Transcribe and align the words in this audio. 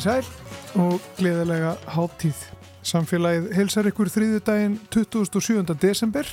komið 0.00 0.24
sæl 0.24 0.80
og 0.80 1.00
gleðilega 1.18 1.74
háttíð. 1.92 2.38
Samfélagið 2.86 3.50
heilsar 3.52 3.88
ykkur 3.90 4.08
þriðju 4.08 4.40
daginn 4.46 4.78
27. 4.94 5.74
desember 5.80 6.26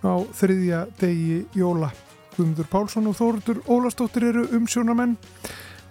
á 0.00 0.16
þriðja 0.32 0.86
degi 1.00 1.42
jóla. 1.52 1.90
Guðmundur 2.36 2.68
Pálsson 2.70 3.08
og 3.10 3.16
Þóruður 3.18 3.60
Ólastóttir 3.68 4.28
eru 4.30 4.46
umsjónamenn 4.56 5.16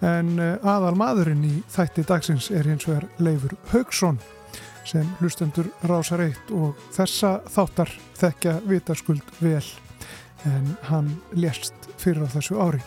en 0.02 0.32
eh, 0.38 0.58
aðal 0.66 0.96
maðurinn 0.98 1.44
í 1.46 1.52
þætti 1.70 2.06
dagsins 2.06 2.50
er 2.50 2.66
hins 2.66 2.88
vegar 2.88 3.06
Leifur 3.18 3.54
Haugsson 3.70 4.18
sem 4.86 5.06
hlustendur 5.20 5.70
rásar 5.86 6.24
eitt 6.26 6.50
og 6.54 6.74
þessa 6.94 7.40
þáttar 7.46 7.94
þekkja 8.18 8.58
vitaskuld 8.66 9.34
vel 9.38 9.64
en 10.46 10.74
hann 10.90 11.14
lést 11.34 11.74
fyrir 11.98 12.26
á 12.26 12.34
þessu 12.34 12.58
ári. 12.58 12.82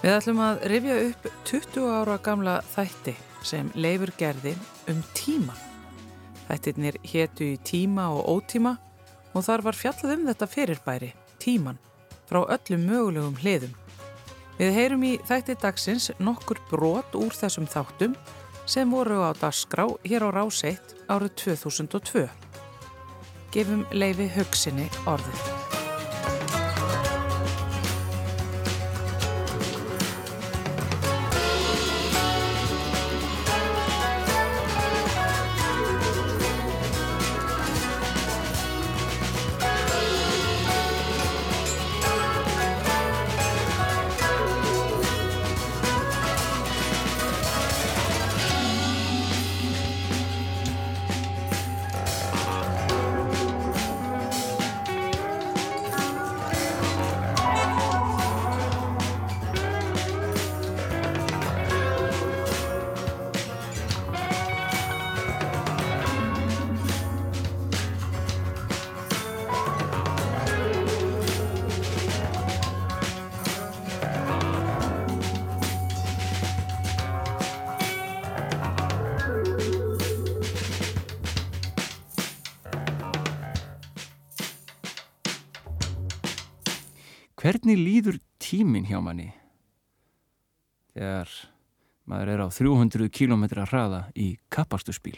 Við 0.00 0.18
ætlum 0.18 0.42
að 0.44 0.66
rifja 0.72 0.98
upp 1.06 1.30
20 1.48 1.94
ára 2.00 2.20
gamla 2.24 2.60
þætti 2.74 3.16
sem 3.46 3.70
leifur 3.78 4.12
gerði 4.18 4.54
um 4.90 5.02
tíman. 5.14 5.58
Þættirnir 6.46 6.98
hétu 7.06 7.46
í 7.54 7.58
tíma 7.66 8.08
og 8.14 8.28
ótíma 8.36 8.76
og 9.34 9.44
þar 9.46 9.66
var 9.66 9.78
fjallað 9.78 10.14
um 10.16 10.28
þetta 10.30 10.48
fyrirbæri, 10.50 11.10
tíman, 11.42 11.80
frá 12.28 12.42
öllum 12.44 12.86
mögulegum 12.86 13.36
hliðum. 13.42 13.74
Við 14.56 14.72
heyrum 14.72 15.04
í 15.04 15.12
þætti 15.28 15.58
dagsins 15.60 16.10
nokkur 16.18 16.62
brot 16.70 17.16
úr 17.18 17.34
þessum 17.36 17.68
þáttum 17.68 18.16
sem 18.66 18.90
voru 18.90 19.20
á 19.22 19.30
dagskrá 19.36 19.86
hér 20.06 20.26
á 20.26 20.30
Ráseitt 20.40 20.96
árið 21.12 21.36
2002. 21.44 22.26
Gefum 23.52 23.86
leifi 23.92 24.30
hugsinni 24.38 24.88
orðið. 25.06 25.65
Hvernig 87.46 87.78
líður 87.78 88.16
tímin 88.42 88.88
hjá 88.88 88.96
manni 88.98 89.28
þegar 90.96 91.30
maður 92.10 92.30
er 92.32 92.40
á 92.42 92.48
300 92.50 93.06
km 93.14 93.44
hraða 93.60 94.00
í 94.18 94.32
kapastusbíl? 94.50 95.14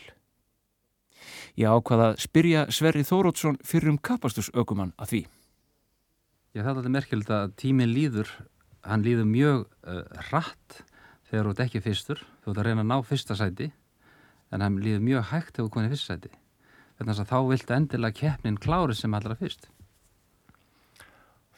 Ég 1.56 1.72
ákvaða 1.72 2.10
að 2.10 2.18
spyrja 2.26 2.66
Sverri 2.68 3.06
Þórótsson 3.08 3.56
fyrir 3.64 3.94
um 3.94 3.96
kapastusökumann 3.96 4.92
að 5.00 5.14
því. 5.14 5.22
Já, 6.52 6.60
það 6.60 6.68
er 6.68 6.74
alveg 6.74 6.94
merkjöld 6.98 7.32
að 7.38 7.56
tímin 7.64 7.94
líður, 7.96 8.34
hann 8.84 9.08
líður 9.08 9.32
mjög 9.32 9.64
uh, 9.64 10.04
hratt 10.28 10.82
þegar 11.30 11.48
þú 11.48 11.56
ert 11.56 11.64
ekki 11.64 11.84
fyrstur, 11.88 12.22
þú 12.44 12.52
ert 12.52 12.60
að 12.60 12.68
reyna 12.68 12.84
að 12.84 12.92
ná 12.92 12.96
fyrsta 13.08 13.38
sæti, 13.40 13.70
en 14.52 14.66
hann 14.66 14.76
líður 14.84 15.00
mjög 15.08 15.26
hægt 15.32 15.56
þegar 15.56 15.70
þú 15.70 15.74
komið 15.78 15.96
fyrsta 15.96 16.12
sæti. 16.18 16.36
Þannig 17.00 17.24
að 17.24 17.32
þá 17.32 17.38
viltu 17.54 17.78
endilega 17.80 18.20
keppnin 18.20 18.60
klári 18.60 19.00
sem 19.00 19.16
allra 19.16 19.40
fyrst. 19.40 19.70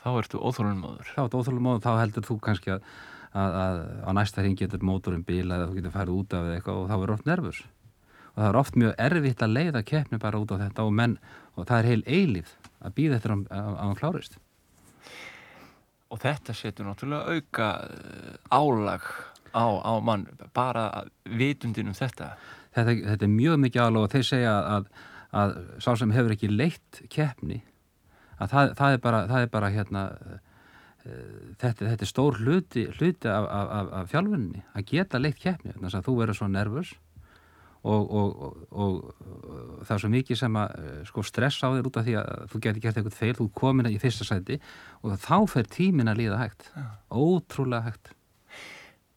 Þá 0.00 0.11
ertu 0.16 0.41
óþólumóður. 0.41 1.11
Þá 1.12 1.21
ertu 1.27 1.41
óþólumóður, 1.41 1.83
þá 1.84 1.91
heldur 2.00 2.27
þú 2.27 2.37
kannski 2.44 2.72
að, 2.72 2.87
að, 3.37 3.59
að 3.65 3.81
á 4.09 4.11
næsta 4.16 4.44
hring 4.44 4.56
getur 4.56 4.87
mótorinn 4.87 5.27
bíla 5.27 5.59
eða 5.59 5.69
þú 5.69 5.77
getur 5.77 5.94
farið 5.97 6.16
út 6.16 6.37
af 6.38 6.49
eitthvað 6.55 6.81
og 6.81 6.88
þá 6.88 6.97
er 6.97 7.15
oft 7.16 7.28
nervus. 7.28 7.61
Og 8.31 8.38
það 8.38 8.49
er 8.49 8.61
oft 8.61 8.78
mjög 8.81 8.94
erfitt 9.06 9.44
að 9.44 9.56
leiða 9.59 9.83
keppni 9.91 10.21
bara 10.22 10.41
út 10.41 10.55
á 10.55 10.62
þetta 10.62 10.87
og, 10.87 10.94
menn, 10.97 11.19
og 11.59 11.69
það 11.69 11.83
er 11.83 11.91
heil 11.91 12.05
eilíð 12.06 12.55
að 12.81 12.97
býða 12.97 13.19
eftir 13.19 13.37
að 13.37 13.69
hann 13.83 13.99
klárist. 13.99 14.38
Og 16.11 16.22
þetta 16.22 16.56
setur 16.56 16.88
náttúrulega 16.88 17.37
auka 17.37 17.69
eh, 17.87 18.32
álag 18.50 19.05
á, 19.53 19.67
á 19.84 19.93
mann, 20.03 20.27
bara 20.56 21.05
vitundin 21.28 21.93
um 21.93 21.97
þetta. 21.97 22.32
Þetta, 22.75 22.97
þetta 23.12 23.27
er 23.27 23.34
mjög 23.34 23.61
mikið 23.67 23.84
álag 23.84 24.06
og 24.06 24.15
þeir 24.15 24.27
segja 24.27 24.55
að, 24.78 24.88
að 25.37 25.59
sá 25.82 25.93
sem 25.99 26.15
hefur 26.15 26.34
ekki 26.34 26.50
leitt 26.50 27.03
keppni 27.12 27.61
að 28.40 28.54
það, 28.54 28.72
það 28.78 28.94
er 28.94 29.04
bara, 29.04 29.20
það 29.28 29.44
er 29.44 29.52
bara 29.52 29.70
hérna, 29.74 30.06
uh, 30.14 30.40
þetta, 31.60 31.90
þetta 31.92 32.06
er 32.06 32.10
stór 32.10 32.40
hluti, 32.40 32.86
hluti 32.96 33.30
af, 33.30 33.46
af, 33.46 33.92
af 34.00 34.10
fjálfunni 34.12 34.64
að 34.74 34.90
geta 34.94 35.20
leitt 35.20 35.40
keppni 35.40 35.74
þannig 35.76 35.96
að 35.98 36.08
þú 36.08 36.16
verður 36.20 36.40
svo 36.40 36.50
nervus 36.50 36.92
og, 37.80 38.10
og, 38.12 38.40
og, 38.44 38.56
og 38.76 39.84
það 39.88 39.94
er 39.94 40.02
svo 40.04 40.12
mikið 40.12 40.40
sem 40.42 40.60
að 40.60 40.78
uh, 40.80 40.94
sko, 41.08 41.24
stress 41.26 41.64
á 41.64 41.68
þér 41.68 41.90
út 41.90 42.00
af 42.00 42.08
því 42.08 42.16
að 42.20 42.32
þú 42.52 42.62
getur 42.66 42.84
gert 42.84 43.00
eitthvað 43.00 43.18
feil, 43.20 43.34
þú 43.38 43.48
komin 43.62 43.90
í 43.90 44.00
fyrsta 44.02 44.28
sæti 44.28 44.60
og 45.00 45.16
þá 45.20 45.36
fer 45.52 45.70
tímin 45.72 46.12
að 46.12 46.24
líða 46.24 46.40
hægt. 46.42 46.70
Ja. 46.76 46.88
ótrúlega 47.10 47.88
hægt. 47.88 48.12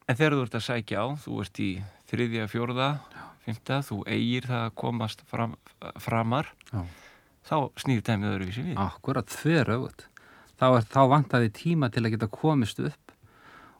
En 0.04 0.16
þegar 0.18 0.36
þú 0.36 0.46
ert 0.46 0.56
að 0.58 0.66
sækja 0.66 1.00
á, 1.00 1.06
þú 1.20 1.38
ert 1.40 1.60
í 1.64 1.70
þriðja, 2.10 2.48
fjórða, 2.52 2.88
fymta, 3.44 3.78
þú 3.84 4.02
eigir 4.04 4.48
það 4.48 4.66
að 4.66 4.74
komast 4.80 5.24
fram, 5.28 5.56
framar. 6.00 6.50
Já 6.72 6.84
þá 7.44 7.56
snýr 7.80 8.02
dæmið 8.04 8.32
öðruvísi 8.32 8.64
við. 8.64 8.76
Akkurat, 8.80 9.30
þver 9.30 9.72
auðvitað. 9.74 10.10
Þá, 10.54 10.66
þá 10.94 11.00
vantaði 11.10 11.50
tíma 11.54 11.90
til 11.92 12.04
að 12.04 12.14
geta 12.14 12.30
komist 12.32 12.80
upp 12.80 13.14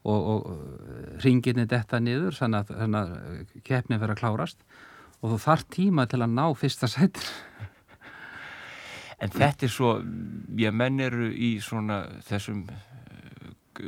og, 0.05 0.25
og 0.35 1.21
ringinni 1.25 1.65
detta 1.71 2.01
niður 2.03 2.35
þannig 2.37 2.65
að, 2.65 2.81
þannig 2.81 2.99
að 3.01 3.61
keppnin 3.65 4.01
verið 4.03 4.17
að 4.17 4.21
klárast 4.21 4.65
og 5.21 5.31
þú 5.33 5.39
þarf 5.47 5.69
tíma 5.73 6.09
til 6.11 6.21
að 6.21 6.35
ná 6.35 6.47
fyrsta 6.59 6.91
sætir. 6.91 7.29
En 9.23 9.31
þetta 9.31 9.65
er 9.65 9.71
svo, 9.71 9.91
ég 10.59 10.75
menn 10.75 10.99
eru 11.01 11.29
í 11.31 11.55
svona 11.63 12.01
þessum 12.27 12.65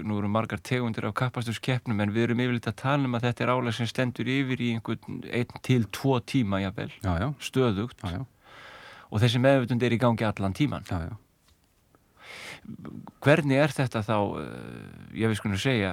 nú 0.06 0.20
eru 0.20 0.30
margar 0.32 0.62
tegundir 0.64 1.04
af 1.08 1.16
kapastuskeppnum 1.18 1.98
en 2.00 2.12
við 2.14 2.28
erum 2.28 2.40
yfirleitt 2.44 2.68
að 2.70 2.76
tala 2.80 3.10
um 3.10 3.18
að 3.18 3.26
þetta 3.26 3.44
er 3.44 3.52
álag 3.52 3.76
sem 3.76 3.90
stendur 3.90 4.30
yfir 4.30 4.62
í 4.62 4.70
einhvern 4.76 5.18
einn 5.26 5.60
til 5.66 5.84
tvo 5.94 6.16
tíma 6.22 6.62
jável, 6.62 6.88
stöðugt 7.42 8.06
já, 8.06 8.14
já 8.16 8.22
og 9.10 9.22
þessi 9.22 9.40
meðvutund 9.42 9.82
er 9.86 9.94
í 9.94 10.00
gangi 10.00 10.26
allan 10.26 10.56
tíman 10.56 10.86
já, 10.88 10.98
já. 11.06 11.14
hvernig 13.24 13.62
er 13.62 13.74
þetta 13.74 14.02
þá 14.06 14.16
eh, 14.42 14.86
ég 15.22 15.34
hvernig 15.34 15.58
að 15.58 15.64
segja 15.64 15.92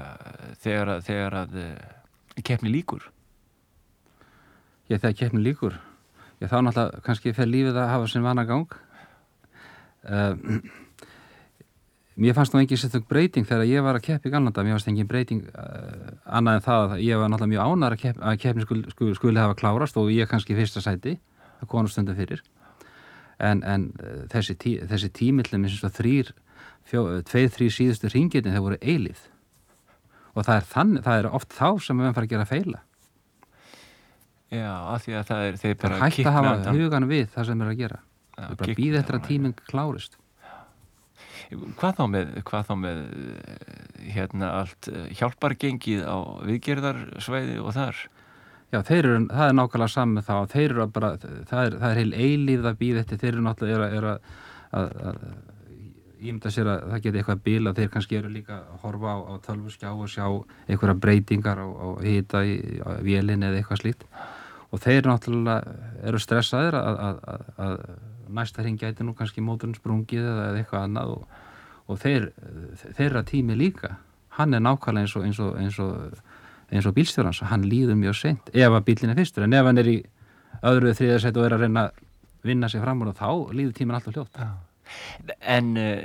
þegar 0.63 0.95
að, 0.95 1.04
þegar 1.10 1.39
að 1.44 1.60
eh, 1.63 2.44
keppni 2.44 2.74
líkur 2.74 3.10
Já 4.92 4.98
þegar 5.00 5.19
keppni 5.21 5.39
líkur 5.45 5.75
já 6.42 6.50
þá 6.51 6.57
náttúrulega 6.60 7.04
kannski 7.06 7.31
fer 7.36 7.48
lífið 7.48 7.77
að 7.80 7.92
hafa 7.94 8.07
sem 8.12 8.25
vana 8.25 8.44
gang 8.45 8.74
uh, 10.12 10.33
mér 12.19 12.36
fannst 12.38 12.54
nú 12.54 12.62
engin 12.62 12.80
setjum 12.80 13.06
breyting 13.09 13.48
þegar 13.48 13.69
ég 13.69 13.86
var 13.86 13.98
að 13.98 14.06
keppi 14.07 14.30
í 14.30 14.33
Galanda. 14.33 14.63
Mér 14.66 14.77
fannst 14.77 14.89
engin 14.92 15.09
breyting 15.09 15.45
uh, 15.50 16.12
annað 16.25 16.59
en 16.59 16.66
það 16.68 16.83
að 16.83 17.06
ég 17.06 17.21
var 17.21 17.31
náttúrulega 17.31 17.54
mjög 17.54 17.71
ánar 17.71 17.95
að, 17.95 18.01
kepp, 18.04 18.19
að 18.21 18.42
keppni 18.44 18.66
skul, 18.68 18.81
skul, 18.94 19.13
skuli 19.18 19.42
hafa 19.42 19.57
klárast 19.57 19.98
og 20.01 20.12
ég 20.13 20.30
kannski 20.30 20.57
fyrsta 20.57 20.83
sæti 20.83 21.16
að 21.62 21.71
konustundu 21.71 22.16
fyrir 22.18 22.44
en, 23.39 23.63
en 23.63 23.89
eh, 24.00 24.24
þessi, 24.33 24.56
tí, 24.59 24.77
þessi 24.89 25.12
tímillin 25.15 25.68
eins 25.68 25.83
og 25.83 25.94
þrýr, 25.97 26.33
tveið, 26.89 27.51
þrýr 27.57 27.74
síðustu 27.74 28.12
ringitin 28.12 28.53
þeir 28.53 28.65
voru 28.65 28.80
eilið 28.81 29.21
og 30.33 30.47
það 30.47 30.56
er, 30.56 30.65
þann, 30.69 30.95
það 31.06 31.19
er 31.19 31.30
oft 31.39 31.53
þá 31.53 31.68
sem 31.85 32.00
við 32.00 32.07
erum 32.07 32.18
farið 32.18 32.27
að 32.27 32.33
gera 32.33 32.50
feila. 32.50 32.81
Já, 34.53 34.74
af 34.94 35.06
því 35.06 35.15
að 35.18 35.30
það 35.30 35.45
er 35.45 35.56
þeir 35.62 35.77
bara 35.81 36.00
hægt 36.01 36.27
að 36.30 36.35
hafa 36.38 36.74
hugan 36.74 37.07
við 37.09 37.24
það 37.33 37.47
sem 37.47 37.56
við 37.56 37.65
erum 37.65 37.74
að 37.74 37.80
gera. 37.81 38.01
Já, 38.33 38.44
við 38.44 38.59
bara 38.59 38.75
býðum 38.80 39.00
eftir 39.00 39.18
að 39.18 39.25
tíminn 39.30 39.56
klárist. 39.69 40.19
Hvað 41.77 41.97
þá 42.00 42.03
með, 42.09 42.30
hvað 42.47 42.68
þá 42.69 42.74
með 42.81 43.00
hérna 44.13 44.51
allt 44.62 44.89
eh, 44.89 45.09
hjálpargengið 45.19 46.06
á 46.06 46.18
viðgerðarsvæði 46.47 47.59
og 47.62 47.75
þar 47.75 48.00
Já, 48.74 48.80
eru, 48.90 49.18
það 49.30 49.48
er 49.48 49.58
nákvæmlega 49.60 49.94
saman 49.94 50.25
þá, 50.25 50.36
eru 50.64 50.86
bara, 50.90 51.10
það 51.22 51.60
er, 51.68 51.75
það 51.78 51.90
er 51.92 52.00
heil 52.00 52.14
eilíð 52.18 52.64
að 52.66 52.78
býða 52.80 53.04
þetta, 53.04 53.18
þeir 53.22 53.34
eru 53.34 53.44
náttúrulega 53.46 53.90
er 54.00 54.08
að, 54.10 54.31
að, 54.74 54.96
að 55.10 55.20
að 56.24 56.54
sér 56.56 56.70
að 56.72 56.86
það 56.88 57.04
geti 57.04 57.20
eitthvað 57.20 57.44
bíl 57.44 57.68
að 57.70 57.80
þeir 57.80 57.92
kannski 57.94 58.18
eru 58.18 58.31
líka 58.31 58.56
að 58.62 58.80
horfa 58.84 59.14
á, 59.14 59.18
á 59.30 59.34
tölvurskjá 59.44 59.92
og 59.92 60.10
sjá 60.10 60.25
einhverja 60.72 60.96
breytingar 61.06 61.62
og, 61.64 61.75
hýta 62.02 62.44
í 62.48 62.56
vélinni 63.06 63.50
eða 63.50 63.60
eitthvað 63.60 63.81
slíkt. 63.84 64.06
Og 64.74 64.81
þeir 64.81 65.10
náttúrulega 65.10 65.76
eru 66.10 66.22
stressaðir 66.24 66.78
að, 66.80 67.02
að, 67.08 67.19
að, 67.34 67.46
að 67.66 67.76
næsta 68.40 68.64
hring 68.64 68.80
gæti 68.81 69.06
nú 69.06 69.14
kannski 69.18 69.44
móturinn 69.46 69.78
sprungið 69.78 70.26
eða 70.26 70.48
eitthvað 70.58 70.88
annað 70.88 71.16
og, 71.18 71.42
og 71.92 72.00
þeir, 72.02 72.30
þeirra 72.98 73.26
tími 73.28 73.60
líka. 73.60 73.98
Hann 74.40 74.56
er 74.56 74.64
nákvæmlega 74.64 75.06
eins 75.06 75.18
og, 75.19 75.28
eins 75.28 75.44
og, 75.44 75.58
eins 75.62 75.81
og, 75.84 76.24
eins 76.74 76.90
og 76.90 76.96
bílstjórnans 76.98 77.44
hann 77.50 77.68
líður 77.70 78.00
mjög 78.00 78.18
seint. 78.20 78.50
Ef 78.54 78.74
að 78.74 78.86
bílinn 78.88 79.14
er 79.14 79.20
fyrstur 79.20 79.46
en 79.46 79.54
ef 79.54 79.70
hann 79.70 79.81
er 79.81 79.92
í 79.92 80.00
öðru 80.64 80.94
þriðarsætt 80.98 81.38
og 81.38 81.48
er 81.48 81.56
að 81.58 81.66
reyna 81.66 81.88
að 81.88 82.04
vinna 82.44 82.70
sig 82.70 82.84
fram 82.84 83.04
úr 83.04 83.14
þá 83.16 83.30
líður 83.56 83.78
tíman 83.78 84.00
alltaf 84.00 84.18
hljótt 84.18 84.40
Já. 84.40 84.50
En 85.40 85.78
uh, 85.80 86.04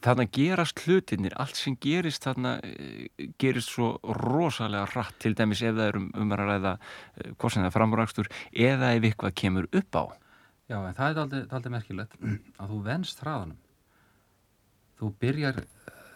þarna 0.00 0.26
gerast 0.32 0.80
hlutinir, 0.86 1.34
allt 1.36 1.58
sem 1.58 1.76
gerist 1.80 2.24
þarna 2.24 2.56
uh, 2.64 3.26
gerist 3.40 3.74
svo 3.74 3.92
rosalega 4.22 4.88
rætt 4.94 5.18
til 5.22 5.34
dæmis 5.38 5.62
ef 5.62 5.76
það 5.76 5.86
er 5.86 6.00
um, 6.00 6.08
um 6.16 6.34
að 6.34 6.44
ræða 6.44 6.74
uh, 6.78 7.32
hvort 7.36 7.54
sem 7.54 7.62
það 7.62 7.70
er 7.70 7.76
framúrækstur 7.76 8.30
eða 8.68 8.94
ef 8.96 9.08
eitthvað 9.10 9.36
kemur 9.42 9.68
upp 9.70 10.00
á. 10.00 10.04
Já, 10.70 10.78
en 10.78 10.96
það 10.96 11.10
er 11.10 11.44
aldrei 11.50 11.74
merkilegt 11.74 12.16
að 12.22 12.72
þú 12.72 12.80
venst 12.86 13.22
hraðanum. 13.24 13.58
Þú 15.00 15.08
byrjar 15.20 15.62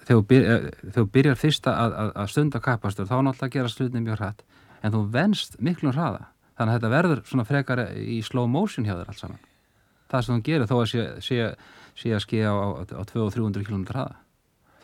þegar 0.05 0.21
þú 0.21 0.27
byrjar, 0.31 0.67
þegar 0.85 1.09
byrjar 1.17 1.41
fyrst 1.41 1.69
að, 1.71 1.97
að, 2.03 2.13
að 2.23 2.31
stunda 2.33 2.61
kappastur 2.65 3.09
þá 3.09 3.17
náttúrulega 3.23 3.55
gerast 3.57 3.81
hlutinir 3.81 4.05
mjög 4.05 4.21
hrætt 4.21 4.45
en 4.85 4.93
þú 4.93 5.03
venst 5.15 5.57
miklu 5.65 5.93
hraða. 5.95 6.29
Þannig 6.55 6.71
að 6.71 6.77
þetta 6.79 6.93
verður 6.93 7.23
svona 7.27 7.47
frekar 7.49 7.83
í 7.99 8.21
slow 8.23 8.47
motion 8.51 8.87
hjá 8.87 8.95
þér 8.95 9.11
allt 9.11 9.23
saman. 9.23 9.41
Það 10.13 10.27
sem 10.27 10.37
þú 10.37 10.47
gerir 10.49 10.71
þó 10.71 10.75
að 10.77 10.89
sé, 10.93 11.07
sé, 11.25 11.39
sé 11.99 12.13
að 12.15 12.23
skilja 12.27 12.53
á, 12.53 12.67
á 12.85 13.03
200-300 13.11 13.67
km 13.67 13.87
hraða. 13.89 14.19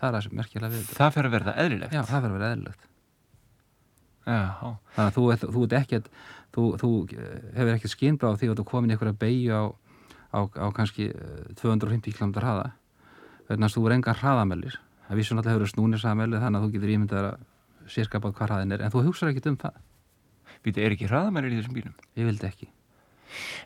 Það 0.00 0.08
er 0.08 0.19
að 0.19 0.37
merkjulega 0.40 0.72
við 0.75 0.93
það 0.96 1.14
fer 1.17 1.28
að 1.28 1.37
verða 1.37 1.56
eðlilegt. 1.61 1.94
Já 1.94 2.00
það 2.00 2.25
fer 2.25 2.31
að 2.31 2.37
verða 2.38 2.52
eðlilegt. 2.55 2.87
Já. 4.31 4.40
þannig 4.94 5.06
að 5.06 5.14
þú, 5.17 5.22
þú, 5.55 5.62
ekkert, 5.78 6.11
þú, 6.55 6.64
þú 6.81 6.90
hefur 7.56 7.72
ekkert 7.75 7.94
skynbráð 7.94 8.37
því 8.40 8.50
að 8.50 8.61
þú 8.61 8.67
komin 8.69 8.94
ykkur 8.94 9.11
að 9.11 9.20
beigja 9.20 9.61
á, 9.61 9.64
á, 10.37 10.40
á 10.46 10.67
kannski 10.76 11.11
250 11.61 12.17
km 12.17 12.34
hraða. 12.38 12.70
Þannig 13.49 13.67
að 13.69 13.76
þú 13.76 13.84
er 13.87 13.96
enga 13.96 14.17
hraðamellir 14.20 14.78
það 15.11 15.21
vísum 15.21 15.41
alltaf 15.43 15.57
hefur 15.57 15.75
snúnir 15.75 16.01
samelli 16.01 16.41
þannig 16.41 16.61
að 16.61 16.67
þú 16.67 16.75
getur 16.77 16.95
ímyndað 16.95 17.31
að 17.35 17.47
sérskapað 17.91 18.37
hvað 18.39 18.51
hraðin 18.51 18.77
er 18.77 18.85
en 18.87 18.93
þú 18.95 19.05
hugsaður 19.09 19.35
ekkert 19.35 19.51
um 19.51 19.61
það 19.61 19.81
Býtu, 20.65 20.83
er 20.85 20.95
ekki 20.95 21.09
hraðamælir 21.09 21.55
í 21.55 21.61
þessum 21.61 21.77
bílum? 21.77 21.95
Ég 22.19 22.27
vildi 22.29 22.49
ekki. 22.49 22.67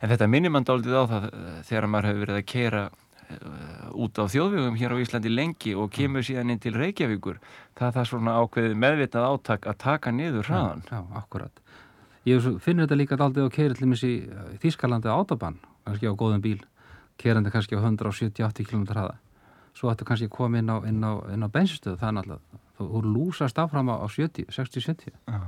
En 0.04 0.12
þetta 0.12 0.28
minnir 0.30 0.52
mann 0.54 0.66
dálítið 0.66 0.94
á 0.94 1.04
það 1.10 1.24
eh, 1.30 1.56
þegar 1.66 1.88
maður 1.90 2.08
hefur 2.10 2.22
verið 2.24 2.38
að 2.38 2.46
keira 2.52 2.82
uh, 2.84 3.88
út 4.04 4.20
á 4.20 4.24
þjóðvegum 4.30 4.78
hér 4.78 4.94
á 4.94 5.02
Íslandi 5.02 5.32
lengi 5.32 5.72
og 5.74 5.90
kemur 5.94 6.20
mm. 6.20 6.26
síðan 6.28 6.54
inn 6.54 6.62
til 6.62 6.74
Reykjavíkur. 6.76 7.40
Það 7.74 7.88
er 7.88 7.96
það 7.96 8.08
svona 8.12 8.36
ákveðið 8.38 8.76
meðvitað 8.84 9.28
áttak 9.30 9.66
að 9.72 9.80
taka 9.82 10.14
niður 10.14 10.50
hraðan. 10.50 10.84
Já, 10.86 11.00
já 11.00 11.18
akkurat. 11.22 11.64
Ég 12.28 12.46
finnur 12.62 12.86
þetta 12.86 13.00
líka 13.00 13.18
dálítið 13.20 13.50
á 13.50 13.56
keiri 13.56 13.78
til 13.80 13.90
missi 13.90 14.12
Þískalandi 14.62 15.10
átabann, 15.12 15.58
kannski 15.88 16.08
á 16.08 16.14
góðum 16.14 16.44
bíl, 16.44 16.60
kerandi 17.20 17.52
kannski 17.52 17.76
á 17.76 17.82
170-80 17.82 18.70
km 18.70 18.86
hraða. 18.92 19.18
Svo 19.74 19.90
ættu 19.90 20.06
kannski 20.06 20.28
að 20.30 20.36
koma 20.36 20.60
inn 20.60 20.70
á, 20.70 20.78
á, 20.78 21.12
á 21.34 21.48
bensinstöðu, 21.50 21.98
er 21.98 22.14
náttúrulega, 22.14 22.62
þú 22.78 23.02
lúsast 23.08 23.58
áfram 23.58 23.90
á 23.90 24.06
60-70. 24.06 25.10
Já. 25.10 25.40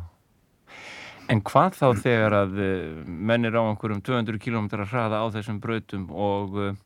En 1.31 1.43
hvað 1.43 1.75
þá 1.75 1.87
þegar 2.05 2.37
að 2.39 2.59
eh, 2.63 3.05
menn 3.07 3.47
er 3.47 3.59
á 3.59 3.63
einhverjum 3.67 4.03
200 4.07 4.39
km 4.43 4.69
hraða 4.87 5.23
á 5.23 5.27
þessum 5.35 5.59
brautum 5.63 6.07
og 6.15 6.59
uh, 6.59 6.77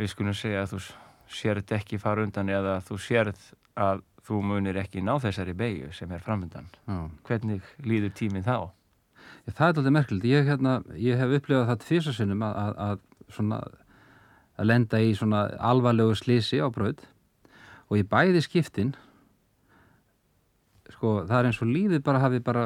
við 0.00 0.12
skulum 0.14 0.36
segja 0.36 0.64
að 0.64 0.74
þú 0.74 0.80
sérð 1.40 1.74
ekki 1.76 2.00
fara 2.00 2.24
undan 2.24 2.48
eða 2.48 2.78
þú 2.86 2.96
sérð 3.04 3.42
að 3.80 4.00
þú 4.26 4.40
munir 4.46 4.78
ekki 4.80 5.02
ná 5.04 5.14
þessari 5.20 5.54
beigju 5.56 5.90
sem 5.96 6.12
er 6.12 6.24
framöndan. 6.24 6.68
Hvernig 7.26 7.66
líður 7.84 8.14
tíminn 8.16 8.46
þá? 8.46 8.70
Ég, 9.46 9.54
það 9.54 9.66
er 9.66 9.80
alveg 9.80 9.94
merkilegt. 9.96 10.28
Ég, 10.30 10.48
hérna, 10.48 10.74
ég 10.96 11.20
hef 11.20 11.36
upplifað 11.40 11.70
það 11.70 11.84
tvísasinnum 11.84 12.44
að, 12.46 12.58
að, 12.62 12.74
að, 12.86 13.30
svona, 13.36 13.60
að 14.60 14.68
lenda 14.68 15.00
í 15.00 15.14
alvarlegu 15.16 16.16
slísi 16.18 16.60
á 16.60 16.68
braut. 16.68 17.00
Og 17.88 17.98
ég 17.98 18.10
bæði 18.10 18.42
skiptin 18.44 18.92
sko 21.00 21.22
það 21.24 21.38
er 21.38 21.48
eins 21.48 21.60
og 21.64 21.70
lífið 21.70 22.02
bara 22.04 22.20
hafi 22.20 22.42
bara 22.44 22.64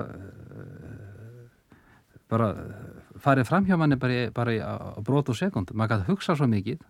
bara 2.31 2.49
farið 3.23 3.47
fram 3.47 3.69
hjá 3.69 3.77
manni 3.79 3.99
bara, 4.01 4.17
í, 4.17 4.31
bara 4.35 4.55
í, 4.55 4.59
á 4.59 4.99
brot 5.05 5.31
og 5.31 5.39
sekund 5.39 5.71
maður 5.73 6.01
gæti 6.01 6.11
hugsa 6.11 6.35
svo 6.35 6.49
mikið 6.51 6.83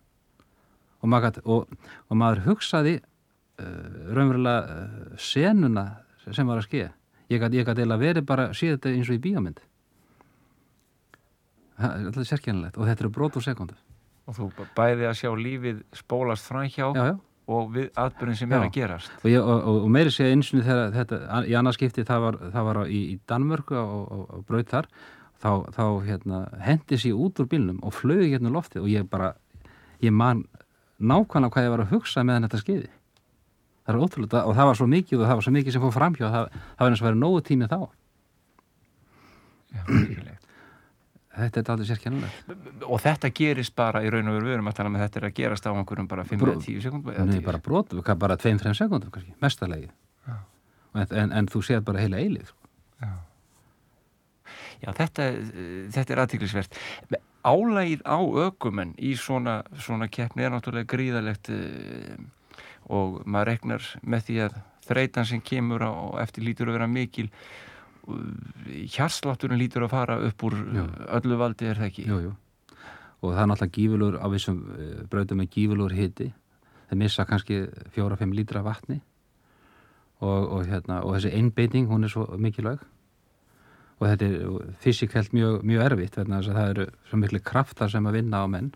og 1.04 1.10
maður, 1.12 1.26
gat, 1.26 1.40
og, 1.44 1.68
og 2.08 2.16
maður 2.16 2.44
hugsaði 2.46 2.94
uh, 2.96 4.14
raunverulega 4.16 4.62
uh, 4.64 5.18
senuna 5.20 5.84
sem 6.24 6.48
var 6.48 6.62
að 6.62 6.68
ske 6.70 6.86
ég 7.28 7.44
gæti 7.44 7.84
eða 7.84 8.00
verið 8.00 8.28
bara 8.28 8.52
sé 8.56 8.72
þetta 8.72 8.94
eins 8.94 9.10
og 9.10 9.16
í 9.18 9.22
bíómynd. 9.24 9.60
Það 11.76 12.20
er 12.22 12.28
sérkjænilegt 12.30 12.78
og 12.78 12.88
þetta 12.88 13.04
eru 13.04 13.12
brot 13.12 13.36
og 13.40 13.44
sekundu 13.44 13.76
og 14.24 14.38
þú 14.38 14.50
bæði 14.76 15.08
að 15.08 15.16
sjá 15.20 15.30
lífið 15.36 15.80
spólast 15.96 16.48
fræn 16.48 16.70
hjá 16.72 16.86
já, 16.96 17.02
já. 17.10 17.14
og 17.54 17.74
við 17.74 17.90
atbyrjum 18.00 18.38
sem 18.40 18.50
já. 18.50 18.56
er 18.56 18.66
að 18.66 18.74
gerast 18.78 19.12
og, 19.20 19.28
ég, 19.30 19.40
og, 19.42 19.68
og 19.84 19.90
meiri 19.92 20.14
sé 20.14 20.30
eins 20.32 20.52
og 20.54 20.64
þetta 20.64 21.20
í 21.44 21.56
annarskipti 21.58 22.06
það 22.08 22.26
var, 22.28 22.40
það 22.56 22.68
var 22.70 22.80
í, 22.86 23.02
í 23.12 23.18
Danmörku 23.28 23.78
og, 23.80 24.04
og 24.14 24.44
brauð 24.48 24.68
þar 24.72 24.90
þá, 25.44 25.50
þá 25.76 25.84
hérna, 26.08 26.42
hendi 26.64 27.00
sér 27.00 27.20
út 27.20 27.40
úr 27.42 27.50
bílnum 27.50 27.80
og 27.84 27.96
flög 27.96 28.26
hérna 28.30 28.52
loftið 28.54 28.86
og 28.86 28.92
ég 28.92 29.08
bara 29.10 29.34
ég 30.04 30.14
man 30.14 30.44
nákvæmlega 30.98 31.52
hvað 31.52 31.66
ég 31.66 31.74
var 31.74 31.84
að 31.84 31.92
hugsa 31.92 32.24
meðan 32.24 32.48
þetta 32.48 32.62
skeiði 32.62 32.92
það 33.84 33.92
er 33.94 34.00
ótrúlega 34.00 34.44
og 34.48 34.56
það 34.56 34.70
var 34.70 34.80
svo 34.80 34.88
mikið 34.88 35.20
og 35.20 35.28
það 35.28 35.38
var 35.38 35.46
svo 35.46 35.54
mikið 35.58 35.76
sem 35.76 35.84
fór 35.84 35.94
framhjá 35.98 36.30
það, 36.32 36.48
það 36.62 36.86
var 36.86 36.94
eins 36.94 37.02
og 37.02 37.08
verið 37.08 37.20
nógu 37.20 37.44
tími 37.44 37.68
þá 37.68 37.78
Já, 39.74 39.82
mikilvægt 39.90 40.33
Þetta 41.34 41.60
er 41.60 41.70
aldrei 41.74 41.88
sérkjænulegt 41.88 42.84
Og 42.86 43.00
þetta 43.02 43.30
gerist 43.34 43.74
bara 43.74 44.04
í 44.04 44.10
raun 44.12 44.30
og 44.30 44.36
veru 44.38 44.46
við 44.46 44.56
erum 44.56 44.70
að 44.70 44.76
tala 44.78 44.92
með 44.94 45.04
þetta 45.06 45.20
er 45.20 45.28
að 45.28 45.36
gerast 45.40 45.66
á 45.66 45.74
einhverjum 45.74 46.08
bara 46.10 46.24
5-10 46.28 46.84
sekundum 46.84 47.30
Nei, 47.30 47.40
bara 47.42 47.58
brotu, 47.58 48.02
bara 48.02 48.36
2-3 48.38 48.74
sekundum 48.78 49.10
kannski, 49.14 49.34
mestarlegi 49.42 49.90
en, 50.94 51.06
en, 51.10 51.32
en 51.32 51.48
þú 51.50 51.62
séð 51.66 51.84
bara 51.86 52.02
heila 52.04 52.20
eilið. 52.22 52.52
Já. 53.02 53.12
Já, 54.84 54.90
þetta, 54.92 55.28
þetta 55.94 56.14
er 56.14 56.22
aðtíklisvert. 56.24 56.78
Álægið 57.44 58.04
á 58.04 58.18
ökumenn 58.46 58.94
í 59.00 59.14
svona, 59.20 59.58
svona 59.80 60.08
keppni 60.12 60.44
er 60.44 60.54
náttúrulega 60.54 60.88
gríðalegt 60.94 61.50
uh, 61.52 62.16
og 62.92 63.22
maður 63.24 63.50
regnar 63.52 63.90
með 64.02 64.26
því 64.28 64.40
að 64.46 64.58
þreytan 64.84 65.28
sem 65.28 65.40
kemur 65.44 65.84
á 65.84 65.92
eftir 66.24 66.44
lítur 66.44 66.68
að 66.68 66.78
vera 66.78 66.90
mikil 66.90 67.30
hjarslátturinn 68.94 69.60
lítur 69.60 69.86
að 69.86 69.94
fara 69.94 70.16
upp 70.28 70.46
úr 70.46 70.56
jú. 70.76 70.86
öllu 71.18 71.38
valdi 71.40 71.68
er 71.70 71.80
það 71.80 71.90
ekki 71.90 72.06
jú, 72.08 72.20
jú. 72.26 72.32
og 73.22 73.34
það 73.34 73.42
er 73.42 73.50
náttúrulega 73.50 73.76
gífurlur 73.78 74.18
á 74.20 74.26
þessum 74.34 74.58
eh, 74.76 74.96
bröðum 75.10 75.40
með 75.40 75.50
gífurlur 75.56 75.96
hiti 75.96 76.30
þeir 76.88 77.00
missa 77.00 77.26
kannski 77.28 77.60
fjóra-fimm 77.94 78.34
lítra 78.36 78.64
vatni 78.64 79.00
og, 80.20 80.42
og, 80.42 80.66
hérna, 80.68 81.00
og 81.02 81.16
þessi 81.16 81.32
einbeiting 81.38 81.88
hún 81.90 82.04
er 82.04 82.12
svo 82.12 82.26
mikilvæg 82.36 82.84
og 84.00 84.06
þetta 84.10 84.28
er 84.28 84.74
fysikelt 84.82 85.32
mjög, 85.32 85.62
mjög 85.64 85.86
erfitt 85.88 86.18
það 86.20 86.68
eru 86.68 86.86
svo 87.08 87.20
miklu 87.22 87.40
kraftar 87.44 87.92
sem 87.92 88.06
að 88.06 88.20
vinna 88.20 88.44
á 88.44 88.46
menn 88.50 88.72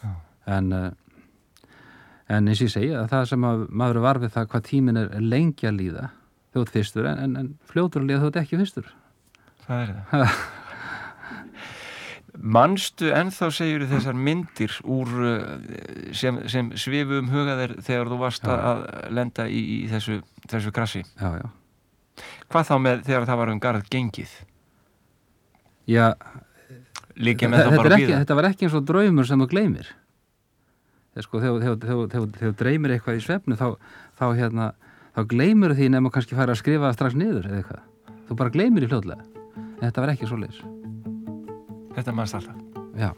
Já. 0.00 0.12
en 0.56 0.72
uh, 0.72 0.90
en 2.30 2.48
eins 2.48 2.62
og 2.62 2.68
ég 2.68 2.72
segja 2.72 3.02
að 3.02 3.10
það 3.10 3.28
sem 3.32 3.46
að 3.48 3.62
maður 3.68 3.98
er 3.98 4.06
varfið 4.06 4.34
það 4.36 4.50
hvað 4.52 4.66
tímin 4.68 5.00
er 5.00 5.12
lengi 5.20 5.68
að 5.68 5.80
líða 6.50 6.56
þjótt 6.56 6.72
fyrstur 6.74 7.10
en, 7.10 7.20
en, 7.24 7.36
en 7.40 7.52
fljótur 7.70 8.02
að 8.02 8.10
líða 8.10 8.24
þjótt 8.24 8.40
ekki 8.42 8.60
fyrstur 8.62 8.90
það 9.66 9.84
er 9.84 9.94
það 10.10 10.34
Manstu 12.40 13.08
ennþá 13.12 13.48
segjur 13.52 13.82
þessar 13.90 14.14
myndir 14.16 14.72
úr 14.88 15.08
eh, 15.28 16.12
sem, 16.16 16.38
sem 16.48 16.70
svifu 16.78 17.18
um 17.20 17.28
hugaðir 17.32 17.74
þegar 17.84 18.12
þú 18.12 18.18
varst 18.20 18.46
já. 18.46 18.52
að 18.54 18.84
lenda 19.12 19.48
í, 19.50 19.58
í 19.60 19.80
þessu, 19.90 20.20
þessu 20.48 20.72
krassi 20.72 21.02
Já, 21.18 21.42
já 21.42 21.48
Hvað 22.50 22.68
þá 22.68 22.76
með 22.84 23.02
þegar 23.06 23.26
það 23.28 23.40
var 23.40 23.52
um 23.52 23.60
garð 23.62 23.90
gengið? 23.92 24.32
Já, 25.90 26.06
Líkja 27.20 27.50
með 27.50 27.64
það 27.64 27.76
bara 27.78 27.98
býða? 27.98 28.20
Þetta 28.22 28.36
var 28.38 28.48
ekki 28.50 28.66
eins 28.66 28.76
og 28.76 28.86
draumur 28.88 29.28
sem 29.28 29.42
þú 29.42 29.48
gleymir. 29.50 29.90
Sko, 31.20 31.40
þegar 31.42 32.36
þú 32.38 32.52
dreymir 32.56 32.94
eitthvað 32.94 33.18
í 33.18 33.24
svefnu 33.24 33.58
þá, 33.60 33.66
þá, 34.16 34.24
hérna, 34.38 34.68
þá 35.20 35.28
gleymur 35.28 35.74
því 35.76 35.90
nefnum 35.92 36.08
að 36.08 36.14
kannski 36.16 36.38
fara 36.38 36.54
að 36.54 36.62
skrifa 36.62 36.92
strax 36.96 37.16
niður 37.18 37.48
eða 37.50 37.60
eitthvað. 37.60 37.86
Þú 38.28 38.36
bara 38.40 38.54
gleymir 38.54 38.86
í 38.86 38.90
fljóðlega. 38.90 39.26
En 39.60 39.84
þetta 39.84 40.04
var 40.04 40.14
ekki 40.14 40.28
svo 40.30 40.40
leiðis. 40.40 40.60
Þetta 41.96 42.16
mannst 42.16 42.38
alltaf? 42.38 42.66
Já, 42.96 43.10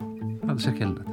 það 0.42 0.54
er 0.56 0.62
sér 0.66 0.78
kelnað. 0.80 1.11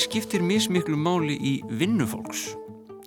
Skiptir 0.00 0.40
mismiklu 0.40 0.96
máli 0.96 1.34
í 1.36 1.52
vinnufólks. 1.76 2.54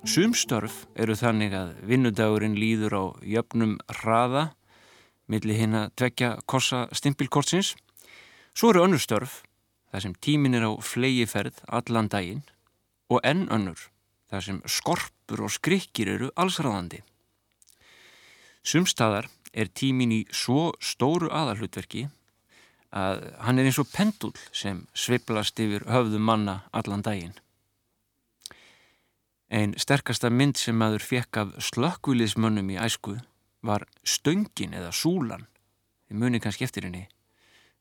Sumstörf 0.05 0.83
eru 0.99 1.15
þannig 1.17 1.55
að 1.57 1.71
vinnudagurinn 1.89 2.57
líður 2.59 2.93
á 2.93 3.03
jöfnum 3.25 3.77
hraða 4.01 4.51
millir 5.31 5.57
hinn 5.57 5.77
að 5.79 5.93
tvekja 5.97 6.29
kossa 6.45 6.83
stimpilkortsins. 6.93 7.73
Svo 8.53 8.73
eru 8.73 8.83
önnur 8.85 9.01
störf, 9.01 9.41
þar 9.89 10.05
sem 10.05 10.15
tímin 10.21 10.59
er 10.59 10.67
á 10.69 10.71
flegiferð 10.85 11.63
allan 11.65 12.11
daginn 12.13 12.43
og 13.09 13.23
enn 13.25 13.47
önnur, 13.49 13.79
þar 14.29 14.45
sem 14.45 14.59
skorpur 14.69 15.47
og 15.47 15.53
skrikkir 15.55 16.13
eru 16.13 16.29
allsraðandi. 16.37 17.01
Sumstaðar 18.61 19.31
er 19.53 19.71
tímin 19.73 20.13
í 20.13 20.21
svo 20.29 20.69
stóru 20.77 21.31
aðalhutverki 21.33 22.05
að 22.93 23.23
hann 23.41 23.59
er 23.59 23.67
eins 23.67 23.79
og 23.81 23.89
pendul 23.89 24.33
sem 24.53 24.83
sviplast 24.93 25.59
yfir 25.59 25.87
höfðu 25.89 26.19
manna 26.21 26.61
allan 26.71 27.01
daginn. 27.05 27.33
Einn 29.53 29.73
sterkasta 29.77 30.29
mynd 30.33 30.57
sem 30.57 30.77
maður 30.77 31.05
fekk 31.05 31.39
af 31.41 31.53
slökkviliðsmönnum 31.73 32.71
í 32.73 32.79
æsku 32.81 33.17
var 33.65 33.85
stöngin 34.05 34.73
eða 34.77 34.91
súlan, 34.93 35.47
þið 36.07 36.19
muni 36.21 36.41
kannski 36.41 36.65
eftir 36.67 36.87
henni. 36.87 37.07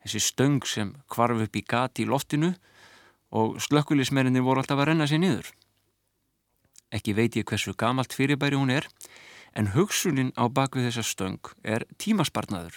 Þessi 0.02 0.21
stöng 0.21 0.66
sem 0.66 0.95
kvarf 1.12 1.45
upp 1.45 1.57
í 1.57 1.64
gati 1.64 2.04
í 2.04 2.09
loftinu 2.09 2.52
og 3.33 3.61
slökkviliðsmerinni 3.64 4.42
voru 4.45 4.62
alltaf 4.62 4.81
að 4.81 4.90
renna 4.92 5.09
sér 5.09 5.23
niður. 5.23 5.52
Ekki 6.92 7.14
veit 7.16 7.37
ég 7.40 7.49
hversu 7.49 7.73
gamalt 7.78 8.12
fyrirbæri 8.12 8.59
hún 8.59 8.73
er, 8.73 8.88
en 9.57 9.73
hugsunin 9.76 10.33
á 10.37 10.49
bakvið 10.49 10.90
þessa 10.90 11.04
stöng 11.09 11.52
er 11.64 11.87
tímaspartnaður. 11.97 12.76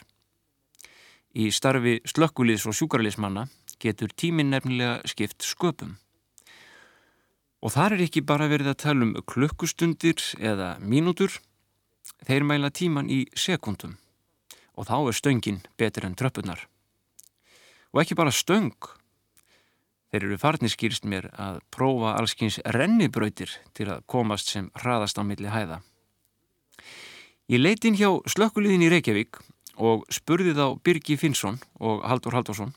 Í 1.36 1.50
starfi 1.52 1.98
slökkuliðs 2.08 2.64
og 2.70 2.78
sjúkarliðsmanna 2.78 3.50
getur 3.84 4.14
tímin 4.16 4.54
nefnilega 4.54 5.02
skipt 5.04 5.44
sköpum. 5.44 5.98
Og 7.60 7.74
þar 7.76 7.98
er 7.98 8.06
ekki 8.06 8.22
bara 8.24 8.48
verið 8.48 8.72
að 8.72 8.82
tala 8.86 9.04
um 9.04 9.12
klukkustundir 9.28 10.22
eða 10.40 10.76
mínútur, 10.80 11.34
þeir 12.24 12.46
mæla 12.48 12.70
tíman 12.72 13.12
í 13.12 13.26
sekundum 13.36 13.98
og 14.76 14.88
þá 14.88 14.96
er 15.00 15.16
stöngin 15.16 15.60
betur 15.80 16.06
en 16.08 16.16
tröppunar. 16.20 16.66
Og 17.96 18.02
ekki 18.04 18.16
bara 18.20 18.32
stöng, 18.36 18.76
þeir 20.12 20.28
eru 20.28 20.40
farniskýrst 20.40 21.08
mér 21.08 21.30
að 21.32 21.62
prófa 21.72 22.14
allskins 22.20 22.60
rennibrautir 22.76 23.52
til 23.76 23.88
að 23.92 24.04
komast 24.12 24.52
sem 24.52 24.68
hraðast 24.84 25.20
á 25.20 25.24
milli 25.24 25.52
hæða. 25.52 25.82
Ég 27.52 27.62
leiti 27.62 27.92
inn 27.92 28.00
hjá 28.00 28.10
slökkuliðin 28.28 28.88
í 28.88 28.92
Reykjavík 28.92 29.40
og 29.78 30.06
spurði 30.14 30.56
þá 30.58 30.80
Birgi 30.84 31.18
Finnsson 31.20 31.60
og 31.80 32.04
Haldur 32.08 32.36
Haldursson 32.38 32.74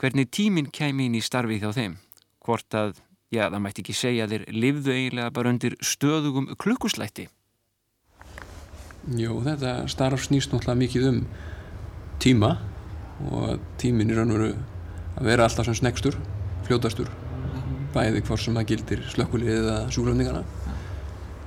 hvernig 0.00 0.30
tíminn 0.34 0.70
kæmi 0.72 1.06
inn 1.06 1.16
í 1.18 1.22
starfi 1.22 1.60
hjá 1.62 1.70
þeim, 1.76 1.98
hvort 2.42 2.74
að 2.74 2.96
Já, 3.32 3.46
það 3.48 3.62
mætti 3.64 3.80
ekki 3.80 3.94
segja 3.96 4.26
þeir 4.28 4.42
livðu 4.52 4.92
eiginlega 4.92 5.32
bara 5.32 5.48
undir 5.54 5.78
stöðugum 5.80 6.50
klukkuslætti. 6.60 7.30
Jú, 9.16 9.38
þetta 9.46 9.86
starf 9.88 10.26
snýst 10.26 10.52
náttúrulega 10.52 10.80
mikið 10.82 11.06
um 11.08 11.22
tíma 12.20 12.50
og 13.32 13.62
tímin 13.80 14.12
er 14.12 14.20
raun 14.20 14.34
og 14.34 14.36
veru 14.36 14.50
að 15.16 15.30
vera 15.30 15.46
alltaf 15.48 15.64
sem 15.64 15.78
snegstur, 15.80 16.18
fljótastur, 16.68 17.08
bæði 17.96 18.20
hvort 18.26 18.44
sem 18.44 18.60
það 18.60 18.68
gildir 18.68 19.06
slökkulið 19.14 19.54
eða 19.54 19.78
súlöfningana. 19.96 20.44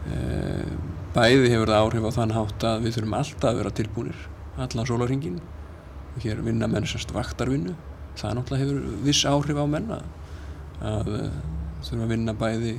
Eh, 0.10 0.74
bæði 1.13 1.54
hefur 1.54 1.70
það 1.70 1.84
áhrif 1.84 2.10
á 2.10 2.18
þann 2.18 2.36
hátt 2.39 2.65
að 2.72 2.88
við 2.88 2.98
þurfum 2.98 3.18
alltaf 3.20 3.51
að 3.51 3.62
vera 3.62 3.75
tilbúinir, 3.77 4.25
allan 4.57 4.88
sólaringin. 4.88 5.39
Hér 6.24 6.39
vinna 6.45 6.67
mennssast 6.71 7.12
vaktarvinnu, 7.12 7.74
það 8.15 8.38
náttúrulega 8.38 8.63
hefur 8.63 9.01
viss 9.03 9.25
áhrif 9.27 9.57
á 9.59 9.65
menna 9.67 9.97
að 10.79 11.09
þurfum 11.85 12.05
að 12.05 12.13
vinna 12.13 12.35
bæði 12.38 12.75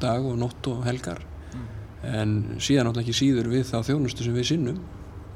dag 0.00 0.24
og 0.26 0.38
nótt 0.40 0.68
og 0.70 0.84
helgar 0.86 1.20
mm. 1.22 1.66
en 2.10 2.34
síðan 2.58 2.88
náttúrulega 2.88 3.06
ekki 3.06 3.18
síður 3.20 3.50
við 3.52 3.66
þá 3.70 3.78
þjónustu 3.90 4.26
sem 4.26 4.36
við 4.36 4.48
sinnum 4.52 4.80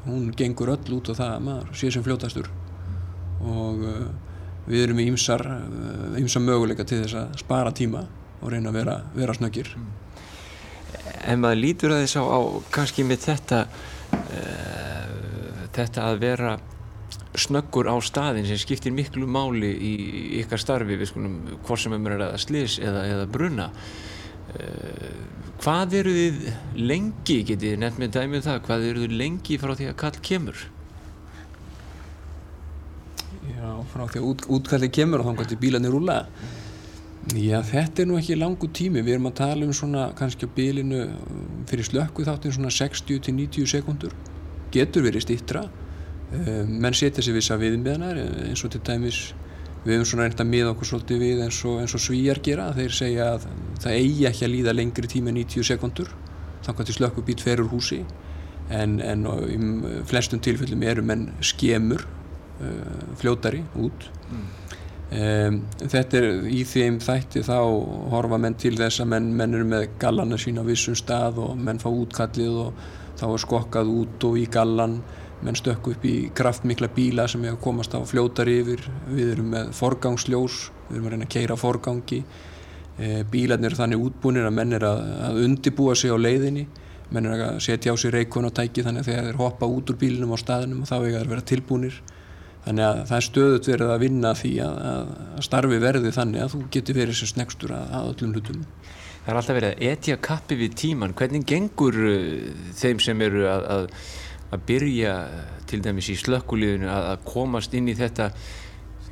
hún 0.05 0.29
gengur 0.37 0.73
öll 0.75 0.99
út 0.99 1.11
á 1.13 1.15
það 1.15 1.33
að 1.33 1.45
maður 1.49 1.75
sé 1.81 1.91
sem 1.93 2.05
fljótastur 2.05 2.51
og 3.45 3.85
uh, 3.85 4.07
við 4.69 4.87
erum 4.87 5.01
í 5.01 5.09
ymsar 5.13 5.45
ymsar 6.21 6.43
uh, 6.43 6.47
möguleika 6.49 6.87
til 6.89 7.03
þess 7.05 7.19
að 7.21 7.39
spara 7.45 7.73
tíma 7.77 8.05
og 8.41 8.53
reyna 8.53 8.73
að 8.73 8.81
vera, 8.81 8.99
vera 9.17 9.37
snöggir 9.37 9.75
mm. 9.77 9.93
En 11.25 11.41
maður 11.41 11.57
lítur 11.57 11.93
að 11.93 12.03
þess 12.03 12.19
á, 12.21 12.25
á 12.25 12.41
kannski 12.73 13.05
með 13.05 13.23
þetta 13.25 13.59
uh, 13.65 15.04
þetta 15.79 16.09
að 16.11 16.23
vera 16.23 16.55
snöggur 17.39 17.91
á 17.91 17.97
staðin 18.03 18.47
sem 18.47 18.59
skiptir 18.61 18.95
miklu 18.95 19.27
máli 19.31 19.71
í 19.75 19.93
ykkar 20.43 20.63
starfi. 20.63 20.99
Við 20.99 21.11
skulum 21.11 21.39
hvort 21.67 21.83
sem 21.83 21.95
er 21.99 22.27
að 22.29 22.37
slis 22.43 22.79
eða, 22.83 23.07
eða 23.11 23.31
bruna. 23.31 23.71
Uh, 24.55 25.15
hvað 25.65 25.97
eru 26.01 26.13
þið 26.15 26.43
lengi 26.79 27.41
getið 27.49 27.79
nefnt 27.83 28.03
með 28.03 28.13
dæmið 28.19 28.39
um 28.39 28.45
það 28.49 28.61
hvað 28.69 28.85
eru 28.91 29.07
þið 29.07 29.17
lengi 29.23 29.57
frá 29.59 29.73
því 29.75 29.89
að 29.91 29.97
kall 30.03 30.19
kemur? 30.29 30.67
Já, 33.49 33.71
frá 33.91 34.05
því 34.05 34.21
að 34.21 34.29
út, 34.29 34.45
útkalli 34.59 34.91
kemur 34.95 35.25
og 35.25 35.31
þá 35.31 35.41
kannski 35.41 35.59
bílarnir 35.65 35.95
rúla 35.95 36.21
Já, 37.33 37.57
þetta 37.65 38.03
er 38.03 38.09
nú 38.11 38.19
ekki 38.21 38.37
langu 38.37 38.69
tími. 38.69 39.01
Við 39.01 39.17
erum 39.17 39.31
að 39.31 39.39
tala 39.39 39.65
um 39.65 39.73
svona 39.75 40.11
kannski 40.19 40.45
á 40.45 40.55
bílinu 40.55 41.07
fyrir 41.71 41.89
slökku 41.89 42.27
þáttin 42.29 42.53
svona 42.53 42.73
60-90 42.75 43.71
sekundur 43.73 44.13
getur 44.75 45.07
verið 45.07 45.27
stýttra 45.29 45.65
Eh, 46.35 46.67
menn 46.67 46.95
setja 46.97 47.23
sér 47.23 47.37
vissa 47.37 47.57
viðmiðanar 47.61 48.19
eh, 48.19 48.47
eins 48.49 48.65
og 48.67 48.73
til 48.73 48.81
dæmis 48.87 49.19
við 49.85 49.99
höfum 49.99 50.09
svona 50.09 50.25
reynd 50.27 50.41
að 50.41 50.51
miða 50.51 50.73
okkur 50.73 50.89
svolítið 50.89 51.21
við 51.21 51.43
eins 51.45 51.59
og, 51.69 51.77
eins 51.83 51.95
og 51.95 52.03
svíjar 52.03 52.41
gera. 52.43 52.71
Þeir 52.75 52.97
segja 52.97 53.27
að 53.35 53.47
það 53.85 53.99
eigi 53.99 54.27
ekki 54.31 54.47
að 54.47 54.55
líða 54.55 54.75
lengri 54.75 55.11
tíma 55.13 55.31
en 55.31 55.39
90 55.43 55.69
sekundur 55.69 56.11
þannig 56.65 56.81
að 56.81 56.89
til 56.89 56.97
slökkubít 56.97 57.45
ferur 57.45 57.69
húsi. 57.71 58.01
En, 58.73 58.97
en 59.05 59.27
í 59.29 59.59
flestum 60.09 60.41
tilfellum 60.41 60.83
eru 60.89 61.05
menn 61.05 61.27
skemur 61.45 62.01
uh, 62.01 63.03
fljótari 63.21 63.61
út. 63.77 64.07
Mm. 64.33 64.47
um, 65.21 65.59
þetta 65.85 66.17
er 66.23 66.49
í 66.49 66.63
þeim 66.65 66.97
þætti 67.05 67.45
þá 67.45 67.59
horfa 68.15 68.41
menn 68.41 68.57
til 68.57 68.73
þess 68.81 69.05
að 69.05 69.11
menn, 69.13 69.29
menn 69.37 69.59
eru 69.61 69.69
með 69.69 69.91
gallana 70.01 70.41
sína 70.41 70.65
á 70.65 70.69
vissum 70.71 70.97
stað 70.97 71.43
og 71.45 71.61
menn 71.61 71.83
fá 71.83 71.91
útkallið 71.93 72.63
og 72.65 72.87
þá 73.19 73.27
er 73.29 73.43
skokkað 73.43 73.93
út 73.93 74.27
og 74.29 74.39
í 74.41 74.47
gallan. 74.53 74.99
Menn 75.45 75.59
stökku 75.59 75.93
upp 75.93 76.07
í 76.09 76.15
kraftmikla 76.37 76.89
bíla 76.95 77.27
sem 77.29 77.43
að 77.49 77.61
komast 77.65 77.95
á 77.95 78.01
fljótar 78.09 78.49
yfir. 78.49 78.81
Við 79.11 79.35
erum 79.35 79.53
með 79.53 79.75
forgangsljós. 79.77 80.59
Við 80.89 80.97
erum 80.97 81.09
að 81.09 81.15
reyna 81.17 81.29
að 81.29 81.35
keira 81.37 81.59
forgangi. 81.61 82.23
E, 82.95 83.11
bílarnir 83.29 83.73
eru 83.73 83.81
þannig 83.81 84.07
útbúinir 84.07 84.49
að 84.49 84.57
menn 84.57 84.79
er 84.79 84.89
að, 84.89 85.05
undibúa 85.45 85.97
sig 85.99 86.15
á 86.15 86.17
leiðinni. 86.17 86.67
Menn 87.13 87.29
er 87.29 87.47
að 87.51 87.63
setja 87.67 87.93
á 87.93 87.97
sig 88.01 88.15
reikun 88.15 88.49
og 88.49 88.55
tæki 88.57 88.87
þannig 88.87 89.05
að 89.05 89.29
þeir 89.29 89.41
hoppa 89.43 89.69
út 89.69 89.93
úr 89.93 90.01
bílinum 90.01 90.33
á 90.33 90.39
staðinum 90.41 90.83
og 90.83 90.89
þá 90.89 90.97
það 90.97 91.19
að 91.21 91.33
vera 91.35 91.49
tilbúinir 91.53 92.03
þannig 92.65 92.87
að 92.87 93.01
það 93.09 93.17
er 93.17 93.27
stöðut 93.27 93.69
verið 93.69 93.93
að 93.93 94.03
vinna 94.05 94.33
því 94.39 94.53
að, 94.65 94.79
að 94.89 95.43
starfi 95.45 95.81
verði 95.83 96.13
þannig 96.17 96.45
að 96.45 96.55
þú 96.55 96.61
getur 96.77 96.99
verið 97.01 97.19
sem 97.19 97.31
snegstur 97.31 97.75
að, 97.77 97.91
að 97.99 98.11
öllum 98.13 98.37
hlutum 98.37 98.63
Það 99.25 99.33
er 99.33 99.41
alltaf 99.41 99.57
verið 99.57 99.73
að 99.73 99.87
etja 99.89 100.21
kappi 100.21 100.61
við 100.61 100.77
tíman 100.77 101.17
hvernig 101.17 101.47
gengur 101.49 101.97
uh, 101.97 102.53
þeim 102.77 103.03
sem 103.03 103.25
eru 103.25 103.49
að 103.49 103.89
að 104.55 104.67
byrja 104.69 105.15
til 105.69 105.81
dæmis 105.85 106.11
í 106.13 106.19
slökkulíðinu 106.21 106.91
að, 106.91 107.09
að 107.15 107.27
komast 107.27 107.75
inn 107.75 107.91
í 107.91 107.97
þetta 107.99 108.31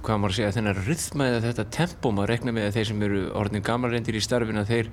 hvað 0.02 0.18
maður 0.18 0.36
segja, 0.38 0.54
þennar 0.56 0.80
rythma 0.86 1.28
eða 1.30 1.42
þetta 1.44 1.64
tempo, 1.76 2.10
maður 2.10 2.32
rekna 2.34 2.54
með 2.54 2.68
að 2.68 2.76
þeir 2.76 2.88
sem 2.88 3.04
eru 3.06 3.20
orðin 3.38 3.66
gamalrendir 3.66 4.18
í 4.18 4.22
starfin 4.22 4.58
að 4.58 4.72
þeir 4.72 4.88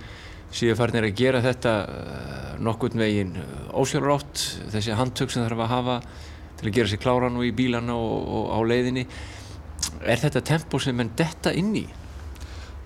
síðan 0.53 0.77
farnir 0.77 1.07
að 1.07 1.15
gera 1.17 1.41
þetta 1.45 1.73
uh, 1.85 2.51
nokkurn 2.65 3.01
veginn 3.01 3.33
ósjálfrátt. 3.77 4.45
Þessi 4.73 4.97
handtök 4.97 5.33
sem 5.33 5.45
þarf 5.45 5.65
að 5.65 5.73
hafa 5.73 5.97
til 6.59 6.69
að 6.69 6.75
gera 6.77 6.91
sér 6.91 7.01
kláran 7.01 7.39
og 7.39 7.47
í 7.47 7.53
bílana 7.57 7.97
og, 7.97 8.29
og 8.37 8.53
á 8.53 8.59
leiðinni. 8.69 9.05
Er 10.05 10.21
þetta 10.21 10.45
tempo 10.45 10.81
sem 10.81 11.01
enn 11.01 11.13
detta 11.17 11.53
inn 11.57 11.73
í? 11.77 11.85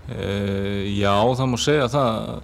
Uh, 0.04 0.84
já, 0.92 1.16
það 1.16 1.50
má 1.50 1.58
segja 1.62 1.88
það 1.92 2.44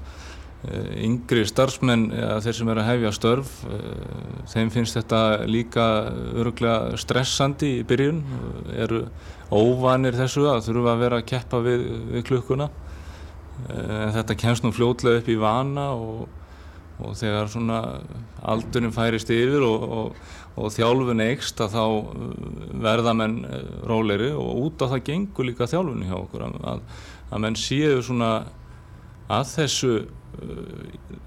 Eh, 0.59 1.05
yngri 1.05 1.45
starfsmenn, 1.47 2.09
ja, 2.11 2.33
þeir 2.43 2.55
sem 2.57 2.69
eru 2.73 2.81
að 2.81 2.89
hefja 2.89 3.11
störf, 3.15 3.51
eh, 3.71 4.41
þeim 4.51 4.71
finnst 4.73 4.97
þetta 4.97 5.47
líka 5.47 5.85
öruglega 6.35 6.97
stressandi 6.99 7.69
í 7.77 7.85
byrjun, 7.87 8.19
eru 8.75 9.05
óvanir 9.55 10.17
þessu 10.19 10.49
að 10.51 10.65
þurfa 10.67 10.91
að 10.91 10.99
vera 11.05 11.21
að 11.21 11.29
keppa 11.31 11.61
við, 11.63 11.85
við 12.11 12.25
klukkuna. 12.27 12.69
Þetta 13.69 14.35
kemst 14.39 14.63
nú 14.63 14.71
fljótlega 14.71 15.19
upp 15.19 15.27
í 15.27 15.35
vana 15.35 15.89
og, 15.91 16.27
og 17.03 17.15
þegar 17.15 17.49
svona 17.51 17.79
aldurinn 18.39 18.95
færist 18.95 19.31
yfir 19.31 19.63
og, 19.63 19.83
og, 19.83 20.29
og 20.59 20.73
þjálfun 20.75 21.23
eikst 21.23 21.61
að 21.63 21.75
þá 21.75 21.83
verða 22.83 23.15
menn 23.17 23.41
róleiri 23.87 24.31
og 24.35 24.63
út 24.65 24.85
af 24.85 24.93
það 24.93 25.05
gengur 25.11 25.47
líka 25.47 25.69
þjálfunni 25.71 26.09
hjá 26.09 26.17
okkur 26.19 26.47
að, 26.47 26.81
að 27.29 27.43
menn 27.45 27.59
séu 27.59 28.01
svona 28.05 28.31
að 29.29 29.53
þessu 29.55 29.93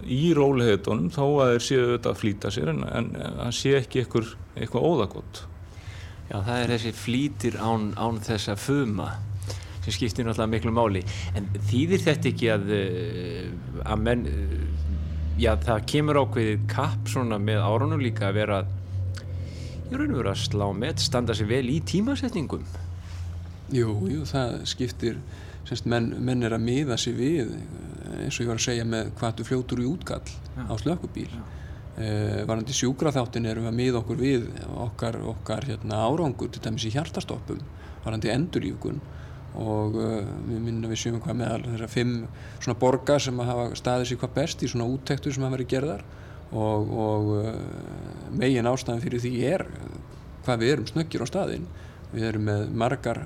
í 0.07 0.25
rólihetunum 0.37 1.11
þó 1.13 1.25
að 1.43 1.55
þeir 1.55 1.65
séu 1.69 1.81
auðvitað 1.87 2.13
að 2.13 2.21
flýta 2.21 2.53
sér 2.55 2.71
en, 2.73 2.85
en 2.87 3.11
það 3.17 3.57
sé 3.59 3.75
ekki 3.81 4.05
ykkur, 4.05 4.31
eitthvað 4.57 4.87
óðagott 4.91 5.43
Já 6.33 6.39
það 6.47 6.63
er 6.63 6.71
þessi 6.73 6.91
flýtir 6.97 7.57
án, 7.61 7.91
án 8.01 8.21
þess 8.25 8.49
að 8.49 8.63
fuma 8.63 9.09
sem 9.83 9.93
skiptir 9.93 10.25
náttúrulega 10.25 10.53
miklu 10.53 10.73
máli. 10.73 11.03
En 11.37 11.49
þýðir 11.69 12.05
þetta 12.07 12.31
ekki 12.31 12.51
að 12.55 12.71
að 13.83 14.05
menn 14.07 14.23
já 15.41 15.51
það 15.61 15.85
kemur 15.91 16.21
ákveðið 16.23 16.63
kapp 16.71 17.11
svona 17.11 17.39
með 17.43 17.61
árunum 17.67 18.01
líka 18.01 18.29
að 18.29 18.39
vera 18.39 18.61
ég 19.93 20.01
raun 20.01 20.15
og 20.15 20.21
vera 20.23 20.35
að 20.35 20.43
slá 20.43 20.67
með 20.77 21.01
standa 21.05 21.37
sér 21.37 21.51
vel 21.51 21.65
í 21.71 21.79
tímasetningum? 21.89 22.67
Jú, 23.73 23.95
jú, 24.11 24.27
það 24.29 24.59
skiptir 24.69 25.19
semst 25.69 25.89
menn, 25.89 26.11
menn 26.25 26.45
er 26.45 26.57
að 26.57 26.65
miða 26.67 26.99
sér 27.01 27.17
við 27.17 27.55
eins 28.23 28.37
og 28.37 28.45
ég 28.45 28.51
var 28.51 28.61
að 28.61 28.67
segja 28.67 28.87
með 28.89 29.13
hvað 29.19 29.39
þú 29.39 29.49
fljótur 29.49 29.83
í 29.83 29.89
útkall 29.89 30.25
já. 30.29 30.65
á 30.69 30.75
slökkubíl. 30.81 31.31
Eh, 31.93 32.43
varandi 32.49 32.75
sjúkraþáttin 32.77 33.47
erum 33.49 33.67
við 33.67 33.73
að 33.73 33.79
miða 33.79 34.01
okkur 34.01 34.21
við 34.21 34.47
okkar, 34.81 35.19
okkar 35.35 35.67
hérna, 35.69 36.01
árangur 36.09 36.49
til 36.53 36.63
dæmis 36.65 36.87
í 36.89 36.93
hjartastoppum 36.95 37.61
varandi 38.03 38.33
enduríkun 38.33 39.01
og 39.53 39.97
uh, 40.01 40.23
við 40.49 40.61
minnum 40.65 40.89
við 40.89 41.03
sjöfum 41.03 41.21
hvað 41.21 41.39
meðal 41.43 41.65
þessar 41.67 41.91
fimm 41.93 42.15
svona 42.57 42.79
borgar 42.81 43.21
sem 43.21 43.43
hafa 43.45 43.67
staðið 43.77 44.09
sér 44.09 44.21
hvað 44.23 44.35
best 44.39 44.65
í 44.65 44.71
svona 44.73 44.89
úttektur 44.89 45.35
sem 45.35 45.45
hafa 45.45 45.57
verið 45.59 45.73
gerðar 45.75 46.05
og, 46.53 46.93
og 47.07 47.31
uh, 47.39 47.53
megin 48.37 48.69
ástæðan 48.69 49.03
fyrir 49.05 49.23
því 49.23 49.33
er 49.49 49.67
hvað 50.43 50.65
við 50.65 50.75
erum 50.75 50.91
snöggir 50.91 51.25
á 51.25 51.27
staðin 51.31 51.71
við 52.13 52.29
erum 52.29 52.49
með 52.49 52.69
margar 52.77 53.23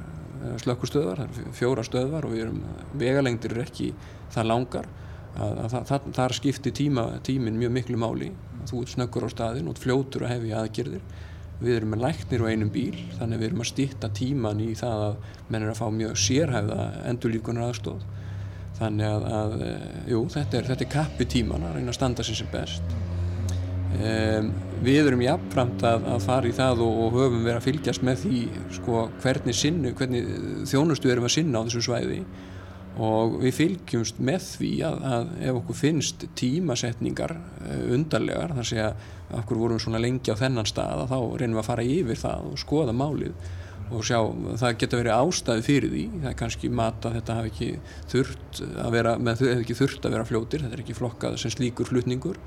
slökkustöðvar, 0.62 1.23
það 1.23 1.39
er 1.43 1.55
fjóra 1.57 1.85
stöðvar 1.87 2.27
og 2.27 2.35
við 2.35 2.45
erum, 2.47 2.59
vegalengdir 2.99 3.55
er 3.57 3.65
ekki 3.67 3.93
það 4.35 4.51
langar. 4.51 4.91
Að, 5.37 5.62
að, 5.67 5.79
að 5.93 6.11
þar 6.17 6.35
skiptir 6.37 6.75
tíma, 6.77 7.07
tímin 7.27 7.59
mjög 7.61 7.73
miklu 7.77 8.01
máli. 8.01 8.31
Þú 8.67 8.83
ert 8.83 8.93
snöggur 8.95 9.27
á 9.29 9.31
staðin 9.33 9.71
og 9.71 9.81
fljótur 9.81 10.27
að 10.27 10.37
hefja 10.37 10.62
aðgerðir. 10.62 11.09
Við 11.57 11.79
erum 11.79 11.93
með 11.95 12.03
læknir 12.05 12.45
á 12.45 12.51
einum 12.53 12.73
bíl 12.73 12.97
þannig 13.17 13.41
við 13.41 13.49
erum 13.49 13.65
að 13.65 13.71
stýtta 13.71 14.12
tíman 14.17 14.61
í 14.61 14.71
það 14.77 15.05
að 15.07 15.19
menn 15.49 15.65
er 15.65 15.73
að 15.73 15.81
fá 15.81 15.87
mjög 15.99 16.19
sérhæfða 16.21 16.87
endurlíkunar 17.12 17.71
aðstóð 17.71 18.05
þannig 18.77 19.09
að, 19.09 19.29
að 19.39 19.55
eh, 19.65 19.87
jú, 20.12 20.19
þetta 20.35 20.59
er, 20.59 20.73
er 20.75 20.91
kappi 20.93 21.29
tíman 21.33 21.65
að 21.65 21.79
reyna 21.79 21.95
að 21.95 21.97
standa 21.97 22.27
sér 22.29 22.43
sem 22.43 22.51
best 22.53 23.16
um, 23.94 24.51
við 24.87 25.09
erum 25.11 25.25
jafnframt 25.25 25.85
að, 25.87 26.09
að 26.14 26.27
fara 26.27 26.51
í 26.51 26.55
það 26.57 26.83
og, 26.87 27.01
og 27.05 27.16
höfum 27.20 27.46
verið 27.46 27.61
að 27.61 27.66
fylgjast 27.68 28.05
með 28.07 28.20
því 28.25 28.42
sko, 28.79 29.07
hvernig, 29.22 29.57
sinnu, 29.57 29.94
hvernig 29.96 30.31
þjónustu 30.70 31.12
erum 31.12 31.29
að 31.29 31.35
sinna 31.38 31.62
á 31.62 31.66
þessu 31.66 31.85
svæði. 31.88 32.20
Og 33.07 33.35
við 33.42 33.53
fylgjumst 33.59 34.22
með 34.25 34.46
því 34.55 34.70
að, 34.88 35.03
að 35.12 35.33
ef 35.44 35.59
okkur 35.59 35.77
finnst 35.77 36.22
tímasetningar 36.40 37.35
eh, 37.37 37.83
undarlegar 37.92 38.55
þar 38.57 38.68
sé 38.70 38.81
að 38.87 39.05
okkur 39.37 39.61
vorum 39.61 39.83
svona 39.83 40.01
lengi 40.01 40.33
á 40.33 40.38
þennan 40.38 40.68
stað 40.68 41.05
þá 41.11 41.18
reynum 41.37 41.59
við 41.59 41.62
að 41.62 41.68
fara 41.68 41.85
yfir 41.85 42.20
það 42.22 42.51
og 42.53 42.61
skoða 42.62 42.94
málið 42.96 43.35
og 43.94 44.03
sjá, 44.07 44.18
það 44.59 44.79
geta 44.81 44.99
verið 44.99 45.14
ástæði 45.14 45.64
fyrir 45.66 45.92
því, 45.92 46.05
það 46.22 46.31
er 46.31 46.38
kannski 46.40 46.70
mat 46.75 47.05
að 47.07 47.18
þetta 47.20 47.37
hafi 47.38 47.53
ekki 47.53 47.68
þurft 48.11 48.62
að 48.83 48.96
vera, 48.96 49.12
með 49.18 49.38
þau 49.38 49.46
hefur 49.46 49.62
ekki 49.62 49.77
þurft 49.81 50.09
að 50.09 50.16
vera 50.16 50.27
fljótir, 50.27 50.64
þetta 50.64 50.77
er 50.79 50.83
ekki 50.83 50.96
flokkað 50.99 51.37
sem 51.42 51.55
slíkur 51.55 51.90
flutningur 51.90 52.40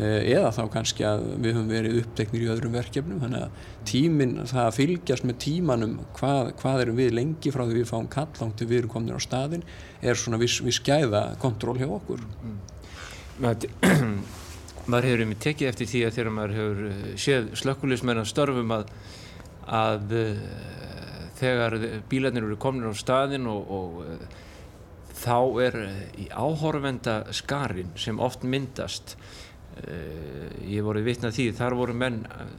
eða 0.00 0.50
þá 0.56 0.62
kannski 0.72 1.04
að 1.04 1.24
við 1.36 1.52
höfum 1.52 1.68
verið 1.68 1.96
uppteknir 2.00 2.44
í 2.46 2.48
öðrum 2.48 2.76
verkefnum 2.78 3.18
þannig 3.20 3.42
að 3.44 3.72
tíminn, 3.90 4.38
það 4.48 4.62
að 4.64 4.76
fylgjast 4.78 5.26
með 5.28 5.36
tímanum 5.44 5.98
hvað, 6.16 6.52
hvað 6.62 6.84
erum 6.86 6.96
við 6.96 7.10
lengi 7.18 7.52
frá 7.52 7.66
því 7.66 7.76
við 7.76 7.90
fáum 7.90 8.08
kall 8.12 8.30
langt 8.40 8.56
til 8.56 8.68
við 8.70 8.78
erum 8.78 8.94
komin 8.94 9.20
á 9.20 9.20
staðin 9.20 9.66
er 10.00 10.16
svona 10.16 10.40
viss, 10.40 10.62
viss 10.64 10.80
gæða 10.86 11.36
kontról 11.42 11.76
hjá 11.76 11.90
okkur 11.90 12.24
mm. 12.24 12.62
Maður 13.42 15.04
hefur 15.10 15.24
um 15.26 15.36
tekið 15.44 15.68
eftir 15.68 15.92
því 15.92 16.02
að 16.06 16.16
þegar 16.16 16.34
maður 16.38 16.56
hefur 16.56 16.82
eh, 16.88 17.04
séð 17.20 17.52
slökkulismenn 17.60 18.22
að 18.22 18.32
störfum 18.32 18.74
að, 18.78 18.96
að 19.76 20.16
uh, 20.22 20.42
þegar 21.36 21.78
bílarnir 22.08 22.48
eru 22.48 22.58
komin 22.60 22.88
á 22.88 22.96
staðin 22.96 23.44
og, 23.52 23.70
og 23.76 25.14
þá 25.22 25.38
er 25.68 25.80
í 26.18 26.30
áhorfenda 26.32 27.20
skarin 27.36 27.92
sem 28.00 28.20
oft 28.24 28.42
myndast 28.42 29.18
Eh, 29.20 29.51
ég 30.72 30.84
voru 30.84 31.02
vitnað 31.04 31.36
því 31.36 31.46
þar 31.58 31.76
voru 31.78 31.94
menn 31.96 32.20
eh, 32.26 32.50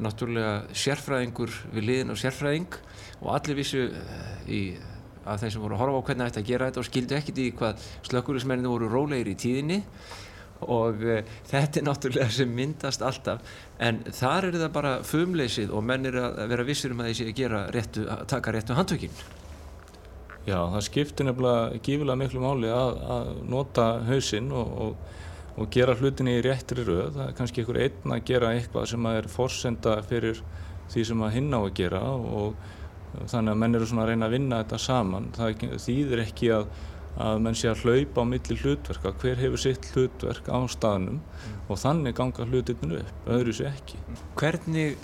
náttúrulega 0.00 0.54
sérfræðingur 0.76 1.56
við 1.74 1.88
liðin 1.88 2.14
og 2.14 2.20
sérfræðing 2.20 2.78
og 3.20 3.34
allir 3.34 3.58
vissu 3.60 3.84
eh, 3.88 4.30
í, 4.48 4.62
að 5.24 5.44
þeim 5.44 5.54
sem 5.54 5.64
voru 5.64 5.76
að 5.76 5.82
horfa 5.84 6.00
á 6.00 6.06
hvernig 6.08 6.30
ætti 6.30 6.42
að 6.42 6.50
gera 6.50 6.70
þetta 6.70 6.82
og 6.82 6.88
skildu 6.88 7.18
ekkit 7.18 7.42
í 7.42 7.50
hvað 7.60 7.86
slökkulismenninu 8.08 8.72
voru 8.72 8.90
rólegir 8.92 9.32
í 9.32 9.38
tíðinni. 9.38 9.80
Og 10.60 10.98
uh, 11.08 11.20
þetta 11.48 11.80
er 11.80 11.84
náttúrulega 11.86 12.32
sem 12.36 12.50
myndast 12.52 13.00
alltaf. 13.00 13.40
En 13.80 14.02
þar 14.12 14.50
er 14.50 14.58
það 14.60 14.74
bara 14.74 14.90
fumleysið 15.08 15.72
og 15.72 15.86
menn 15.88 16.04
er 16.10 16.18
að 16.20 16.42
vera 16.50 16.66
vissir 16.68 16.92
um 16.92 17.00
að 17.00 17.14
þessi 17.14 17.32
gera 17.38 17.62
réttu, 17.72 18.04
að 18.04 18.26
taka 18.28 18.52
réttu 18.52 18.76
handtökinn 18.76 19.22
Já, 20.48 20.56
það 20.72 20.84
skiptir 20.86 21.26
nefnilega 21.28 21.80
gífilega 21.84 22.16
miklu 22.16 22.40
máli 22.40 22.70
að, 22.72 23.00
að 23.14 23.32
nota 23.52 23.86
hausinn 24.08 24.48
og, 24.56 24.70
og 24.84 25.10
og 25.56 25.70
gera 25.74 25.96
hlutinni 25.98 26.36
í 26.38 26.42
réttri 26.44 26.84
rauð. 26.86 27.14
Það 27.16 27.24
er 27.26 27.38
kannski 27.38 27.62
einhver 27.62 27.80
einn 27.86 28.14
að 28.16 28.26
gera 28.30 28.52
eitthvað 28.54 28.90
sem 28.92 29.08
er 29.10 29.30
forsenda 29.30 29.96
fyrir 30.06 30.42
því 30.90 31.06
sem 31.06 31.24
að 31.24 31.34
hinn 31.38 31.50
á 31.54 31.60
að 31.60 31.74
gera 31.78 32.02
og 32.10 32.54
þannig 33.30 33.52
að 33.52 33.60
menn 33.62 33.78
eru 33.78 33.90
svona 33.90 34.06
að 34.06 34.12
reyna 34.12 34.28
að 34.28 34.36
vinna 34.36 34.62
þetta 34.62 34.80
saman. 34.84 35.28
Það 35.36 35.64
þýðir 35.86 36.24
ekki 36.24 36.52
að, 36.54 36.68
að 37.26 37.42
menn 37.46 37.58
sé 37.58 37.70
að 37.70 37.84
hlaupa 37.84 38.24
á 38.26 38.30
milli 38.32 38.58
hlutverka, 38.62 39.14
hver 39.22 39.42
hefur 39.42 39.64
sitt 39.64 39.90
hlutverk 39.94 40.50
á 40.50 40.58
staðnum 40.70 41.18
mm. 41.20 41.58
og 41.68 41.82
þannig 41.82 42.16
ganga 42.18 42.46
hlutinu 42.46 43.00
upp, 43.00 43.26
öðru 43.38 43.56
sé 43.56 43.70
ekki. 43.70 44.00
Hvernig, 44.38 44.98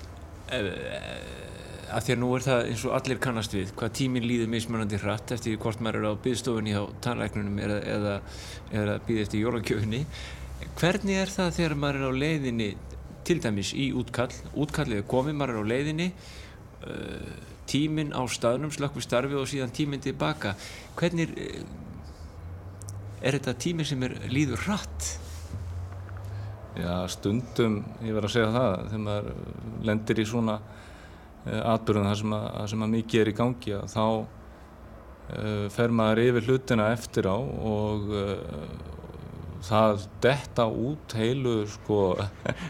að 1.86 2.06
því 2.06 2.14
að 2.14 2.18
nú 2.22 2.30
er 2.36 2.44
það 2.46 2.70
eins 2.70 2.82
og 2.86 2.96
allir 2.96 3.20
kannast 3.22 3.54
við, 3.54 3.70
hvað 3.78 3.94
tíminn 4.00 4.26
líður 4.26 4.50
mismunandi 4.50 4.98
hratt 5.02 5.36
eftir 5.36 5.60
hvort 5.62 5.82
maður 5.84 6.00
er 6.00 6.08
á 6.10 6.22
byggstofunni 6.24 6.74
á 6.74 6.82
tannlæknunum 7.04 7.60
eða, 7.62 7.78
eða, 7.94 8.16
eða 8.80 8.98
býð 9.06 9.22
eftir 9.22 9.44
jólagjöfunni 9.44 10.02
Hvernig 10.76 11.18
er 11.20 11.32
það 11.32 11.56
þegar 11.56 11.74
maður 11.80 11.98
er 11.98 12.08
á 12.08 12.20
leiðinni 12.22 12.68
til 13.26 13.36
dæmis 13.42 13.72
í 13.76 13.90
útkall, 13.96 14.30
útkallið 14.56 15.02
er 15.02 15.08
komið, 15.10 15.36
maður 15.36 15.58
er 15.58 15.66
á 15.66 15.70
leiðinni 15.72 16.06
uh, 16.12 17.34
tíminn 17.68 18.14
á 18.16 18.22
staðnum, 18.30 18.72
slökk 18.72 18.96
við 18.96 19.06
starfi 19.06 19.36
og 19.36 19.48
síðan 19.50 19.74
tíminn 19.76 20.04
tilbaka 20.04 20.54
hvernig 20.96 21.34
uh, 21.34 21.60
er 23.20 23.38
þetta 23.38 23.56
tími 23.66 23.86
sem 23.88 24.04
er 24.06 24.16
líður 24.32 24.64
hratt? 24.64 25.10
Já, 26.76 27.08
stundum, 27.08 27.80
ég 28.04 28.16
verð 28.16 28.28
að 28.28 28.34
segja 28.36 28.52
það 28.52 28.74
þegar 28.90 29.04
maður 29.06 29.30
lendir 29.88 30.20
í 30.20 30.26
svona 30.28 30.58
atbyrðum 31.46 32.08
þar 32.08 32.18
sem, 32.20 32.34
að, 32.34 32.58
sem 32.72 32.82
að 32.82 32.92
mikið 32.96 33.22
er 33.22 33.30
í 33.30 33.36
gangi 33.36 33.78
þá 33.92 34.02
uh, 34.02 35.64
fer 35.72 35.94
maður 35.94 36.22
yfir 36.24 36.50
hlutina 36.50 36.90
eftir 36.94 37.28
á 37.30 37.36
og 37.38 38.10
uh, 38.10 38.34
það 39.66 40.04
detta 40.22 40.66
út 40.68 41.14
heilu 41.18 41.54
sko 41.70 42.00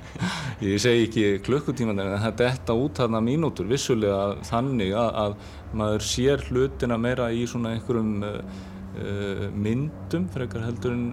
ég 0.64 0.80
segi 0.80 1.08
ekki 1.08 1.26
klukkutíman 1.44 2.00
en 2.04 2.16
það 2.22 2.38
detta 2.44 2.76
út 2.76 3.00
þarna 3.00 3.20
mínútur 3.24 3.68
vissulega 3.68 4.36
þannig 4.46 4.94
að, 4.96 5.10
að 5.24 5.76
maður 5.76 6.08
sér 6.12 6.44
hlutina 6.50 7.00
meira 7.00 7.30
í 7.32 7.44
svona 7.48 7.74
einhverjum 7.76 8.14
uh, 8.28 9.46
myndum 9.52 10.28
frekar 10.32 10.64
heldur 10.64 10.94
en 10.96 11.08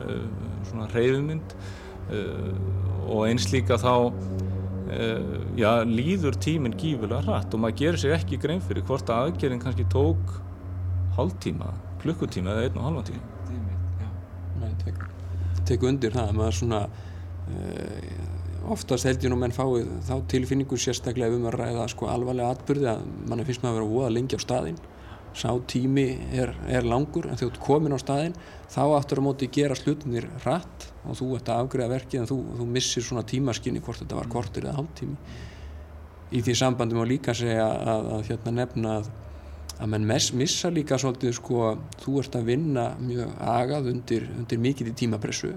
svona 0.69 0.85
reyðmynd 0.93 1.55
og 2.13 3.25
eins 3.27 3.49
líka 3.51 3.75
þá 3.79 4.13
já, 5.57 5.69
líður 5.87 6.37
tíminn 6.43 6.75
gífulega 6.79 7.21
hratt 7.23 7.53
og 7.55 7.61
maður 7.63 7.79
gerir 7.81 8.01
sig 8.01 8.15
ekki 8.15 8.39
grein 8.41 8.63
fyrir 8.63 8.85
hvort 8.87 9.09
að 9.09 9.29
aðgerðin 9.29 9.61
kannski 9.63 9.85
tók 9.91 10.35
hálftíma, 11.17 11.71
klukkutíma 12.01 12.55
eða 12.55 12.67
einn 12.67 12.79
og 12.79 12.87
halva 12.89 13.03
tíma. 13.07 13.33
Tek 15.63 15.83
undir 15.87 16.13
það. 16.13 16.31
Að 16.31 16.39
maður 16.39 16.57
svona 16.57 16.79
uh, 16.87 18.71
oftast 18.73 19.07
held 19.07 19.23
ég 19.23 19.31
nú 19.31 19.37
menn 19.39 19.55
fáið 19.55 19.91
þá 20.07 20.15
tilfinningu 20.31 20.79
sérstaklega 20.79 21.37
um 21.37 21.47
að 21.51 21.59
ræða 21.61 21.87
sko 21.93 22.09
alvarlega 22.11 22.55
atbyrði 22.55 22.89
að 22.93 23.05
mann 23.29 23.45
finnst 23.47 23.63
maður 23.63 23.85
að 23.85 23.93
vera 23.93 24.07
óa 24.07 24.15
lengi 24.17 24.39
á 24.39 24.41
staðinn. 24.43 24.81
Sá 25.33 25.49
tími 25.69 26.07
er, 26.37 26.51
er 26.69 26.85
langur 26.85 27.25
en 27.25 27.39
þegar 27.39 27.47
þú 27.47 27.53
ert 27.53 27.63
komin 27.65 27.95
á 27.95 27.99
staðinn 28.01 28.35
þá 28.69 28.83
áttur 28.99 29.23
á 29.23 29.25
móti 29.25 29.49
gera 29.53 29.77
slutinir 29.77 30.27
rætt 30.43 30.92
og 31.03 31.17
þú 31.19 31.31
ert 31.37 31.49
að 31.51 31.63
afgriða 31.63 31.91
verkið 31.91 32.21
en 32.21 32.29
þú, 32.29 32.37
þú 32.59 32.69
missir 32.75 33.03
svona 33.03 33.25
tímaskinni 33.27 33.81
hvort 33.83 34.03
þetta 34.03 34.19
var 34.19 34.31
kortir 34.31 34.67
eða 34.67 34.77
hálftími. 34.79 35.17
Í 36.33 36.41
því 36.41 36.55
sambandi 36.57 36.97
má 36.97 37.03
líka 37.05 37.35
segja 37.37 37.65
að, 37.67 37.91
að, 37.93 38.07
að 38.15 38.25
hérna 38.31 38.55
nefna 38.61 38.95
að 39.01 39.11
að 39.81 39.89
mann 39.89 40.05
missa 40.07 40.69
líka 40.71 40.99
svolítið 41.01 41.33
sko, 41.37 41.73
þú 42.03 42.19
ert 42.21 42.35
að 42.37 42.49
vinna 42.51 42.83
mjög 43.01 43.31
agað 43.41 43.89
undir, 43.91 44.27
undir 44.37 44.61
mikið 44.61 44.91
í 44.91 44.97
tímapressu. 45.01 45.53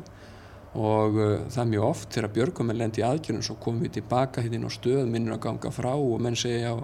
Og 0.77 1.19
uh, 1.21 1.35
það 1.49 1.61
er 1.63 1.69
mjög 1.71 1.85
oft 1.87 2.09
þegar 2.13 2.33
björgumenn 2.37 2.81
lendi 2.81 3.03
í 3.03 3.07
aðgjörnum 3.07 3.45
svo 3.45 3.57
komum 3.61 3.85
við 3.85 3.99
tilbaka 4.01 4.45
hérna 4.45 4.69
á 4.69 4.73
stöð 4.73 5.07
minnur 5.09 5.37
að 5.37 5.45
ganga 5.47 5.73
frá 5.73 5.93
og 5.95 6.19
menn 6.21 6.37
segja 6.37 6.75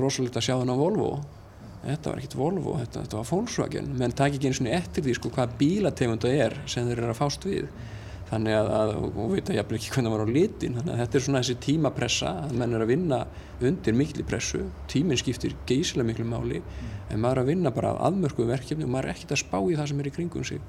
rosalega 0.00 0.40
að 0.40 0.46
sjá 0.48 0.54
þann 0.56 0.72
á 0.72 0.76
Volvo 0.80 1.10
þetta 1.88 2.10
var 2.10 2.20
ekkert 2.20 2.38
Volvo, 2.38 2.74
þetta, 2.80 3.04
þetta 3.04 3.20
var 3.20 3.28
Volkswagen. 3.30 3.92
Menn 4.00 4.16
takk 4.16 4.36
ekki 4.36 4.50
eins 4.50 4.60
og 4.62 4.72
eftir 4.78 5.06
því 5.06 5.14
sko 5.18 5.32
hvað 5.34 5.54
bílategunda 5.60 6.34
er 6.46 6.58
sem 6.66 6.88
þeir 6.88 7.02
eru 7.02 7.14
að 7.14 7.20
fást 7.22 7.48
við. 7.48 7.70
Þannig 8.28 8.54
að, 8.58 8.66
að 8.76 8.90
og 9.06 9.30
veit 9.32 9.48
að 9.48 9.56
ég 9.56 9.70
ekki 9.78 9.92
hvernig 9.94 10.10
það 10.10 10.14
var 10.14 10.22
á 10.28 10.36
litin. 10.36 10.74
Þannig 10.76 10.92
að 10.92 11.00
þetta 11.02 11.18
er 11.18 11.24
svona 11.24 11.40
þessi 11.40 11.58
tímapressa 11.64 12.32
að 12.42 12.54
menn 12.60 12.76
er 12.76 12.84
að 12.84 12.90
vinna 12.92 13.20
undir 13.64 13.96
miklu 13.96 14.26
pressu. 14.28 14.60
Tíminn 14.92 15.20
skiptir 15.20 15.56
geysilega 15.68 16.10
miklu 16.10 16.26
máli 16.28 16.60
en 17.08 17.22
maður 17.22 17.40
er 17.40 17.42
að 17.42 17.50
vinna 17.54 17.72
bara 17.72 17.94
aðmörku 18.04 18.44
verkefni 18.48 18.84
og 18.84 18.92
maður 18.92 19.08
er 19.08 19.16
ekkert 19.16 19.32
að 19.32 19.42
spá 19.46 19.58
í 19.62 19.78
það 19.78 19.88
sem 19.92 20.02
er 20.02 20.10
í 20.10 20.14
kringum 20.18 20.44
sig. 20.44 20.60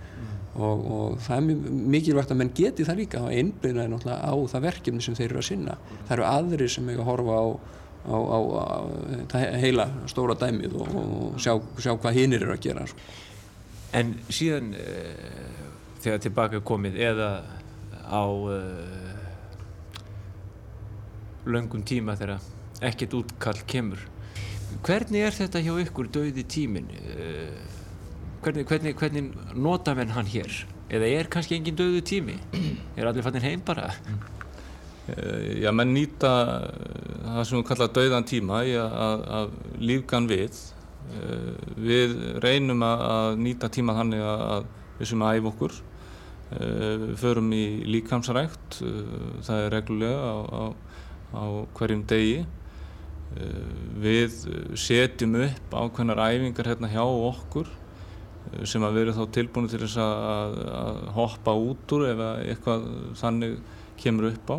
Og, 0.56 0.86
og 0.96 1.20
það 1.24 1.36
er 1.36 1.76
mikilvægt 1.96 2.32
að 2.34 2.40
menn 2.40 2.54
geti 2.56 2.88
það 2.88 3.02
líka. 3.04 3.26
Og 3.28 3.36
einbyrna 3.36 3.84
er 3.84 3.92
náttúrulega 3.92 4.32
á 4.32 4.34
það 4.54 4.66
verkefni 4.70 5.04
sem 5.04 5.20
þeir 5.20 5.28
eru 5.28 5.44
að 5.44 5.50
sinna. 5.52 5.76
Það 6.08 6.16
eru 6.16 6.28
aðri 6.30 6.70
sem 6.72 6.90
eiga 6.90 7.04
að 7.04 7.12
horfa 7.12 7.44
á, 7.44 7.48
á, 8.06 8.16
á, 8.16 8.40
á 8.40 9.58
heila 9.60 9.88
stóra 10.10 10.38
dæmið 10.40 10.78
og, 10.80 10.94
og 11.00 11.42
sjá, 11.42 11.56
sjá 11.80 11.94
hvað 11.96 12.20
hinnir 12.20 12.46
eru 12.46 12.56
að 12.56 12.64
gera 12.68 12.86
sko. 12.90 13.10
En 14.00 14.14
síðan 14.30 14.74
uh, 14.78 15.58
þegar 16.04 16.24
tilbaka 16.24 16.62
komið 16.66 17.00
eða 17.10 17.30
á 18.06 18.24
uh, 18.26 19.18
löngum 21.50 21.84
tíma 21.84 22.16
þegar 22.20 22.40
ekkert 22.86 23.18
útkall 23.20 23.60
kemur 23.68 24.06
hvernig 24.86 25.26
er 25.26 25.36
þetta 25.36 25.62
hjá 25.66 25.74
ykkur 25.82 26.10
döði 26.14 26.46
tímin 26.48 26.92
uh, 26.94 27.56
hvernig, 28.44 28.68
hvernig, 28.70 28.96
hvernig 29.00 29.56
nota 29.58 29.96
menn 29.98 30.14
hann 30.16 30.30
hér? 30.30 30.54
Eða 30.90 31.10
er 31.20 31.30
kannski 31.30 31.58
engin 31.58 31.78
döðu 31.78 32.02
tími? 32.06 32.38
Er 32.98 33.10
allir 33.10 33.26
fannir 33.26 33.46
heim 33.46 33.62
bara? 33.66 33.92
Uh, 34.08 34.39
Já, 35.60 35.72
menn 35.76 35.94
nýta 35.96 36.32
það 37.24 37.44
sem 37.48 37.60
við 37.60 37.68
kalla 37.70 37.88
döðan 37.96 38.28
tíma 38.30 38.64
í 38.68 38.74
að, 38.80 39.54
lífgan 39.80 40.28
við 40.30 40.58
við 41.80 42.18
reynum 42.44 42.84
að 42.86 43.40
nýta 43.42 43.70
tíma 43.74 43.96
þannig 43.98 44.22
að 44.22 44.68
við 45.00 45.10
sem 45.10 45.24
æfa 45.26 45.50
okkur 45.50 45.80
Eh, 46.50 47.14
förum 47.14 47.52
í 47.54 47.86
líkamsrækt, 47.86 48.82
eh, 48.82 49.10
það 49.46 49.66
er 49.66 49.70
reglulega 49.70 50.18
á, 50.18 50.38
á, 50.50 50.64
á 51.38 51.46
hverjum 51.78 52.02
degi. 52.10 52.40
Eh, 53.38 53.70
við 54.02 54.34
setjum 54.74 55.36
upp 55.46 55.70
ákveðnar 55.78 56.18
æfingar 56.18 56.66
hérna 56.66 56.90
hjá 56.90 57.06
okkur 57.06 57.70
sem 58.66 58.82
að 58.82 58.98
vera 58.98 59.14
þá 59.14 59.30
tilbúinu 59.30 59.70
til 59.70 59.84
þess 59.84 60.00
að, 60.02 60.58
að 60.74 60.98
hoppa 61.14 61.54
út 61.54 61.94
úr 61.94 62.08
ef 62.10 62.24
eitthvað 62.50 62.88
þannig 63.22 63.60
kemur 64.02 64.32
upp 64.32 64.50
á. 64.50 64.58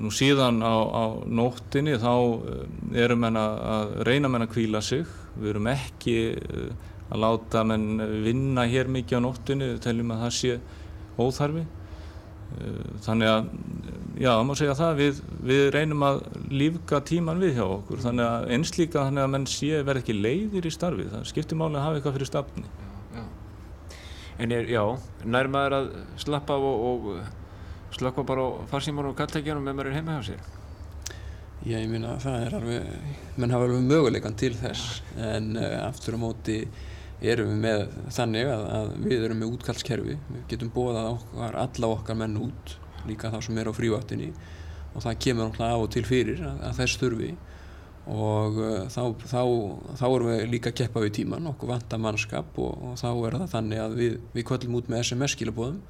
Nú 0.00 0.08
síðan 0.14 0.62
á, 0.64 0.72
á 0.72 1.04
nóttinni 1.28 1.98
þá 2.00 2.12
erum 2.96 3.26
við 3.26 3.38
að 3.42 3.90
reyna 4.08 4.30
með 4.32 4.46
að 4.46 4.52
kvíla 4.54 4.80
sig. 4.84 5.04
Við 5.36 5.50
erum 5.52 5.68
ekki 5.74 6.16
að 7.06 7.22
láta 7.22 7.64
menn 7.68 8.00
vinna 8.24 8.64
hér 8.66 8.88
mikið 8.90 9.20
á 9.20 9.26
nóttunni, 9.26 9.72
við 9.74 9.82
teljum 9.84 10.14
að 10.14 10.22
það 10.24 10.32
sé 10.38 10.56
óþarfi. 11.20 11.66
Eh, 12.56 12.90
þannig 13.02 13.30
að, 13.30 13.46
já, 14.22 14.30
það 14.30 14.44
má 14.46 14.52
segja 14.58 14.74
það, 14.78 15.00
við, 15.00 15.22
við 15.48 15.62
reynum 15.74 16.04
að 16.06 16.20
lífga 16.54 17.00
tíman 17.08 17.40
við 17.42 17.56
hjá 17.58 17.64
okkur, 17.66 18.02
þannig 18.04 18.26
að 18.26 18.50
einslíka 18.56 19.06
þannig 19.08 19.24
að 19.24 19.32
menn 19.34 19.46
sé 19.50 19.80
verð 19.86 20.02
ekki 20.04 20.16
leiðir 20.16 20.68
í 20.68 20.72
starfið, 20.74 21.08
það 21.14 21.26
skiptir 21.32 21.58
máli 21.58 21.80
að 21.80 21.86
hafa 21.86 21.98
eitthvað 21.98 22.16
fyrir 22.18 22.30
stafni. 22.30 22.68
En 24.36 24.52
er, 24.52 24.68
já, 24.68 24.82
nær 25.24 25.48
maður 25.50 25.74
að 25.78 25.90
slappa 26.22 26.58
og, 26.60 26.86
og 26.86 27.45
slappa 27.94 28.24
bara 28.26 28.42
á 28.42 28.50
farsíman 28.70 29.10
og 29.10 29.18
kallækjanum 29.18 29.68
ef 29.68 29.76
maður 29.76 29.92
er 29.92 29.98
heima 30.00 30.18
hjá 30.18 30.32
sér? 30.32 30.46
Já, 31.66 31.78
ég 31.80 31.88
minna 31.90 32.12
að 32.14 32.26
það 32.26 32.42
er 32.44 32.54
alveg, 32.58 33.14
menn 33.40 33.54
hafa 33.54 33.66
alveg 33.66 33.86
möguleikan 33.88 34.36
til 34.38 34.52
þess, 34.54 35.00
en 35.18 35.56
uh, 35.58 35.86
aftur 35.86 36.14
á 36.14 36.18
móti 36.20 36.60
erum 37.24 37.48
við 37.54 37.62
með 37.64 37.80
þannig 38.12 38.50
að, 38.52 38.64
að 38.76 38.90
við 39.06 39.24
erum 39.26 39.40
með 39.40 39.54
útkallskerfi 39.56 40.18
við 40.18 40.44
getum 40.52 40.70
bóðað 40.74 41.08
okkar, 41.14 41.56
alla 41.62 41.90
okkar 41.96 42.18
menn 42.20 42.36
út 42.44 42.76
líka 43.08 43.32
þá 43.32 43.38
sem 43.46 43.58
er 43.58 43.70
á 43.70 43.74
fríváttinni 43.74 44.28
og 44.92 45.02
það 45.04 45.18
kemur 45.24 45.48
náttúrulega 45.48 45.74
á 45.74 45.78
og 45.80 45.90
til 45.96 46.04
fyrir 46.06 46.44
að, 46.44 46.62
að 46.68 46.78
þess 46.82 47.00
þurfi. 47.02 47.32
Og 48.06 48.60
uh, 48.62 48.78
þá, 48.92 49.02
þá, 49.26 49.42
þá 49.98 50.06
erum 50.06 50.30
við 50.30 50.46
líka 50.52 50.70
að 50.70 50.78
keppa 50.84 51.02
við 51.02 51.14
tíman, 51.18 51.50
okkur 51.50 51.72
vanta 51.72 51.98
mannskap 51.98 52.60
og, 52.62 52.90
og 52.92 52.98
þá 53.00 53.08
er 53.10 53.40
það 53.40 53.54
þannig 53.56 53.82
að 53.82 53.96
við, 53.98 54.18
við 54.36 54.46
kvöllum 54.52 54.78
út 54.78 54.92
með 54.92 55.02
SMS-skilabóðum 55.08 55.80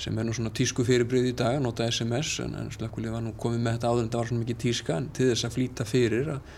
sem 0.00 0.18
er 0.18 0.26
nú 0.26 0.34
svona 0.34 0.50
tísku 0.54 0.84
fyrirbrið 0.86 1.30
í 1.30 1.34
dag, 1.38 1.60
nota 1.62 1.86
SMS 1.86 2.40
en, 2.42 2.54
en 2.58 2.70
slökkulíð 2.74 3.14
var 3.14 3.22
nú 3.22 3.34
komið 3.38 3.60
með 3.62 3.76
þetta 3.76 3.90
áður 3.90 4.02
en 4.02 4.12
það 4.12 4.20
var 4.20 4.30
svona 4.30 4.44
mikið 4.44 4.60
tíska 4.64 4.96
en 4.98 5.10
til 5.14 5.28
þess 5.30 5.46
að 5.46 5.54
flýta 5.54 5.86
fyrir 5.86 6.30
að, 6.34 6.54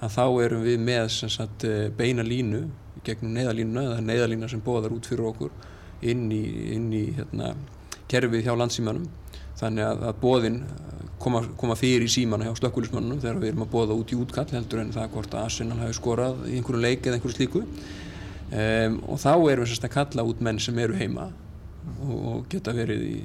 að 0.00 0.14
þá 0.16 0.24
erum 0.46 0.62
við 0.64 0.84
með 0.86 1.08
sagt, 1.18 1.66
eh, 1.68 1.88
beina 1.98 2.24
línu 2.24 2.62
gegnum 3.04 3.34
neyðalínuna 3.36 3.84
eða 3.90 4.04
neyðalína 4.06 4.48
sem 4.50 4.62
bóðar 4.64 4.94
út 4.96 5.08
fyrir 5.08 5.28
okkur 5.28 5.52
inn 6.08 6.28
í, 6.32 6.42
inn 6.74 6.88
í 6.94 7.04
hérna, 7.18 7.52
kerfið 8.08 8.46
hjá 8.46 8.54
landsímanum 8.56 9.08
þannig 9.58 9.84
að, 9.84 10.04
að 10.08 10.20
bóðin 10.22 10.60
uh, 10.62 11.02
koma, 11.20 11.42
koma 11.60 11.76
fyrir 11.78 12.06
í 12.06 12.12
símana 12.12 12.46
hjá 12.46 12.54
slökkulismannunum 12.60 13.20
þegar 13.22 13.42
við 13.42 13.52
erum 13.52 13.64
að 13.66 13.72
bóða 13.74 13.96
út 13.98 14.14
í 14.14 14.18
útkall 14.18 14.46
heldur 14.52 14.84
en 14.84 14.94
það 14.94 15.10
hvort 15.16 15.34
að 15.34 15.48
Arsenal 15.48 15.80
hafi 15.82 15.98
skorað 15.98 16.44
í 16.46 16.56
einhverju 16.58 16.84
leik 16.84 17.04
eða 17.04 17.18
einhverju 17.18 17.36
slíku. 17.36 17.64
Um, 18.48 18.94
og 19.10 19.18
þá 19.20 19.32
erum 19.34 19.66
við 19.66 19.72
sérst 19.74 19.84
að 19.84 19.96
kalla 19.98 20.24
út 20.24 20.38
menn 20.46 20.62
sem 20.62 20.78
eru 20.80 20.96
heima 20.96 21.26
og, 22.06 22.18
og 22.32 22.48
geta 22.52 22.74
verið 22.76 23.04
í 23.08 23.20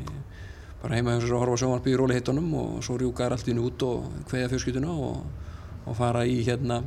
bara 0.83 0.99
heima 0.99 1.15
sér 1.21 1.35
að 1.37 1.43
horfa 1.45 1.61
sjónvarpi 1.61 1.93
í 1.93 1.97
róliheitunum 1.99 2.53
og 2.59 2.77
svo 2.83 2.97
rjúkar 2.99 3.35
allt 3.35 3.49
inn 3.51 3.61
út 3.63 3.83
og 3.87 4.07
hveja 4.31 4.51
fjölskytuna 4.51 4.91
og, 4.91 5.21
og 5.87 5.97
fara 5.97 6.25
í 6.27 6.41
hérna 6.43 6.81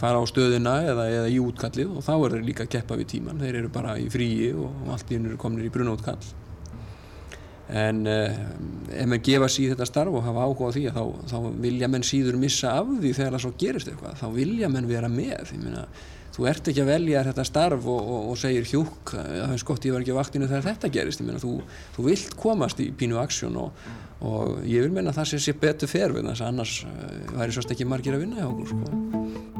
fara 0.00 0.18
á 0.18 0.24
stöðuna 0.26 0.78
eða, 0.88 1.08
eða 1.18 1.32
í 1.32 1.40
útkallið 1.42 1.98
og 1.98 2.06
þá 2.06 2.12
er 2.14 2.36
þeir 2.36 2.46
líka 2.46 2.64
að 2.64 2.72
keppa 2.76 2.98
við 3.00 3.10
tíman 3.16 3.42
þeir 3.42 3.60
eru 3.60 3.72
bara 3.74 3.98
í 4.00 4.08
fríi 4.12 4.54
og 4.56 4.94
allt 4.94 5.12
í 5.12 5.18
hennur 5.18 5.36
komnir 5.40 5.68
í 5.68 5.74
brunótkall 5.74 6.22
en 7.72 8.02
uh, 8.08 8.40
ef 8.92 9.06
maður 9.08 9.22
gefa 9.28 9.48
síð 9.52 9.72
þetta 9.72 9.86
starf 9.88 10.16
og 10.16 10.24
hafa 10.26 10.46
áhuga 10.46 10.68
á 10.68 10.74
því 10.74 10.82
þá, 10.92 11.04
þá 11.30 11.36
vilja 11.64 11.88
menn 11.92 12.04
síður 12.06 12.38
missa 12.40 12.74
af 12.80 12.90
því 12.98 13.12
þegar 13.16 13.36
það 13.36 13.44
svo 13.44 13.52
gerist 13.62 13.92
eitthvað 13.92 14.18
þá 14.20 14.26
vilja 14.34 14.70
menn 14.72 14.88
vera 14.90 15.10
með. 15.12 15.54
Myna, 15.62 15.86
þú 16.32 16.48
ert 16.48 16.70
ekki 16.72 16.82
að 16.84 16.92
velja 16.92 17.24
þetta 17.28 17.46
starf 17.48 17.88
og, 17.92 18.00
og, 18.00 18.28
og 18.32 18.40
segir 18.40 18.68
hjúk 18.68 19.14
það 19.14 19.54
er 19.54 19.62
skott 19.62 19.86
ég 19.88 19.96
var 19.96 20.04
ekki 20.04 20.16
á 20.16 20.20
vaktinu 20.20 20.48
þegar 20.50 20.68
þetta 20.70 20.92
gerist 20.96 21.24
myna, 21.24 21.40
þú, 21.42 21.54
þú 21.96 22.08
vilt 22.08 22.36
komast 22.40 22.82
í 22.82 22.90
pínu 22.96 23.20
aksjón 23.22 23.58
og, 23.60 23.88
og 24.24 24.60
ég 24.68 24.86
vil 24.86 24.92
menna 24.94 25.12
að 25.12 25.22
það 25.22 25.32
sé, 25.32 25.42
sé 25.46 25.58
betur 25.60 25.92
ferð 25.92 26.22
annars 26.32 26.82
uh, 26.88 27.08
væri 27.36 27.56
svolítið 27.56 27.78
ekki 27.78 27.90
margir 27.92 28.16
að 28.16 28.24
vinna 28.26 28.40
hjá 28.40 28.48
okkur 28.50 28.72
sko. 28.72 29.51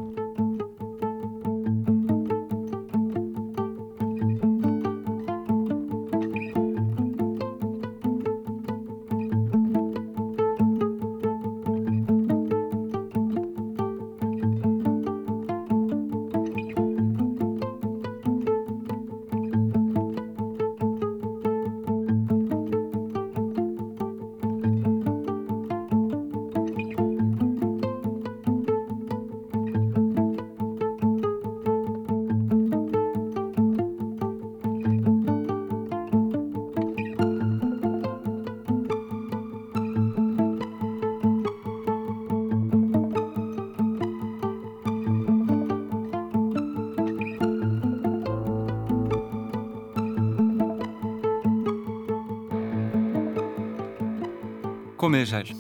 Komiði 55.12 55.28
sæl. 55.28 55.50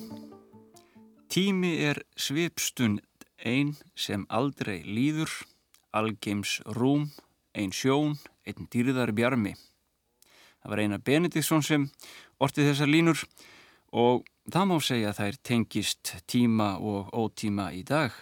Tími 1.28 1.70
er 1.84 1.98
svipstund 2.16 3.02
einn 3.44 3.74
sem 3.92 4.22
aldrei 4.32 4.78
líður, 4.80 5.28
algeims 5.92 6.54
rúm, 6.72 7.10
einn 7.52 7.74
sjón, 7.76 8.14
einn 8.48 8.70
dýrðar 8.72 9.12
bjarmi. 9.12 9.52
Það 10.62 10.72
var 10.72 10.80
eina 10.80 10.98
Benediktsson 11.04 11.60
sem 11.68 11.84
ortið 12.40 12.70
þessar 12.70 12.88
línur 12.94 13.26
og 13.92 14.24
það 14.48 14.70
má 14.70 14.74
segja 14.80 15.12
að 15.12 15.20
þær 15.20 15.38
tengist 15.50 16.14
tíma 16.24 16.70
og 16.80 17.12
ótíma 17.12 17.68
í 17.76 17.84
dag. 17.84 18.16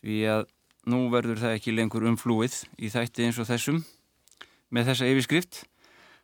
Því 0.00 0.18
að 0.38 0.46
nú 0.88 1.02
verður 1.12 1.44
það 1.44 1.58
ekki 1.58 1.76
lengur 1.76 2.08
umflúið 2.08 2.56
í 2.80 2.88
þætti 2.96 3.28
eins 3.28 3.42
og 3.44 3.50
þessum 3.52 3.84
með 4.72 4.94
þessa 4.94 5.12
yfirskrift 5.12 5.62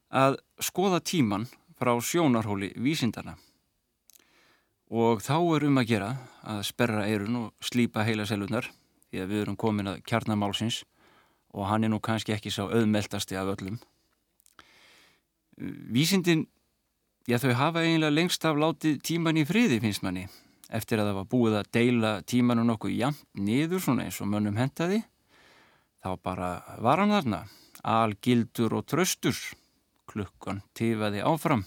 að 0.09 0.40
skoða 0.64 1.05
tíman 1.05 1.44
frá 1.77 1.92
sjónarhóli 2.01 2.73
vísindana. 2.81 3.37
Og 4.90 5.22
þá 5.22 5.37
er 5.55 5.66
um 5.68 5.79
að 5.79 5.90
gera 5.92 6.11
að 6.42 6.64
sperra 6.66 7.07
eirun 7.07 7.37
og 7.44 7.50
slípa 7.62 8.03
heila 8.07 8.26
selunar 8.26 8.66
því 9.11 9.22
að 9.22 9.31
við 9.31 9.42
erum 9.44 9.59
komin 9.59 9.90
að 9.92 10.03
kjarnamálsins 10.07 10.83
og 11.55 11.66
hann 11.70 11.87
er 11.87 11.92
nú 11.92 12.00
kannski 12.03 12.35
ekki 12.35 12.50
sá 12.50 12.64
auðmeldasti 12.66 13.38
af 13.38 13.55
öllum. 13.55 13.79
vísindin, 15.61 16.46
já 17.29 17.38
þau 17.38 17.53
hafa 17.55 17.83
eiginlega 17.85 18.14
lengst 18.14 18.44
af 18.44 18.57
látið 18.57 19.03
tíman 19.05 19.37
í 19.37 19.44
friði 19.44 19.81
finnst 19.81 20.03
manni 20.03 20.26
eftir 20.70 21.00
að 21.00 21.11
það 21.11 21.18
var 21.18 21.31
búið 21.31 21.57
að 21.59 21.70
deila 21.74 22.12
tímanu 22.22 22.64
nokkuð 22.64 22.94
jafn 22.96 23.44
niður 23.46 23.83
svona 23.83 24.07
eins 24.07 24.20
og 24.22 24.31
mönnum 24.31 24.57
hentaði. 24.57 25.03
Þá 26.00 26.11
bara 26.22 26.50
var 26.81 27.03
hann 27.03 27.12
þarna 27.12 27.40
algildur 27.83 28.79
og 28.79 28.87
tröstur 28.88 29.37
klukkan 30.11 30.62
tifaði 30.74 31.22
áfram 31.26 31.64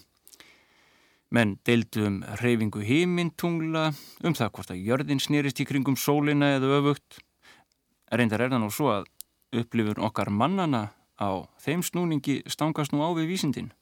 menn 1.34 1.56
deildu 1.66 2.06
um 2.06 2.18
reyfingu 2.38 2.82
hímintungla 2.86 3.88
um 4.22 4.34
það 4.38 4.52
hvort 4.54 4.72
að 4.74 4.82
jörðin 4.86 5.22
snýrist 5.22 5.60
í 5.62 5.66
kringum 5.66 5.96
sólina 5.98 6.54
eða 6.58 6.78
öfugt 6.78 7.18
reyndar 8.14 8.44
er 8.44 8.52
það 8.52 8.62
nú 8.62 8.70
svo 8.70 8.92
að 8.92 9.08
upplifur 9.54 10.02
okkar 10.06 10.30
mannana 10.30 10.92
á 11.18 11.46
þeim 11.62 11.82
snúningi 11.86 12.42
stangast 12.50 12.94
nú 12.94 13.02
á 13.02 13.10
við 13.14 13.30
vísindin. 13.32 13.72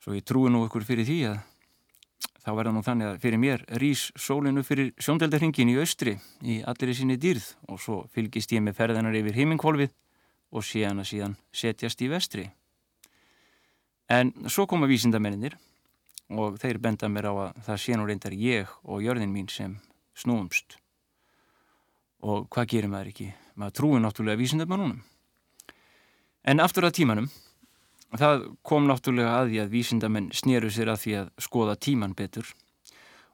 Svo 0.00 0.16
ég 0.16 0.24
trúi 0.24 0.52
nú 0.52 0.64
ykkur 0.66 0.84
fyrir 0.86 1.08
því 1.08 1.18
að 1.32 1.38
þá 2.44 2.50
verða 2.54 2.74
nú 2.76 2.82
þannig 2.86 3.10
að 3.10 3.20
fyrir 3.24 3.42
mér 3.42 3.64
rýs 3.82 4.08
sólinu 4.16 4.62
fyrir 4.64 4.92
sjóndeldarhingin 5.02 5.72
í 5.72 5.78
austri 5.80 6.16
í 6.44 6.60
allir 6.62 6.92
í 6.92 6.96
sinni 6.96 7.16
dýrð 7.20 7.48
og 7.68 7.80
svo 7.82 8.02
fylgist 8.12 8.52
ég 8.54 8.62
með 8.62 8.78
ferðanar 8.78 9.16
yfir 9.18 9.36
heiminkvolvið 9.40 9.92
og 10.54 10.64
sé 10.64 10.84
hana 10.86 11.04
síðan 11.04 11.36
setjast 11.52 12.04
í 12.06 12.10
vestri. 12.12 12.46
En 14.08 14.30
svo 14.46 14.68
koma 14.70 14.86
vísindamennir 14.86 15.56
og 16.30 16.58
þeir 16.60 16.80
benda 16.82 17.08
mér 17.08 17.30
á 17.30 17.34
að 17.34 17.60
það 17.68 17.82
sé 17.82 17.96
nú 17.96 18.06
reyndar 18.06 18.34
ég 18.34 18.70
og 18.82 19.02
jörðin 19.04 19.32
mín 19.32 19.48
sem 19.52 19.76
snúumst. 20.16 20.78
Og 22.26 22.48
hvað 22.50 22.70
gerir 22.72 22.90
maður 22.90 23.12
ekki? 23.12 23.28
Maður 23.54 23.76
trúi 23.78 24.00
náttúrulega 24.02 24.40
vísindamennunum. 24.40 25.02
En 26.46 26.62
aftur 26.62 26.86
að 26.86 26.96
tímanum, 26.98 27.28
það 28.14 28.48
kom 28.66 28.86
náttúrulega 28.88 29.36
að 29.40 29.52
því 29.52 29.62
að 29.62 29.72
vísindamenn 29.74 30.32
snýru 30.34 30.70
sér 30.70 30.92
að 30.92 31.02
því 31.04 31.16
að 31.20 31.30
skoða 31.46 31.78
tíman 31.78 32.14
betur 32.16 32.52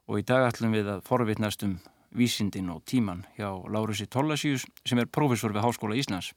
og 0.08 0.18
í 0.18 0.26
dag 0.26 0.48
ætlum 0.48 0.74
við 0.74 0.88
að 0.92 1.04
forvitnast 1.06 1.62
um 1.66 1.76
vísindin 2.12 2.70
og 2.72 2.82
tíman 2.88 3.24
hjá 3.36 3.48
Lárusi 3.72 4.08
Tollasíus 4.10 4.66
sem 4.84 5.00
er 5.00 5.08
profesor 5.08 5.54
við 5.54 5.64
Háskóla 5.64 5.96
Íslands. 5.96 6.32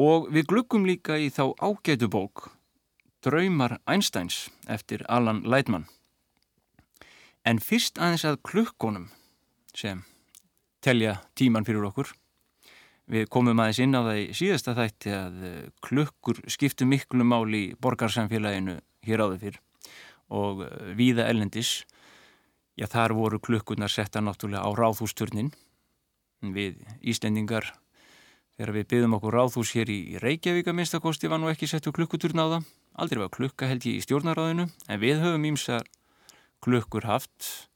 Og 0.00 0.28
við 0.32 0.48
glukkum 0.52 0.86
líka 0.88 1.16
í 1.18 1.28
þá 1.32 1.56
ágætu 1.56 2.08
bók 2.12 2.50
Draumar 3.26 3.80
Einsteins 3.86 4.46
eftir 4.70 5.02
Alan 5.10 5.42
Lightman. 5.42 5.88
En 7.44 7.58
fyrst 7.58 7.98
aðeins 7.98 8.26
að 8.28 8.38
klukkonum 8.46 9.10
sem 9.74 10.04
telja 10.82 11.18
tíman 11.34 11.66
fyrir 11.66 11.88
okkur 11.90 12.14
Við 13.06 13.28
komum 13.30 13.60
aðeins 13.62 13.78
inn 13.84 13.94
á 13.94 14.02
það 14.02 14.16
í 14.18 14.24
síðasta 14.34 14.72
þætti 14.74 15.12
að 15.14 15.42
eh, 15.46 15.58
klukkur 15.84 16.40
skiptu 16.50 16.88
miklu 16.90 17.22
mál 17.22 17.46
í 17.54 17.68
borgarsamfélaginu 17.78 18.80
hér 19.06 19.22
áður 19.22 19.42
fyrr 19.44 19.60
og 20.34 20.64
eh, 20.66 20.88
víða 20.98 21.28
ellendis. 21.30 21.84
Já, 22.76 22.88
þar 22.90 23.14
voru 23.14 23.38
klukkurnar 23.38 23.92
setta 23.94 24.20
náttúrulega 24.20 24.66
á 24.66 24.70
ráðhústurnin. 24.74 25.52
Við 26.42 26.82
Íslendingar, 27.06 27.70
þegar 28.58 28.74
við 28.74 28.88
byggðum 28.90 29.14
okkur 29.20 29.38
ráðhús 29.38 29.72
hér 29.78 29.92
í 29.94 30.00
Reykjavík 30.20 30.66
að 30.66 30.76
minnstakosti 30.80 31.30
var 31.30 31.40
nú 31.40 31.48
ekki 31.52 31.70
settu 31.70 31.94
klukkuturn 31.94 32.42
á 32.42 32.46
það. 32.58 32.66
Aldrei 32.96 33.20
var 33.20 33.32
klukka 33.32 33.68
held 33.68 33.84
ég 33.84 33.98
í 33.98 34.04
stjórnaráðinu 34.04 34.70
en 34.88 35.00
við 35.02 35.20
höfum 35.20 35.44
ímsa 35.50 35.82
klukkur 36.64 37.04
haft 37.04 37.68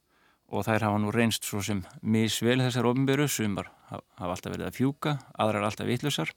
og 0.49 0.65
þær 0.65 0.87
hafa 0.87 1.01
nú 1.03 1.11
reynst 1.13 1.45
svo 1.45 1.61
sem 1.61 1.83
misvel 2.01 2.57
þessar 2.63 2.89
ofinberu, 2.89 3.27
sumar 3.29 3.69
hafa 3.91 4.31
alltaf 4.33 4.55
verið 4.55 4.69
að 4.71 4.79
fjúka, 4.79 5.17
aðrar 5.37 5.67
alltaf 5.67 5.87
vitlusar 5.87 6.33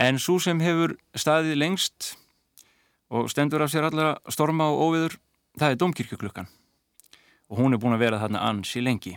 en 0.00 0.16
svo 0.18 0.38
sem 0.40 0.60
hefur 0.64 0.96
staðið 1.12 1.60
lengst 1.60 2.14
og 3.12 3.28
stendur 3.30 3.62
af 3.62 3.70
sér 3.70 3.90
allara 3.90 4.16
storma 4.32 4.70
og 4.72 4.88
óviður, 4.88 5.18
það 5.60 5.74
er 5.74 5.82
domkirkjuklukkan 5.84 6.48
og 7.48 7.60
hún 7.60 7.76
er 7.76 7.80
búin 7.82 7.94
að 7.94 8.04
vera 8.06 8.20
þarna 8.22 8.42
ansi 8.48 8.82
lengi. 8.82 9.14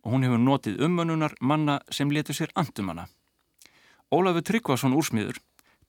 Og 0.00 0.14
hún 0.14 0.24
hefur 0.24 0.40
notið 0.40 0.80
umönunar 0.84 1.34
manna 1.40 1.80
sem 1.92 2.10
letur 2.12 2.36
sér 2.36 2.52
andumanna. 2.56 3.06
Ólafur 4.10 4.44
Tryggvason 4.44 4.96
úrsmiður 4.96 5.40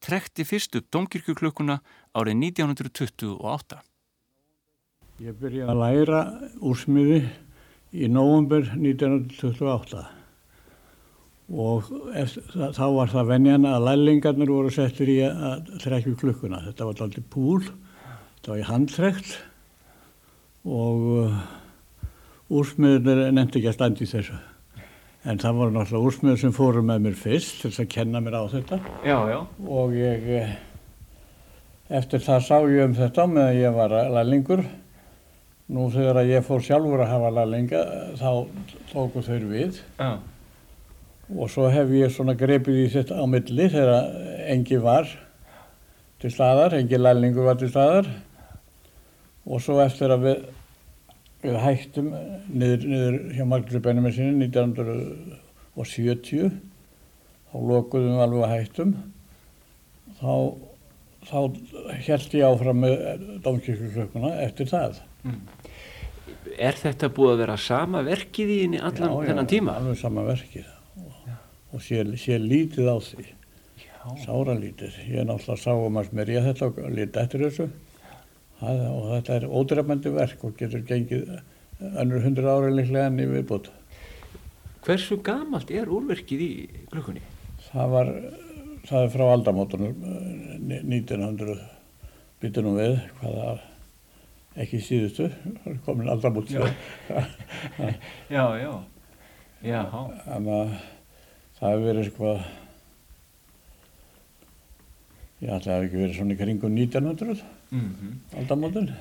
trekti 0.02 0.46
fyrst 0.48 0.76
upp 0.80 0.90
domkirkjuklukkuna 0.94 1.80
árið 2.18 2.44
1928 2.52 3.82
Ég 5.22 5.36
byrjaði 5.38 5.70
að 5.70 5.78
læra 5.78 6.20
úrsmiði 6.66 7.20
í 7.94 8.08
nógumber 8.10 8.72
1928 8.74 10.02
og 11.52 11.90
eftir, 12.18 12.48
þá 12.74 12.86
var 12.96 13.12
það 13.12 13.30
venjana 13.30 13.76
að 13.76 13.86
lællingarnir 13.90 14.50
voru 14.50 14.72
settir 14.74 15.12
í 15.12 15.18
að 15.28 15.70
trekja 15.84 16.16
klukkuna. 16.18 16.62
Þetta 16.70 16.88
var 16.88 17.04
alltaf 17.06 17.28
púl, 17.34 17.60
þetta 18.40 18.54
var 18.54 18.62
í 18.62 18.68
handtrekt 18.70 19.36
og 20.66 21.06
uh, 21.20 21.42
úrsmiðurnir 22.50 23.36
nefndi 23.36 23.60
ekki 23.60 23.74
að 23.74 23.78
standi 23.78 24.10
þessu. 24.10 24.40
En 25.22 25.38
það 25.38 25.58
voru 25.60 25.74
náttúrulega 25.76 26.10
úrsmiður 26.10 26.40
sem 26.42 26.54
fóru 26.56 26.82
með 26.86 27.04
mér 27.06 27.18
fyrst 27.20 27.60
til 27.62 27.70
þess 27.70 27.84
að 27.84 27.92
kenna 27.94 28.22
mér 28.26 28.40
á 28.42 28.44
þetta. 28.50 28.80
Já, 29.06 29.18
já. 29.30 29.40
Og 29.68 29.94
ég, 29.94 30.30
eh, 30.40 30.56
eftir 32.02 32.24
það 32.26 32.46
sá 32.48 32.58
ég 32.66 32.86
um 32.86 32.96
þetta 32.98 33.28
með 33.30 33.50
að 33.52 33.60
ég 33.62 33.76
var 33.76 33.98
lællingur 34.18 34.66
Nú 35.72 35.86
þegar 35.88 36.18
að 36.20 36.30
ég 36.34 36.44
fór 36.44 36.64
sjálfur 36.66 37.00
að 37.00 37.12
hafa 37.14 37.30
lærlinga 37.32 37.82
þá 38.20 38.32
tóku 38.90 39.22
þau 39.24 39.44
við 39.48 39.78
Já. 39.96 40.10
og 41.32 41.52
svo 41.54 41.70
hef 41.72 41.94
ég 41.96 42.12
svona 42.12 42.36
grepið 42.36 42.80
í 42.82 42.88
þetta 42.92 43.22
á 43.24 43.26
milli 43.32 43.68
þegar 43.72 44.10
engi 44.52 44.80
var 44.84 45.08
til 46.20 46.32
staðar, 46.34 46.76
engi 46.76 47.00
lærlingur 47.00 47.48
var 47.48 47.62
til 47.62 47.70
staðar 47.72 48.10
og 49.48 49.64
svo 49.64 49.80
eftir 49.80 50.12
að 50.12 50.28
við, 50.28 50.44
við 51.42 51.56
hættum 51.62 52.12
niður, 52.48 52.86
niður 52.86 53.16
hjá 53.36 53.46
Margri 53.50 53.80
Benjamin 53.84 54.14
sinni 54.16 54.48
1970 54.50 56.52
þá 57.52 57.58
lokuðum 57.72 58.14
við 58.16 58.24
alveg 58.26 58.44
að 58.46 58.54
hættum. 58.56 58.92
Þá, 60.22 60.34
þá 61.30 61.40
held 62.08 62.30
ég 62.38 62.48
áfram 62.48 62.80
með 62.84 62.94
Dómkirkjuklökkuna 63.46 64.32
eftir 64.46 64.68
það. 64.72 64.94
Mm. 65.26 65.42
Er 66.62 66.76
þetta 66.78 67.08
búið 67.14 67.34
að 67.36 67.42
vera 67.44 67.58
sama 67.62 68.00
verkið 68.06 68.48
í 68.50 68.58
henni 68.64 68.80
allan 68.82 69.12
já, 69.12 69.28
þennan 69.30 69.52
tíma? 69.52 69.72
Já, 69.76 69.80
alveg 69.82 69.98
sama 70.02 70.22
verkið. 70.28 70.68
Og, 71.02 71.14
og 71.72 71.80
sé, 71.86 71.98
sé 72.22 72.34
lítið 72.42 72.86
á 72.92 72.98
því. 73.02 73.26
Já. 74.02 74.10
sára 74.26 74.54
lítið 74.58 74.94
ég 75.14 75.28
náttúrulega 75.30 75.62
sá 75.62 75.74
um 75.78 75.98
að 76.00 76.08
smerja 76.10 76.42
þetta 76.48 76.64
og 76.72 76.78
lítið 76.90 77.20
eftir 77.22 77.40
þessu 77.46 77.66
það, 78.62 78.86
og 78.94 79.10
þetta 79.16 79.36
er 79.38 79.50
ódreifmandi 79.50 80.16
verk 80.16 80.46
og 80.48 80.56
getur 80.60 80.86
gengið 80.88 81.36
önnur 81.92 82.24
hundra 82.24 82.56
ára 82.56 82.72
líklega 82.72 83.10
enn 83.10 83.22
í 83.22 83.30
viðbútt 83.30 83.72
Hversu 84.82 85.20
gamalt 85.22 85.70
er 85.70 85.90
úrverkið 85.94 86.40
í 86.42 86.54
klukkunni? 86.90 87.22
Það 87.68 87.92
var 87.92 88.08
það 88.88 89.04
er 89.04 89.12
frá 89.14 89.26
aldamótunum 89.30 90.08
1900 90.72 91.60
byttunum 92.42 92.80
við 92.80 92.96
hvaða 93.20 93.52
ekki 94.62 94.82
síðustu, 94.84 95.30
komin 95.86 96.10
alltaf 96.12 96.34
mútt 96.36 96.50
já. 96.52 96.64
já, 98.36 98.44
já, 98.60 98.72
já. 99.64 99.82
Þannig 100.26 100.58
að 100.58 100.74
það 101.60 101.70
hefur 101.70 101.86
verið 101.86 102.02
eitthvað, 102.04 102.42
já 105.40 105.54
það 105.54 105.72
hefur 105.72 105.88
ekki 105.88 106.02
verið 106.02 106.18
svona 106.18 106.36
í 106.36 106.42
kringum 106.42 106.76
1900, 106.82 107.46
-hmm. 107.80 108.14
aldamótin, 108.42 108.92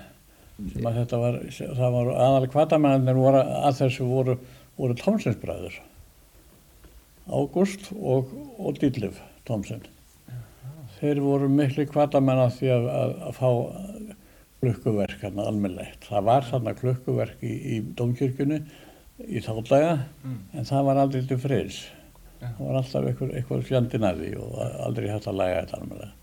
sem 0.72 0.86
að 0.86 0.98
þetta 1.02 1.20
var, 1.24 1.38
það 1.58 1.94
var 1.96 2.10
aðalega 2.14 2.52
kvatamennir 2.54 3.18
voru 3.18 3.44
að 3.44 3.78
þessu 3.80 4.08
voru, 4.08 4.36
voru 4.76 4.98
Tómsinsbræður, 5.00 5.80
Ágúst 7.30 7.92
og, 7.94 8.30
og 8.58 8.78
Dýrlif 8.80 9.20
Tómsins. 9.46 9.86
Þeir 11.00 11.20
voru 11.24 11.48
miklu 11.48 11.86
kvatamenn 11.88 12.42
að 12.42 12.56
því 12.58 12.72
að, 12.74 12.88
að, 12.92 13.12
að 13.28 13.36
fá 13.38 13.50
klukkuverk 14.60 15.22
hérna 15.22 15.46
almennlegt. 15.48 16.04
Það 16.10 16.26
var 16.28 16.46
þarna 16.48 16.74
klukkuverk 16.76 17.44
í, 17.46 17.54
í 17.54 17.78
domkirkjunni 17.96 18.60
í 19.24 19.40
þáttlega 19.44 19.94
mm. 19.96 20.36
en 20.56 20.68
það 20.68 20.86
var 20.88 21.00
aldrei 21.04 21.24
til 21.28 21.40
friðs. 21.40 21.80
Ja. 22.40 22.50
Það 22.56 22.62
var 22.66 22.80
alltaf 22.80 23.08
einhver, 23.08 23.32
einhver 23.36 23.64
fjandin 23.68 24.06
að 24.08 24.22
því 24.24 24.30
og 24.40 24.58
aldrei 24.86 25.08
hægt 25.12 25.28
að 25.30 25.40
læga 25.40 25.62
þetta 25.62 25.80
almennlega. 25.80 26.19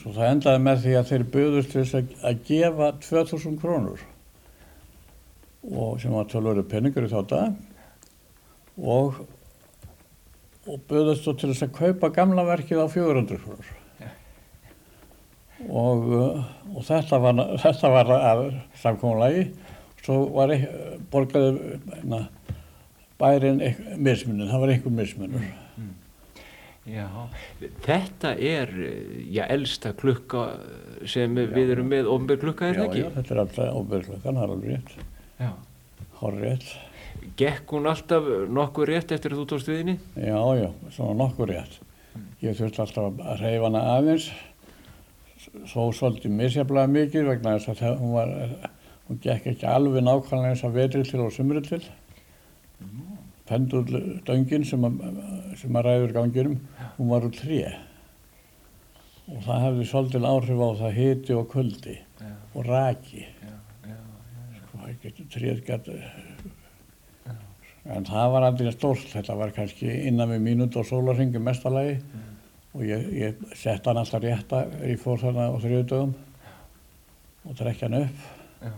Svo 0.00 0.14
það 0.14 0.30
endaði 0.30 0.64
með 0.64 0.82
því 0.84 0.96
að 0.98 1.08
þeir 1.10 1.24
buðust 1.34 1.76
þess 1.76 1.96
að, 1.98 2.10
að 2.24 2.42
gefa 2.48 2.90
2000 3.04 3.56
krónur. 3.62 4.02
Og 5.70 5.96
sem 6.02 6.12
var 6.12 6.28
tölvöru 6.28 6.64
peningur 6.68 7.06
í 7.06 7.12
þáttlega 7.12 7.54
og, 8.76 9.22
og 10.68 10.82
buðust 10.90 11.28
til 11.28 11.50
þess 11.52 11.66
að 11.68 11.76
kaupa 11.78 12.12
gamla 12.16 12.44
verkið 12.48 12.84
á 12.84 12.86
400 12.92 13.40
krónur. 13.44 13.72
Og, 15.64 16.08
og 16.74 16.82
þetta 16.84 17.20
var, 17.22 17.38
þetta 17.62 17.90
var 17.92 18.10
að 18.18 18.42
samkónulagi 18.82 19.46
svo 20.04 20.18
var 20.34 20.52
borgaði 21.12 21.78
na, 22.04 22.26
bærin 23.20 23.62
mismunum, 23.96 24.50
það 24.50 24.64
var 24.64 24.72
einhver 24.74 24.96
mismunur. 24.98 25.46
Já, 26.84 27.06
þetta 27.86 28.34
er, 28.44 28.72
já, 29.32 29.46
elsta 29.54 29.94
klukka 29.96 30.42
sem 31.08 31.32
við 31.32 31.70
erum 31.72 31.88
með 31.88 32.10
ofnbjörg 32.12 32.42
klukka, 32.42 32.66
er 32.68 32.74
Já, 32.76 32.80
það 32.82 32.90
ekki? 32.90 33.00
já, 33.04 33.12
þetta 33.14 33.32
er 33.34 33.40
alltaf 33.40 33.78
óbyrgklukkan, 33.80 34.36
það 34.36 34.42
er 34.44 34.52
alveg 34.52 34.74
rétt. 34.74 34.92
Já. 35.40 35.48
Hár 36.20 36.36
rétt. 36.42 36.66
Gekk 37.40 37.72
hún 37.72 37.88
alltaf 37.88 38.28
nokkuð 38.58 38.88
rétt 38.90 39.14
eftir 39.16 39.32
að 39.32 39.40
þú 39.40 39.46
tókst 39.54 39.70
viðinni? 39.72 39.94
Já, 40.20 40.36
já, 40.60 40.68
svona 40.92 41.16
nokkur 41.22 41.48
rétt. 41.54 41.78
Ég 42.44 42.58
þurfti 42.60 42.84
alltaf 42.84 43.24
að 43.32 43.40
reyfa 43.40 43.64
hana 43.70 43.84
aðeins, 43.94 44.28
svo 45.70 45.88
svolítið 45.96 46.36
misjaflega 46.36 46.92
mikið 46.98 47.30
vegna 47.32 47.56
þess 47.64 47.80
að 47.88 47.96
hún 48.02 48.12
var, 48.18 48.34
hún 49.08 49.24
gekk 49.24 49.48
ekki 49.54 49.68
alveg 49.72 50.04
nákvæmlega 50.04 50.52
eins 50.52 50.66
að 50.68 50.76
vetri 50.82 51.02
til 51.08 51.24
og 51.24 51.32
sumri 51.32 51.64
til. 51.64 51.80
Penduldöngin 53.48 54.64
sem, 54.64 54.84
sem 55.60 55.76
að 55.76 55.86
ræður 55.88 56.14
ganginum, 56.16 56.58
hún 56.96 57.10
var 57.12 57.26
úr 57.26 57.34
tré. 57.36 57.60
Og 59.28 59.40
það 59.44 59.64
hefði 59.66 59.88
svolítið 59.90 60.28
áhrif 60.28 60.62
á 60.64 60.68
það 60.80 60.98
hiti 60.98 61.36
og 61.36 61.48
kuldi 61.52 61.96
og 62.54 62.66
raki. 62.68 63.24
Sko, 64.58 64.78
það 64.78 64.94
getur 65.02 65.30
tréð 65.32 65.64
gæti 65.68 65.98
En 67.84 68.06
það 68.08 68.30
var 68.32 68.46
aldrei 68.46 68.70
stórt, 68.72 69.10
þetta 69.12 69.34
var 69.36 69.50
kannski 69.52 69.90
innan 70.08 70.30
við 70.32 70.40
mínúti 70.46 70.78
og 70.80 70.86
sólarhingi 70.88 71.36
mestalagi 71.36 71.98
og 72.72 72.84
ég, 72.88 73.02
ég 73.12 73.42
sett 73.60 73.84
hann 73.84 74.00
alltaf 74.00 74.22
rétta 74.24 74.62
er 74.80 74.94
ég 74.94 75.02
fór 75.02 75.20
þarna 75.20 75.50
á 75.52 75.56
þriðdögum 75.60 76.14
og 77.44 77.58
trekja 77.58 77.90
hann 77.90 77.98
upp 78.06 78.64
Já. 78.64 78.72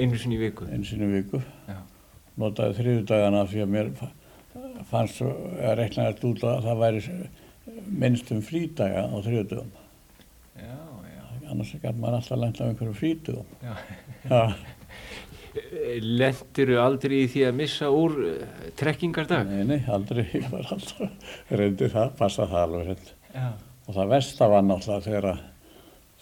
Einu 0.00 0.16
sinni 0.16 0.38
í 0.38 0.40
viku? 0.46 0.64
einu 0.72 0.88
sinni 0.88 1.10
í 1.10 1.12
viku. 1.18 1.42
Já. 1.68 1.76
Notaði 2.38 2.76
þriðdögana 2.78 3.44
því 3.50 3.62
að 3.64 3.72
mér 3.74 3.88
fa- 3.98 4.12
fannst 4.90 5.18
svo, 5.20 5.30
eða 5.58 5.74
reiknaðist 5.80 6.24
út 6.28 6.44
að 6.46 6.64
það 6.68 6.82
væri 6.84 7.02
minnst 8.02 8.30
um 8.34 8.42
frídaga 8.46 9.02
á 9.10 9.16
þriðdögum. 9.26 9.72
Já, 10.58 10.76
já. 11.14 11.22
Annars 11.50 11.72
gæti 11.74 11.94
maður 11.98 12.18
alltaf 12.20 12.38
lengt 12.42 12.60
af 12.62 12.70
einhverju 12.70 12.94
frítugum. 12.98 13.48
Já. 13.62 13.74
Lendiru 16.04 16.76
aldrei 16.82 17.22
í 17.24 17.28
því 17.32 17.42
að 17.48 17.54
missa 17.58 17.88
úr 17.90 18.14
uh, 18.22 18.34
trekkingardag? 18.78 19.48
Nei, 19.48 19.64
nei, 19.66 19.78
aldrei, 19.90 20.24
ég 20.38 20.46
var 20.52 20.68
alltaf 20.74 21.30
reyndi 21.58 21.88
það, 21.92 22.12
passa 22.18 22.46
það 22.50 22.60
alveg 22.66 22.90
reynd. 22.92 23.12
Já. 23.34 23.46
Og 23.88 23.96
það 23.96 24.10
versta 24.12 24.48
var 24.52 24.66
náttúrulega 24.68 25.06
þegar, 25.08 25.28
að- 25.32 25.46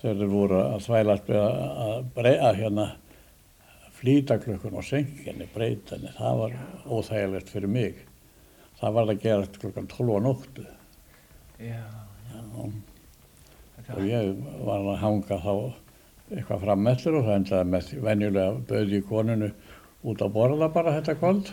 þegar 0.00 0.20
þeir 0.22 0.30
voru 0.32 0.60
að 0.62 0.84
þvælast 0.86 1.28
með 1.32 1.42
að, 1.42 1.58
að, 1.86 2.30
að 2.48 2.60
hérna 2.62 2.86
flýta 3.96 4.36
klukkun 4.42 4.76
og 4.76 4.84
senkinni, 4.84 5.48
breyta 5.54 5.96
henni, 5.96 6.12
það 6.16 6.42
var 6.42 6.56
óþægilegt 6.86 7.52
fyrir 7.52 7.72
mig. 7.72 8.02
Það 8.76 8.96
var 8.98 9.10
að 9.10 9.22
gera 9.22 9.48
klukkan 9.56 9.88
12 9.88 10.12
á 10.12 10.20
nóttu 10.20 10.66
Já. 11.56 11.80
og 13.94 14.02
ég 14.04 14.34
var 14.66 14.82
að 14.84 14.98
hanga 15.00 15.38
þá 15.40 15.52
eitthvað 16.26 16.64
fram 16.66 16.88
eftir 16.90 17.16
og 17.16 17.24
það 17.24 17.38
endaði 17.38 17.70
með 17.72 17.86
því 17.86 18.00
venjulega 18.04 18.56
bauði 18.68 19.00
konunu 19.08 19.50
út 20.06 20.24
að 20.26 20.34
borða 20.34 20.68
bara 20.74 20.96
þetta 20.98 21.16
kvöld 21.20 21.52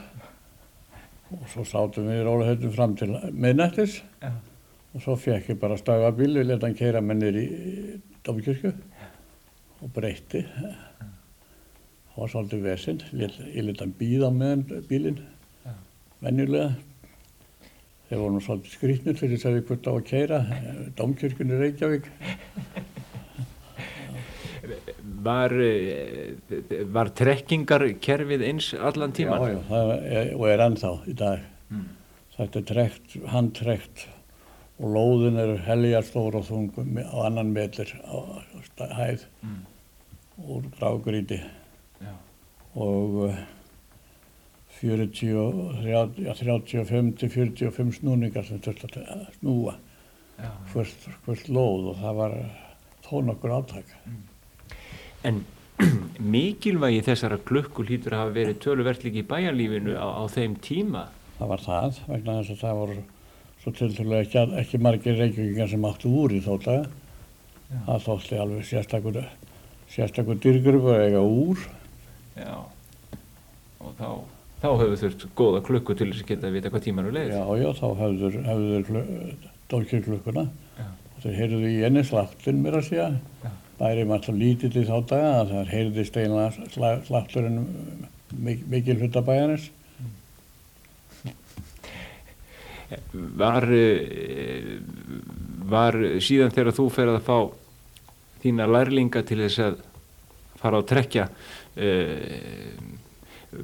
og 1.34 1.46
svo 1.54 1.66
sátum 1.66 2.10
við 2.10 2.20
í 2.22 2.26
rólihautum 2.28 2.74
fram 2.76 2.98
til 3.00 3.12
miðnættis 3.32 4.02
Já. 4.22 4.34
og 4.94 5.06
svo 5.06 5.16
fekk 5.18 5.54
ég 5.54 5.62
bara 5.62 5.80
stöða 5.80 6.12
bíl 6.18 6.34
við 6.36 6.50
leta 6.50 6.68
hann 6.68 6.78
keira 6.78 7.02
með 7.06 7.22
niður 7.22 7.40
í 7.40 7.48
Dómkirkju 8.24 8.74
og 9.84 9.94
breytti 9.96 10.44
það 12.13 12.21
var 12.23 12.32
svolítið 12.34 12.65
vesinn 12.69 12.99
ég 13.17 13.63
leta 13.65 13.84
hann 13.86 13.95
býða 13.99 14.30
með 14.36 14.73
bílinn 14.89 15.19
Já. 15.65 15.73
venjulega 16.21 16.71
þeir 18.10 18.19
voru 18.21 18.34
nú 18.36 18.41
svolítið 18.45 18.76
skrýtnir 18.78 19.17
fyrir 19.17 19.38
þess 19.38 19.49
að 19.49 19.56
við 19.58 19.67
hvort 19.71 19.88
á 19.89 19.93
að 19.93 20.04
keira 20.12 20.39
Dómkirkjunni 20.99 21.62
Reykjavík 21.63 22.10
Var, 25.23 25.54
uh, 25.56 26.71
var 26.95 27.10
trekkingarkerfið 27.15 28.43
eins 28.47 28.69
allan 28.76 29.13
tíman? 29.15 29.41
Já, 29.43 29.54
já, 29.54 29.60
það 29.69 29.91
er, 30.19 30.30
og 30.36 30.43
er 30.52 30.63
ennþá 30.65 30.91
í 31.08 31.15
dag. 31.19 31.43
Mm. 31.71 31.86
Þetta 32.36 32.60
er 32.62 32.65
trekt, 32.69 33.15
handtrekt 33.32 34.04
og 34.80 34.91
lóðin 34.95 35.39
er 35.39 35.54
heljarstór 35.67 36.36
og 36.39 36.47
þungum 36.47 36.95
á 37.04 37.17
annan 37.28 37.52
metr 37.56 37.91
á 38.04 38.15
sta- 38.67 38.89
hæð 38.97 39.26
Mm. 39.43 39.62
úr 40.49 40.63
grágríti. 40.80 41.39
Og 42.76 43.18
eh, 43.30 43.42
40, 44.84 45.34
og 45.40 45.74
30, 45.80 46.24
já, 46.26 46.34
35 46.34 47.12
til 47.20 47.30
45 47.32 47.98
snúningar 48.02 48.46
sem 48.48 48.60
þurfti 48.60 49.04
að 49.06 49.26
snúa 49.38 49.78
Já. 50.42 50.50
hvert, 50.74 51.10
hvert 51.26 51.50
lóð 51.54 51.92
og 51.94 52.00
það 52.02 52.18
var 52.20 52.38
þó 53.06 53.14
nokkur 53.30 53.54
átak. 53.60 53.92
En 55.24 55.44
mikilvægi 56.36 57.04
þessara 57.06 57.38
að 58.18 58.18
hafa 58.18 58.36
verið 58.36 58.60
töluvert 58.66 59.06
líka 59.06 59.22
í 59.22 59.28
bæjarlífinu 59.30 59.96
á, 59.96 60.08
á 60.20 60.24
þeim 60.34 60.58
tíma. 60.64 61.06
Það 61.38 61.54
var 61.54 61.64
það, 61.64 62.02
vegna 62.10 62.36
þess 62.42 62.56
að 62.56 62.64
það 62.64 62.82
voru 62.82 62.98
svo 63.64 63.72
tilturlega 63.78 64.26
ekki, 64.26 64.44
ekki 64.64 64.82
margir 64.84 65.18
reykjökingar 65.22 65.72
sem 65.72 65.88
áttu 65.88 66.12
úr 66.12 66.36
í 66.36 66.42
þá 66.44 66.52
daga. 66.66 66.92
Það 67.88 68.04
þótti 68.08 68.42
alveg 68.44 68.68
sérstakur, 68.68 69.24
sérstakur 69.90 70.44
dyrgrupur 70.44 70.98
að 70.98 71.06
eiga 71.08 71.24
úr. 71.24 71.64
Já. 72.38 72.56
Og 73.84 73.98
þá, 74.00 74.08
þá 74.63 74.69
hefur 74.82 75.00
þurft 75.02 75.26
góða 75.38 75.63
klukku 75.67 75.96
til 75.98 76.10
þess 76.12 76.24
að 76.24 76.32
geta 76.32 76.50
að 76.50 76.58
vita 76.58 76.72
hvað 76.74 76.86
tímanu 76.88 77.14
leið. 77.14 77.34
Já, 77.36 77.43
já, 77.60 77.70
þá 77.80 77.88
hefður, 77.99 78.39
hefður 78.47 78.88
dólkirklukkuna 79.74 80.45
Já. 80.80 80.88
og 80.88 81.20
þeir 81.26 81.38
heyrðu 81.41 81.70
í 81.70 81.78
enni 81.88 82.03
sláttin 82.08 82.64
mér 82.64 82.80
að 82.80 82.89
segja. 82.89 83.12
Já. 83.43 83.51
Bæri 83.80 84.03
maður 84.05 84.20
alltaf 84.20 84.36
lítill 84.38 84.74
í 84.78 84.86
þá 84.88 84.97
daga 85.10 85.32
að 85.41 85.53
það 85.53 85.72
heyrðist 85.74 86.20
einlega 86.22 86.91
slátturinn 87.08 87.64
mik 88.43 88.68
mikil 88.70 88.99
hluta 89.01 89.24
bæjarins. 89.26 89.72
Var, 93.14 93.66
eh, 93.74 94.78
var 95.66 95.97
síðan 96.22 96.53
þegar 96.53 96.76
þú 96.78 96.86
fer 96.93 97.10
að 97.10 97.24
fá 97.26 97.38
þína 98.43 98.68
lærlinga 98.70 99.24
til 99.26 99.39
þess 99.41 99.64
að 99.64 99.80
fara 100.62 100.80
á 100.80 100.84
trekja 100.86 101.26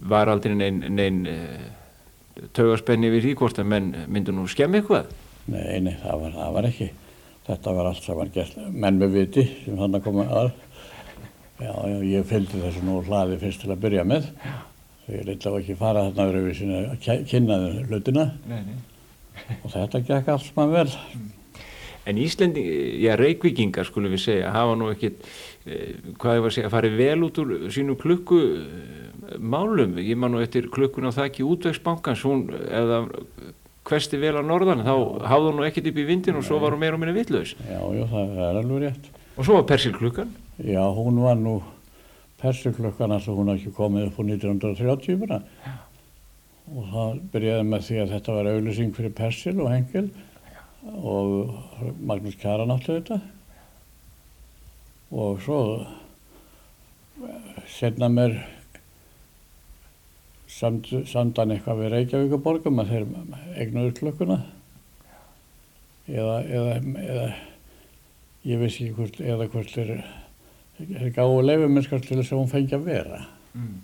var 0.10 0.32
aldrei 0.32 0.55
neinn 0.57 0.82
nein, 0.95 1.20
uh, 1.30 2.45
taugaspenni 2.55 3.12
við 3.14 3.28
því 3.28 3.36
hvort 3.41 3.60
að 3.62 3.70
menn 3.74 3.91
myndu 4.12 4.34
nú 4.36 4.47
skemmi 4.49 4.82
eitthvað? 4.82 5.12
Nei, 5.49 5.80
nei, 5.84 5.95
það 6.01 6.24
var, 6.24 6.34
það 6.38 6.57
var 6.57 6.68
ekki. 6.70 6.89
Þetta 7.49 7.72
var 7.74 7.89
allt 7.89 8.05
saman 8.05 8.34
gert 8.34 8.57
menn 8.70 8.99
með 9.01 9.16
viti 9.18 9.45
sem 9.64 9.78
þannig 9.80 10.03
koma 10.05 10.28
að. 10.41 10.51
Já, 11.60 11.72
já, 11.74 11.95
ég 12.07 12.28
fylgdi 12.30 12.62
þessu 12.62 12.84
nú 12.86 12.99
hlaði 13.07 13.39
fyrst 13.41 13.64
til 13.64 13.74
að 13.74 13.82
byrja 13.88 14.05
með. 14.07 14.30
Þegar 15.07 15.18
ég 15.18 15.32
eitthvað 15.34 15.57
ekki 15.64 15.80
fara 15.80 16.05
þarna 16.05 16.28
verið 16.30 16.45
við 16.45 16.55
sinna 16.60 16.84
að 16.93 17.26
kynna 17.32 17.57
þeim 17.64 17.89
hlutina 17.89 18.26
Nei, 18.45 18.60
nei. 18.68 18.78
og 19.64 19.74
þetta 19.74 20.03
gekk 20.05 20.30
allt 20.36 20.45
saman 20.45 20.76
vel. 20.76 20.88
En 22.10 22.18
Íslendi, 22.22 22.62
já, 23.03 23.16
reykvíkingar 23.20 23.86
skulum 23.89 24.14
við 24.14 24.24
segja, 24.24 24.53
hafa 24.53 24.78
nú 24.78 24.88
ekkit, 24.93 25.26
eh, 25.26 25.49
hvað 26.20 26.38
ég 26.38 26.44
var 26.44 26.52
að 26.52 26.56
segja, 26.58 26.72
farið 26.74 26.98
vel 27.00 27.20
út 27.28 27.40
úr 27.42 27.54
sínum 27.74 27.98
klukku 28.00 28.40
eh, 28.40 29.38
málum. 29.38 29.98
Ég 30.02 30.20
man 30.20 30.34
nú 30.36 30.44
eftir 30.44 30.70
klukkun 30.74 31.10
á 31.10 31.12
þakki 31.16 31.46
útvegsbankans, 31.48 32.26
hún, 32.28 32.46
eða 32.70 33.04
hvesti 33.90 34.20
vel 34.22 34.38
á 34.38 34.44
norðan, 34.46 34.86
þá 34.86 34.94
hafði 35.30 35.50
hún 35.50 35.60
nú 35.60 35.66
ekkit 35.68 35.90
upp 35.92 36.00
í 36.00 36.08
vindin 36.08 36.38
og 36.40 36.46
svo 36.46 36.60
var 36.62 36.76
hún 36.76 36.84
meira 36.84 36.98
og 36.98 37.04
minna 37.04 37.16
vitlaus. 37.16 37.56
Já, 37.66 37.80
já, 37.80 38.06
það 38.12 38.40
er 38.46 38.62
alveg 38.62 38.86
rétt. 38.86 39.12
Og 39.36 39.48
svo 39.48 39.60
var 39.60 39.68
persilklukkan. 39.72 40.32
Já, 40.68 40.82
hún 40.94 41.22
var 41.24 41.38
nú 41.40 41.60
persuklukkan 42.40 43.16
alltaf 43.16 43.36
hún 43.36 43.52
hafði 43.52 43.66
ekki 43.66 43.78
komið 43.78 44.10
upp 44.10 44.20
úr 44.20 44.30
1930 44.34 45.22
bara. 45.24 45.42
Og 46.70 46.90
það 46.94 47.22
byrjaði 47.34 47.68
með 47.72 47.86
því 47.88 48.02
að 48.04 48.14
þetta 48.16 48.36
var 48.36 48.50
auðlýsing 48.52 48.96
fyrir 48.98 49.16
Persil 49.18 49.56
og 49.58 49.72
Hengel 49.74 50.10
og 51.00 51.94
Magnús 52.06 52.38
Kjaran 52.40 52.76
átti 52.76 52.94
þetta. 53.00 53.20
Og 55.10 55.41
svo 55.41 55.60
setna 57.70 58.10
mér 58.14 58.38
samt, 60.49 60.89
samdan 61.10 61.55
eitthvað 61.55 61.84
við 61.84 61.93
Reykjavíkaborgum 61.95 62.82
að 62.82 62.93
þeir 62.93 63.07
eignuður 63.57 63.97
klukkuna. 63.99 64.39
Eða, 66.10 66.39
eða, 66.45 66.80
eða 67.03 67.28
ég 68.49 68.62
vissi 68.64 68.88
ekki 68.88 68.97
hvort, 68.97 69.22
eða 69.22 69.49
hvort 69.53 69.74
þeir 69.74 69.93
þeir 70.80 71.12
gáðu 71.16 71.43
leifumennskast 71.43 72.07
til 72.07 72.18
þess 72.20 72.34
að 72.34 72.41
hún 72.41 72.51
fengi 72.51 72.78
að 72.78 72.88
vera. 72.88 73.22
Mm. 73.53 73.78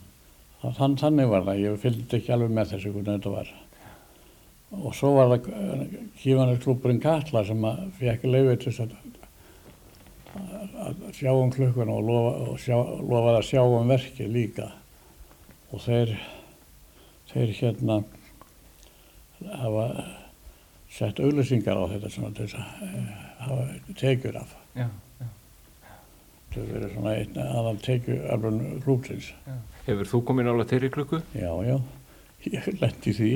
Þann, 0.65 0.97
þannig 0.97 1.29
var 1.29 1.45
það, 1.45 1.61
ég 1.61 1.81
fylgdi 1.83 2.17
ekki 2.17 2.33
alveg 2.33 2.53
með 2.55 2.71
þessu 2.73 2.91
hvernig 2.93 3.17
þetta 3.17 3.33
var. 3.33 3.51
Og 4.75 4.95
svo 4.97 5.11
var 5.15 5.33
það 5.33 5.49
kífanarklúpurinn 6.21 7.01
Katla 7.03 7.43
sem 7.47 7.67
að 7.67 7.83
fekk 7.99 8.25
leifið 8.29 8.57
til 8.63 8.71
þess 8.71 8.85
að, 8.85 8.95
að 10.35 11.05
sjá 11.15 11.31
um 11.31 11.51
klukkuna 11.53 11.95
og, 11.95 12.09
lofa, 12.09 12.33
og 12.49 12.59
sjá, 12.61 12.75
lofaði 12.99 13.39
að 13.39 13.47
sjá 13.49 13.61
um 13.63 13.93
verkið 13.93 14.33
líka. 14.33 14.67
Og 15.73 15.81
þeir, 15.85 16.13
þeir 17.31 17.55
hérna 17.59 18.01
hafa 19.55 19.87
sett 20.95 21.19
auðlýsingar 21.19 21.79
á 21.79 21.85
þetta 21.91 22.11
svona 22.13 22.35
til 22.37 22.47
að 22.55 22.85
eh, 22.87 23.09
hafa 23.45 23.95
tekjur 23.99 24.39
af. 24.41 24.55
Já, 24.75 24.87
Það 26.55 26.61
hefur 26.63 26.75
verið 26.77 26.91
svona 26.93 27.13
einn 27.19 27.39
aðal 27.43 27.79
tekjur 27.83 28.27
alveg 28.31 28.59
klúpsins. 28.85 29.25
Hefur 29.89 30.07
þú 30.07 30.21
komin 30.29 30.47
ála 30.47 30.65
þeirri 30.69 30.89
klukku? 30.93 31.19
Já, 31.35 31.49
já, 31.67 31.75
ég 32.47 32.69
lendi 32.79 33.15
því. 33.17 33.31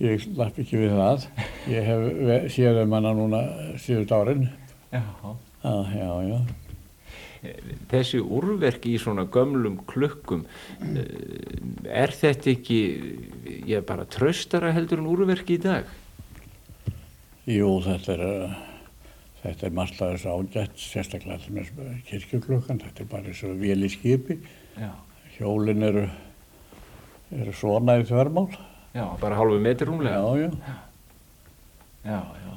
Ég 0.00 0.22
slapp 0.24 0.56
ekki 0.62 0.80
við 0.80 0.94
það. 0.96 1.26
Ég 1.70 1.84
hef 1.90 2.46
séð 2.54 2.80
um 2.80 2.96
hana 2.96 3.12
núna 3.14 3.42
síðust 3.76 4.14
árin. 4.16 4.48
Já. 4.94 5.04
Ah, 5.64 5.88
já, 5.96 6.10
já. 6.28 6.38
Þessi 7.90 8.20
úrverk 8.20 8.84
í 8.88 8.94
svona 9.00 9.24
gömlum 9.28 9.78
klukkum, 9.88 10.44
eh, 10.80 11.88
er 11.88 12.12
þetta 12.12 12.52
ekki, 12.52 12.78
ég 13.68 13.84
bara 13.84 14.04
tröstara 14.04 14.72
heldur 14.72 15.00
en 15.00 15.08
úrverk 15.08 15.50
í 15.52 15.58
dag? 15.60 15.88
Jú, 17.44 17.80
þetta 17.84 18.16
er, 18.16 18.54
þetta 19.42 19.66
er 19.66 19.74
margt 19.76 20.00
að 20.00 20.14
þessu 20.14 20.32
ágætt, 20.32 20.78
sérstaklega 20.80 21.40
til 21.44 21.56
með 21.58 21.72
kirkjuklukkan. 22.08 22.80
Þetta 22.80 23.04
er 23.04 23.10
bara 23.10 23.28
eins 23.28 23.42
og 23.44 23.58
vél 23.60 23.84
í 23.84 23.92
skipi. 23.92 24.38
Já. 24.80 24.92
Hjólin 25.36 25.82
eru, 25.84 26.06
eru 27.32 27.52
svona 27.52 27.98
í 28.00 28.08
þvermál. 28.08 28.48
Já, 28.94 29.04
bara 29.20 29.36
hálfu 29.36 29.60
metri 29.60 29.88
rúmlega? 29.88 30.20
Já, 30.20 30.48
já. 30.48 30.80
Já, 32.04 32.20
já. 32.20 32.52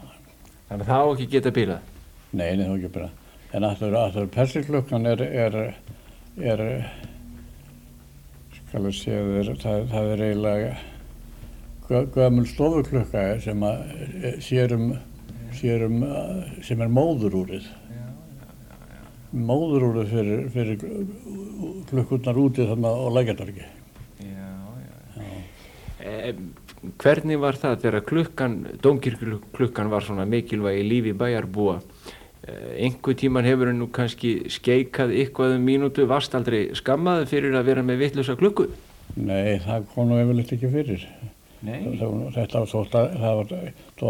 Þannig 0.70 0.82
að 0.84 0.90
það 0.92 1.04
á 1.04 1.08
ekki 1.12 1.32
geta 1.36 1.52
bílað? 1.56 1.94
Nei, 2.36 2.56
nei, 2.60 2.66
þú 2.68 2.76
ekki 2.78 2.92
bara. 2.98 3.10
En 3.56 3.64
aftur 3.64 4.28
persiklukkan 4.34 5.06
er, 5.08 5.22
er, 5.24 5.58
er, 6.44 6.64
skal 8.58 8.84
við 8.88 8.98
segja 9.00 9.22
þér, 9.30 9.52
það, 9.64 9.86
það 9.94 10.12
er 10.16 10.24
eiginlega 10.28 10.72
gö- 11.88 12.08
gömul 12.18 12.46
stofuklukka 12.50 13.24
sem 13.46 13.64
að 13.64 13.96
eh, 14.20 14.38
sérum, 14.44 14.90
sérum, 15.56 16.02
sem 16.68 16.84
er 16.84 16.92
móðurúrið. 16.92 17.70
Móðurúrið 19.38 20.12
fyrir, 20.12 20.46
fyrir 20.54 20.78
klukkurnar 21.90 22.38
úti 22.40 22.68
þannig 22.68 22.96
á 22.96 23.08
lækjartorgi. 23.18 23.66
Já, 24.24 24.54
já. 24.84 25.42
Eh, 26.04 26.30
hvernig 27.04 27.40
var 27.42 27.58
það 27.60 27.80
þegar 27.84 28.06
klukkan, 28.08 28.56
dómkirkjuklukkan 28.84 29.92
var 29.92 30.06
svona 30.08 30.28
mikilvæg 30.30 30.80
í 30.84 30.88
lífi 30.92 31.16
bæjarbúa? 31.20 31.80
Eh, 32.48 32.86
einhver 32.88 33.16
tíman 33.20 33.44
hefur 33.44 33.74
nú 33.76 33.90
kannski 33.92 34.46
skeikað 34.54 35.12
eitthvað 35.20 35.58
um 35.58 35.66
mínútu, 35.68 36.06
varst 36.08 36.36
aldrei 36.38 36.70
skammaði 36.80 37.26
fyrir 37.28 37.58
að 37.60 37.66
vera 37.68 37.84
með 37.84 37.98
vittlusa 38.06 38.38
klukku? 38.40 38.70
Nei, 39.20 39.58
það 39.66 39.88
kom 39.94 40.08
nú 40.08 40.20
yfirleitt 40.22 40.54
ekki 40.56 40.70
fyrir. 40.72 41.04
Það- 41.66 42.32
Þetta 42.38 42.60
var 42.62 42.70
þótt 42.72 42.96
að, 42.96 43.08
það 43.18 43.40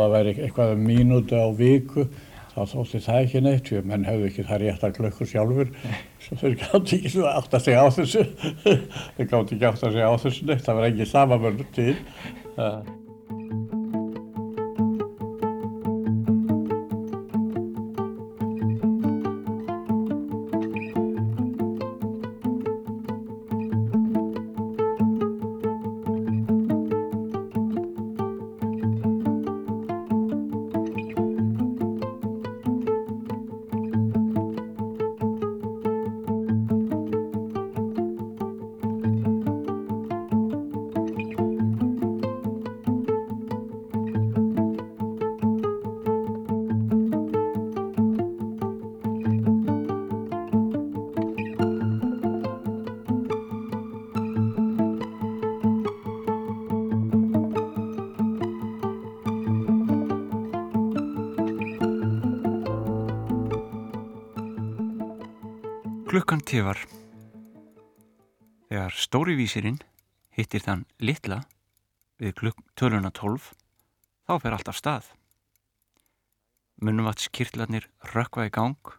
að 0.03 0.13
væri 0.13 0.33
eitthvað 0.45 0.73
um 0.75 0.83
mínútu 0.85 1.33
á 1.39 1.47
viku, 1.57 2.05
þá 2.53 2.61
þótti 2.75 3.01
það 3.07 3.19
ekki 3.23 3.41
neitt, 3.47 3.63
því 3.71 3.79
að 3.79 3.89
menn 3.89 4.05
hefðu 4.05 4.29
ekki 4.29 4.45
það 4.51 4.61
réttar 4.65 4.93
klukkur 4.99 5.31
sjálfur, 5.31 5.73
svo 6.27 6.37
þeir 6.43 6.57
gátt 6.61 6.93
ekki 6.99 7.13
að 7.25 7.65
segja 7.65 7.81
á 7.81 7.87
þessu, 7.97 8.25
þeir 9.17 9.31
gátt 9.33 9.55
ekki 9.57 9.71
að 9.71 9.81
segja 9.81 10.11
á 10.11 10.15
þessu 10.21 10.45
neitt, 10.51 10.65
það 10.67 10.75
var 10.81 10.89
ekki 10.91 11.09
samanvörn 11.15 11.65
til. 11.73 11.95
Þegar 69.07 69.23
stóri 69.23 69.37
vísirinn 69.39 69.77
hittir 70.35 70.59
þann 70.59 70.81
litla 70.99 71.37
við 72.19 72.33
klukk 72.41 72.57
töluna 72.75 73.07
12, 73.15 73.53
þá 74.27 74.33
fer 74.43 74.55
allt 74.57 74.67
af 74.67 74.75
stað. 74.75 75.07
Munnvatskirtlarnir 76.83 77.87
rökkva 78.11 78.49
í 78.49 78.51
gang 78.51 78.91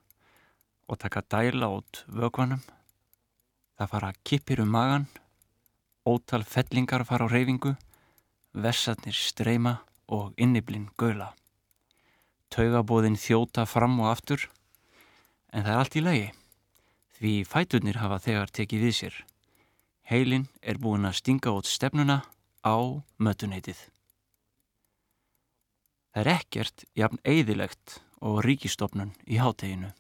og 0.88 0.96
taka 1.04 1.20
dæla 1.28 1.68
út 1.76 2.06
vögvanum. 2.08 2.64
Það 3.76 3.92
fara 3.92 4.12
kippir 4.24 4.64
um 4.64 4.72
magan, 4.72 5.06
ótal 6.08 6.40
fellingar 6.40 7.04
fara 7.04 7.28
á 7.28 7.32
reyfingu, 7.36 7.76
vessarnir 8.56 9.12
streyma 9.12 9.82
og 10.08 10.32
inniblinn 10.40 10.88
göla. 10.96 11.34
Taugabóðin 12.48 13.20
þjóta 13.20 13.68
fram 13.68 14.00
og 14.00 14.14
aftur, 14.16 14.48
en 15.52 15.68
það 15.68 15.74
er 15.74 15.82
allt 15.84 16.00
í 16.00 16.08
lagi. 16.08 16.28
Því 17.20 17.40
fæturnir 17.44 18.00
hafa 18.00 18.24
þegar 18.24 18.56
tekið 18.56 18.88
við 18.88 19.02
sér. 19.04 19.26
Heilin 20.08 20.46
er 20.64 20.78
búin 20.80 21.04
að 21.04 21.18
stinga 21.18 21.52
út 21.52 21.68
stefnuna 21.68 22.22
á 22.64 22.76
mötuneytið. 23.20 23.76
Það 26.14 26.20
er 26.22 26.30
ekkert 26.32 26.84
jafn 26.96 27.20
eðilegt 27.28 27.98
og 28.24 28.40
ríkistofnun 28.46 29.12
í 29.28 29.36
háteginu. 29.36 29.90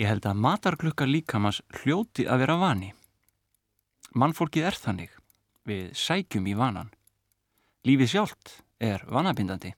Ég 0.00 0.08
held 0.08 0.24
að 0.24 0.40
matarklukka 0.40 1.04
líkamans 1.04 1.60
hljóti 1.82 2.24
að 2.24 2.46
vera 2.46 2.56
vani. 2.56 2.88
Mannfólkið 4.16 4.68
er 4.70 4.78
þannig. 4.80 5.12
Við 5.68 5.92
sækjum 5.92 6.48
í 6.48 6.54
vanan. 6.56 6.88
Lífið 7.84 8.14
sjálft 8.14 8.54
er 8.80 9.04
vanabindandi. 9.04 9.74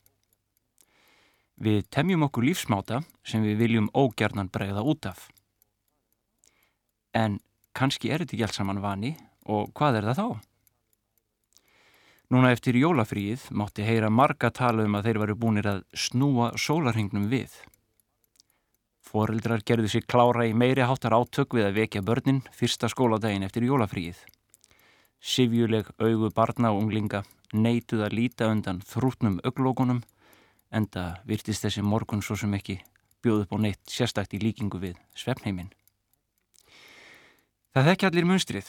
Við 1.59 1.83
temjum 1.91 2.29
okkur 2.29 2.47
lífsmáta 2.47 3.03
sem 3.27 3.43
við 3.43 3.59
viljum 3.59 3.91
ógjarnan 3.91 4.53
bregða 4.55 4.87
út 4.87 5.11
af. 5.11 5.27
En 7.11 7.41
kannski 7.75 8.11
er 8.11 8.23
þetta 8.23 8.37
ekki 8.37 8.47
allt 8.47 8.59
saman 8.59 8.83
vani 8.83 9.15
og 9.51 9.73
hvað 9.77 10.01
er 10.01 10.09
það 10.09 10.21
þá? 10.21 10.29
Núna 12.33 12.51
eftir 12.55 12.79
jólafríið 12.81 13.51
mátti 13.53 13.85
heyra 13.85 14.09
marga 14.11 14.49
tala 14.51 14.87
um 14.87 14.97
að 14.97 15.11
þeir 15.11 15.21
varu 15.23 15.37
búinir 15.39 15.69
að 15.69 15.83
snúa 15.93 16.55
sólarhengnum 16.59 17.29
við. 17.31 17.53
Foreldrar 19.05 19.63
gerðu 19.63 19.91
sér 19.93 20.07
klára 20.09 20.47
í 20.49 20.55
meiri 20.57 20.87
háttar 20.89 21.15
átök 21.15 21.55
við 21.59 21.69
að 21.69 21.77
vekja 21.83 22.03
börnin 22.03 22.41
fyrsta 22.57 22.89
skóladaginn 22.91 23.45
eftir 23.47 23.69
jólafríið. 23.69 24.17
Sifjuleg 25.21 25.93
augu 26.01 26.33
barna 26.35 26.73
og 26.73 26.83
unglinga 26.83 27.23
neituð 27.55 28.07
að 28.09 28.17
líta 28.19 28.49
undan 28.51 28.83
þrútnum 28.89 29.39
auglókunum 29.45 30.03
enda 30.75 31.21
virtist 31.29 31.63
þessi 31.65 31.85
morgun 31.85 32.25
svo 32.25 32.37
sem 32.41 32.57
ekki 32.57 32.81
bjóð 33.23 33.45
upp 33.45 33.55
á 33.55 33.59
neitt 33.63 33.85
sérstakt 33.89 34.35
í 34.35 34.43
líkingu 34.43 34.81
við 34.83 34.99
svefnheiminn. 35.15 35.71
Það 37.75 37.89
þekki 37.89 38.07
allir 38.07 38.27
munstrið. 38.31 38.69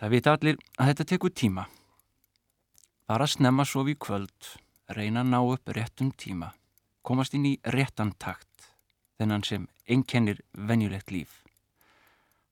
Það 0.00 0.12
vita 0.14 0.32
allir 0.32 0.60
að 0.80 0.88
þetta 0.90 1.04
tekur 1.10 1.32
tíma. 1.36 1.66
Bara 3.04 3.26
snemma 3.28 3.66
sofi 3.68 3.92
í 3.92 3.98
kvöld, 4.00 4.48
reyna 4.96 5.20
að 5.20 5.28
ná 5.34 5.36
upp 5.42 5.72
réttum 5.76 6.08
tíma, 6.16 6.48
komast 7.04 7.36
inn 7.36 7.44
í 7.50 7.52
réttan 7.74 8.14
takt, 8.16 8.70
þennan 9.20 9.44
sem 9.44 9.68
einkennir 9.84 10.40
venjulegt 10.56 11.12
líf. 11.12 11.42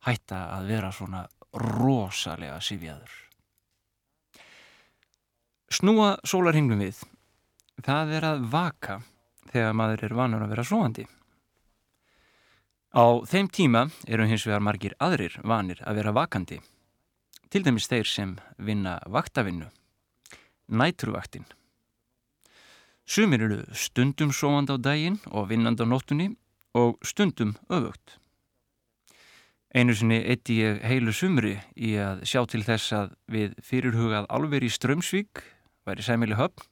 Hætta 0.05 0.42
að 0.59 0.68
vera 0.74 0.92
svona 0.92 1.24
rosalega 1.57 2.61
sifjaður. 2.61 3.16
Snúa 5.72 6.18
sólarhinglum 6.20 6.84
við. 6.84 7.00
Það 7.80 8.16
er 8.18 8.28
að 8.28 8.48
vaka 8.52 9.00
þegar 9.55 9.72
maður 9.80 10.05
er 10.05 10.20
vanur 10.20 10.44
að 10.44 10.52
vera 10.52 10.68
svoandi. 10.68 11.09
Á 12.95 13.26
þeim 13.26 13.49
tíma 13.51 13.88
eru 14.07 14.22
hins 14.30 14.45
vegar 14.47 14.62
margir 14.62 14.92
aðrir 15.03 15.34
vanir 15.42 15.80
að 15.82 15.97
vera 15.99 16.12
vakandi. 16.14 16.61
Til 17.51 17.64
dæmis 17.66 17.88
þeir 17.90 18.07
sem 18.07 18.34
vinna 18.55 19.01
vaktavinnu, 19.11 19.66
nætruvaktin. 20.70 21.42
Sumir 23.03 23.42
eru 23.42 23.57
stundum 23.74 24.30
sovand 24.30 24.70
á 24.70 24.78
daginn 24.78 25.18
og 25.34 25.49
vinnand 25.51 25.82
á 25.82 25.86
nóttunni 25.90 26.36
og 26.70 26.95
stundum 27.03 27.57
öfugt. 27.66 28.14
Einu 29.74 29.97
sinni 29.99 30.20
eitti 30.22 30.61
ég 30.62 30.78
heilu 30.86 31.11
sumri 31.11 31.57
í 31.74 31.97
að 31.99 32.22
sjá 32.30 32.45
til 32.47 32.62
þess 32.62 32.95
að 32.95 33.16
við 33.26 33.57
fyrirhugað 33.59 34.28
alveg 34.30 34.68
í 34.68 34.70
Strömsvík 34.70 35.42
væri 35.82 36.07
sæmili 36.07 36.38
höfn 36.38 36.70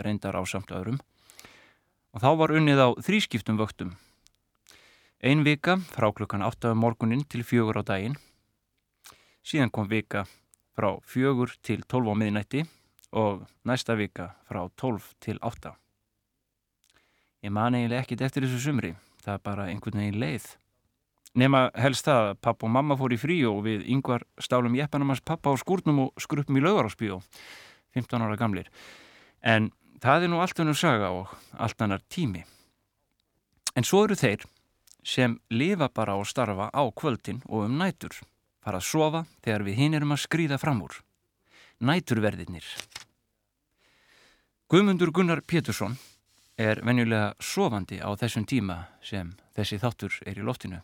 reyndar 0.00 0.40
á 0.40 0.42
samt 0.48 0.72
öðrum 0.72 0.96
og 2.16 2.24
þá 2.24 2.30
var 2.40 2.56
unnið 2.56 2.80
á 2.80 2.88
þrískiptum 3.04 3.60
vöktum. 3.60 3.92
Ein 5.22 5.44
vika 5.46 5.76
frá 5.78 6.08
klukkan 6.10 6.42
8 6.42 6.72
morgunin 6.74 7.20
til 7.30 7.44
fjögur 7.46 7.78
á 7.78 7.86
daginn, 7.86 8.16
síðan 9.46 9.70
kom 9.70 9.86
vika 9.86 10.24
frá 10.74 10.96
fjögur 11.06 11.52
til 11.62 11.84
12 11.86 12.10
á 12.10 12.14
miðnætti 12.18 12.62
og 13.14 13.44
næsta 13.62 13.94
vika 13.94 14.32
frá 14.50 14.64
12 14.74 15.04
til 15.22 15.36
8. 15.38 15.70
Ég 17.46 17.54
man 17.54 17.76
eiginlega 17.78 18.02
ekkit 18.02 18.24
eftir 18.26 18.42
þessu 18.42 18.58
sumri, 18.64 18.90
það 19.22 19.36
er 19.36 19.44
bara 19.46 19.66
einhvern 19.70 20.02
veginn 20.02 20.18
leið. 20.18 20.48
Nefna 21.38 21.60
helst 21.78 22.08
það 22.08 22.22
að 22.32 22.40
papp 22.42 22.66
og 22.66 22.72
mamma 22.74 22.96
fór 22.98 23.14
í 23.14 23.18
frí 23.22 23.36
og 23.46 23.60
við 23.68 23.84
yngvar 23.94 24.24
stálum 24.42 24.74
jeppanum 24.74 25.12
hans 25.14 25.22
pappa 25.22 25.54
á 25.54 25.62
skúrnum 25.62 26.00
og 26.08 26.18
skrupum 26.18 26.58
í 26.58 26.64
laugarásbíó, 26.66 27.20
15 27.94 28.26
ára 28.26 28.40
gamlir. 28.42 28.66
En 29.38 29.70
það 30.02 30.26
er 30.26 30.34
nú 30.34 30.42
allt 30.42 30.64
önnur 30.66 30.74
saga 30.74 31.12
og 31.14 31.30
allt 31.54 31.86
annar 31.86 32.02
tími. 32.10 32.42
En 33.78 33.86
svo 33.86 34.02
eru 34.02 34.18
þeir 34.18 34.42
sem 35.02 35.38
lifa 35.50 35.88
bara 35.88 36.14
og 36.16 36.26
starfa 36.26 36.70
á 36.70 36.82
kvöldin 36.94 37.42
og 37.48 37.66
um 37.66 37.78
nætur, 37.78 38.14
fara 38.62 38.78
að 38.78 38.86
sofa 38.86 39.24
þegar 39.42 39.66
við 39.66 39.78
hinn 39.80 39.94
erum 39.94 40.14
að 40.14 40.24
skrýða 40.24 40.58
fram 40.58 40.82
úr. 40.82 40.94
Næturverðinir. 41.82 42.64
Guðmundur 44.70 45.10
Gunnar 45.12 45.42
Pétursson 45.42 45.98
er 46.56 46.80
venjulega 46.86 47.34
sofandi 47.40 47.98
á 47.98 48.08
þessum 48.16 48.46
tíma 48.46 48.86
sem 49.02 49.34
þessi 49.56 49.80
þáttur 49.82 50.18
er 50.24 50.38
í 50.38 50.46
loftinu. 50.46 50.78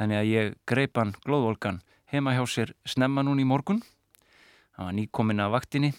Þannig 0.00 0.18
að 0.18 0.30
ég 0.32 0.54
greip 0.66 0.96
hann 0.98 1.12
glóðvolkan 1.22 1.82
heima 2.10 2.34
hjá 2.34 2.42
sér 2.48 2.72
snemma 2.88 3.22
núni 3.22 3.44
í 3.44 3.48
morgun. 3.48 3.82
Hann 4.76 4.88
var 4.88 4.96
nýkominn 4.96 5.44
af 5.44 5.52
vaktinni. 5.52 5.92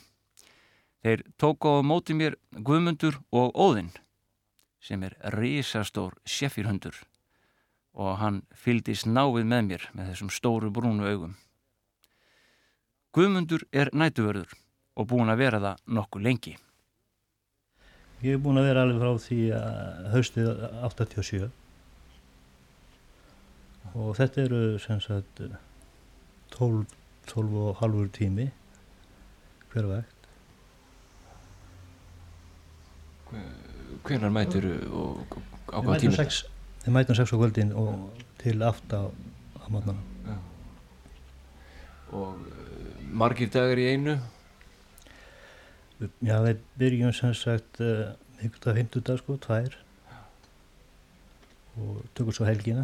Þeir 1.04 1.24
tóku 1.38 1.70
á 1.70 1.86
móti 1.86 2.16
mér 2.18 2.36
Guðmundur 2.52 3.20
og 3.32 3.54
Óðinn 3.54 3.92
sem 4.84 5.04
er 5.08 5.16
risastór 5.38 6.18
sjeffirhundur 6.28 6.98
og 7.94 8.18
hann 8.20 8.42
fyldist 8.58 9.08
náið 9.08 9.46
með 9.48 9.66
mér 9.70 9.88
með 9.94 10.12
þessum 10.12 10.32
stóru 10.34 10.72
brúnu 10.74 11.08
augum. 11.08 11.36
Guðmundur 13.14 13.68
er 13.72 13.92
nætuvörður 13.94 14.56
og 14.98 15.10
búin 15.10 15.30
að 15.30 15.44
vera 15.44 15.60
það 15.62 15.84
nokkuð 15.98 16.26
lengi. 16.28 16.56
Ég 18.24 18.38
er 18.38 18.42
búin 18.42 18.58
að 18.58 18.70
vera 18.70 18.86
alveg 18.86 19.04
frá 19.04 19.12
því 19.28 19.40
að 19.58 20.10
haustið 20.14 20.50
87 20.88 21.52
og 23.94 24.16
þetta 24.18 24.42
eru 24.48 24.62
sem 24.82 25.02
sagt 25.04 25.44
12, 26.56 26.86
12 27.30 27.60
og 27.68 27.78
halvur 27.82 28.10
tími 28.16 28.48
hver 29.74 29.90
vegt. 29.92 30.10
Hvernar 34.04 34.34
mætur 34.36 34.66
og 34.92 35.38
á 35.72 35.80
hvað 35.80 36.02
tíma? 36.04 36.26
við 36.84 36.92
mætum 36.98 37.16
6 37.16 37.32
á 37.32 37.36
kvöldin 37.40 37.72
og 37.80 38.10
til 38.42 38.60
8 38.64 39.00
á, 39.00 39.04
mótnana. 39.72 40.36
Og 42.14 42.36
uh, 42.36 43.06
margir 43.10 43.50
dagar 43.54 43.80
í 43.80 43.88
einu? 43.94 44.18
Já, 46.22 46.36
við 46.44 46.60
byrjum 46.78 47.14
sem 47.16 47.32
sagt 47.38 47.80
ykkur 48.44 48.74
að 48.74 48.80
50 48.82 49.06
dag 49.08 49.22
sko, 49.22 49.38
tvær 49.40 49.78
og 51.80 52.04
tökum 52.14 52.36
svo 52.36 52.46
helgina, 52.46 52.84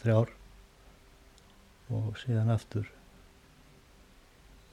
þrjár 0.00 0.32
og 1.94 2.16
síðan 2.18 2.48
aftur 2.50 2.88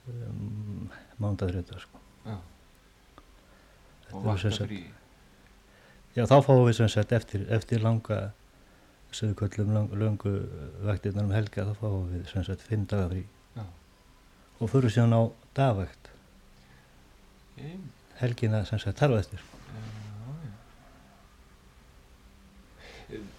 um, 0.07 0.87
mándag 1.21 1.51
þrjóta 1.51 1.81
sko. 1.83 2.01
Og 4.13 4.23
eru 4.23 4.23
sem 4.23 4.23
vakta 4.31 4.55
sagt- 4.57 4.69
frí? 4.71 4.81
Já, 6.15 6.25
þá 6.29 6.35
fáum 6.45 6.65
við 6.67 6.75
sem 6.77 6.89
sagt 6.93 7.11
eftir, 7.17 7.45
eftir 7.49 7.81
langa 7.81 8.31
sem 9.13 9.29
við 9.31 9.35
köllum 9.43 9.73
lang, 9.73 9.89
löngu 9.93 10.33
vaktirnar 10.85 11.25
um 11.25 11.31
helga 11.33 11.65
þá 11.69 11.73
fáum 11.81 12.07
við 12.13 12.27
sem 12.31 12.43
sagt 12.45 12.61
fimm 12.65 12.85
daga 12.89 13.09
frí 13.11 13.23
Já. 13.57 13.65
og 14.59 14.69
fyrir 14.73 14.93
síðan 14.93 15.13
á 15.17 15.21
dagvakt 15.57 16.09
Ég- 17.57 17.83
helgina 18.21 18.63
sem 18.65 18.79
sagt 18.81 18.97
þarf 19.01 19.19
eftir 19.23 19.41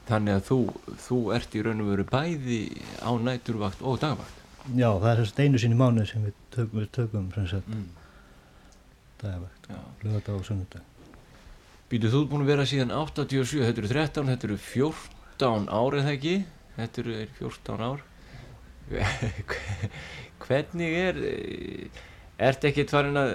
Þannig 0.06 0.36
að 0.38 0.42
þú, 0.46 0.56
þú 1.06 1.16
ert 1.34 1.54
í 1.56 1.62
raun 1.64 1.80
og 1.82 1.88
veru 1.90 2.04
bæði 2.06 2.58
á 3.02 3.10
næturvakt 3.18 3.80
og 3.82 3.96
dagvakt. 4.02 4.42
Já, 4.76 4.90
það 5.00 5.08
er 5.10 5.16
sem 5.22 5.26
sagt 5.30 5.40
einu 5.42 5.58
sinni 5.62 5.78
mánuð 5.80 6.06
sem 6.12 6.26
við 6.28 6.36
tökum, 6.54 6.80
við 6.84 6.90
tökum 6.94 7.24
sem 7.34 7.46
sagt 7.50 7.68
Mm. 7.72 7.88
dagvakt, 9.22 9.66
Já. 9.72 9.80
lögadag 10.04 10.36
og 10.36 10.44
sunnudag 10.46 10.82
Býtu, 11.94 12.08
þú 12.10 12.20
ert 12.24 12.30
búin 12.32 12.42
að 12.42 12.48
vera 12.50 12.62
síðan 12.66 12.90
87, 12.90 13.60
þetta 13.62 13.78
eru 13.78 13.88
13, 13.92 14.30
þetta 14.32 14.46
eru 14.48 14.54
14 14.58 15.66
ár 15.70 15.94
eða 15.94 16.14
ekki? 16.16 16.32
Þetta 16.74 17.00
eru 17.04 17.12
er 17.14 17.28
14 17.36 17.82
ár. 17.86 18.00
Hvernig 20.42 20.96
er, 20.98 21.20
ertu 22.48 22.66
ekkert 22.66 22.90
farin 22.90 23.20
að, 23.20 23.30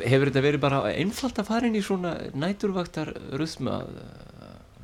hefur 0.00 0.30
þetta 0.30 0.42
verið 0.46 0.62
bara 0.62 0.78
einfalt 0.94 1.36
að 1.42 1.50
fara 1.50 1.68
inn 1.68 1.76
í 1.76 1.82
svona 1.84 2.14
næturvaktar 2.32 3.10
röðsmu 3.36 3.74
að 3.74 3.90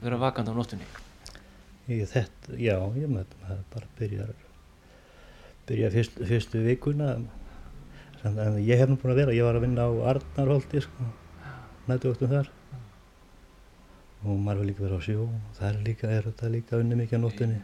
vera 0.03 0.19
vakand 0.21 0.51
á 0.53 0.55
nóttunni? 0.59 0.89
Ég, 1.89 2.03
þetta, 2.13 2.59
já, 2.61 2.77
ég 3.01 3.15
það 3.47 3.63
bara 3.73 3.89
byrjar 4.03 4.35
byrja 5.71 5.89
fyrst, 5.95 6.21
fyrstu 6.29 6.61
vikuna 6.67 7.15
en, 7.17 7.25
ég 8.61 8.77
hef 8.77 8.93
nú 8.93 8.99
búin 9.01 9.15
að 9.15 9.23
vera, 9.23 9.37
ég 9.39 9.49
var 9.49 9.57
að 9.57 9.65
vinna 9.65 9.89
á 9.89 10.13
Arnarholti 10.13 10.85
sko, 10.85 11.09
nætuvöktum 11.89 12.37
þar 12.37 12.53
og 14.25 14.39
maður 14.41 14.63
vil 14.63 14.69
líka 14.73 14.85
vera 14.87 14.99
á 14.99 15.03
sjó 15.05 15.27
það 15.59 15.69
er 15.71 15.79
líka, 15.89 16.11
er 16.11 16.29
þetta 16.31 16.51
líka 16.55 16.81
unni 16.81 16.99
mikið 17.03 17.19
á 17.21 17.25
nóttunni 17.25 17.61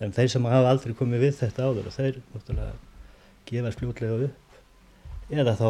en 0.00 0.14
þeir 0.16 0.30
sem 0.32 0.48
hafa 0.50 0.70
aldrei 0.72 0.94
komið 0.98 1.24
við 1.26 1.34
þetta 1.42 1.66
áður 1.68 1.90
þeir 1.94 2.20
náttúrulega 2.34 2.74
gefast 3.50 3.82
fljótlega 3.82 4.28
upp 4.30 5.34
eða 5.40 5.54
þá 5.60 5.68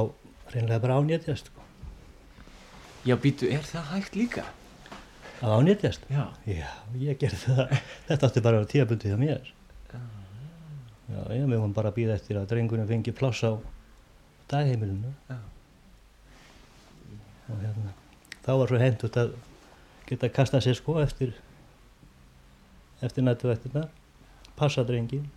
reynlega 0.55 0.83
bara 0.87 0.99
ánýtjast 1.01 1.51
sko, 1.53 1.67
Já, 3.09 3.15
býtu, 3.17 3.49
er 3.49 3.65
það 3.65 3.87
hægt 3.95 4.17
líka? 4.19 4.43
að 5.41 5.55
ánýtjast 5.57 6.03
Já. 6.13 6.25
Já, 6.45 6.69
ég 7.01 7.17
gerði 7.21 7.39
það. 7.47 7.71
Þetta 8.11 8.27
átti 8.29 8.43
bara 8.45 8.59
að 8.59 8.61
vera 8.61 8.71
tíabundið 8.75 9.13
hjá 9.15 9.21
mér. 9.21 9.47
Já, 11.11 11.21
ég 11.33 11.47
með 11.49 11.63
hún 11.63 11.73
bara 11.73 11.93
býða 11.97 12.19
eftir 12.19 12.37
að 12.37 12.51
drengurinn 12.51 12.89
fengi 12.91 13.15
pláss 13.17 13.41
á 13.49 13.57
dagheimilinu. 14.53 15.15
Já. 15.31 15.39
Og 17.51 17.63
hérna, 17.65 17.95
þá 18.45 18.53
var 18.61 18.71
svo 18.73 18.81
hendut 18.81 19.19
að 19.21 19.35
geta 20.09 20.31
kastað 20.33 20.65
sér 20.67 20.79
sko 20.79 20.97
eftir, 21.03 21.35
eftir 23.05 23.27
nættuvættirnar, 23.27 23.89
passa 24.59 24.85
drengin, 24.87 25.29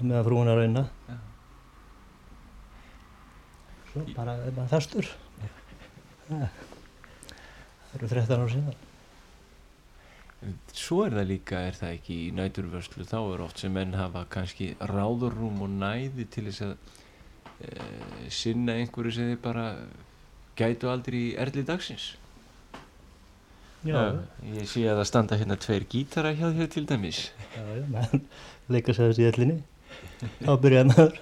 með 0.00 0.18
að 0.20 0.28
frúin 0.28 0.52
að 0.52 0.60
rauna. 0.62 0.84
Svo 3.92 4.06
bara 4.16 4.38
er 4.40 4.54
maður 4.56 4.72
þastur. 4.76 5.10
Ja. 6.30 6.48
Það 7.92 7.98
eru 7.98 8.08
13 8.14 8.38
ára 8.38 8.52
síðan. 8.54 8.80
Svo 10.74 11.02
er 11.04 11.14
það 11.14 11.28
líka, 11.28 11.58
er 11.68 11.76
það 11.78 11.92
ekki 11.98 12.14
í 12.24 12.30
næturvörslu, 12.34 13.04
þá 13.06 13.18
er 13.20 13.42
oft 13.44 13.60
sem 13.62 13.74
menn 13.74 13.92
hafa 13.94 14.24
kannski 14.32 14.72
ráðurrúm 14.90 15.60
og 15.62 15.76
næði 15.76 16.26
til 16.32 16.48
þess 16.48 16.64
að 16.66 16.72
e, 17.62 17.68
sinna 18.32 18.74
einhverju 18.80 19.12
sem 19.14 19.30
þið 19.30 19.38
bara 19.44 19.66
gætu 20.58 20.90
aldrei 20.92 21.20
í 21.30 21.36
erli 21.40 21.62
dagsins. 21.66 22.12
Já, 23.82 23.98
Ég 24.54 24.68
sé 24.70 24.84
að 24.86 25.00
það 25.00 25.08
standa 25.10 25.36
hérna 25.40 25.56
tveir 25.58 25.84
gítara 25.90 26.30
hjá 26.38 26.46
þér 26.54 26.68
til 26.70 26.84
dæmis. 26.86 27.22
Já, 27.56 27.62
já, 27.80 27.84
menn 27.90 28.20
leika 28.70 28.94
sér 28.94 29.10
þessi 29.10 29.26
ellinni. 29.32 29.56
Þá 30.44 30.52
byrjaði 30.62 30.88
maður. 30.92 31.16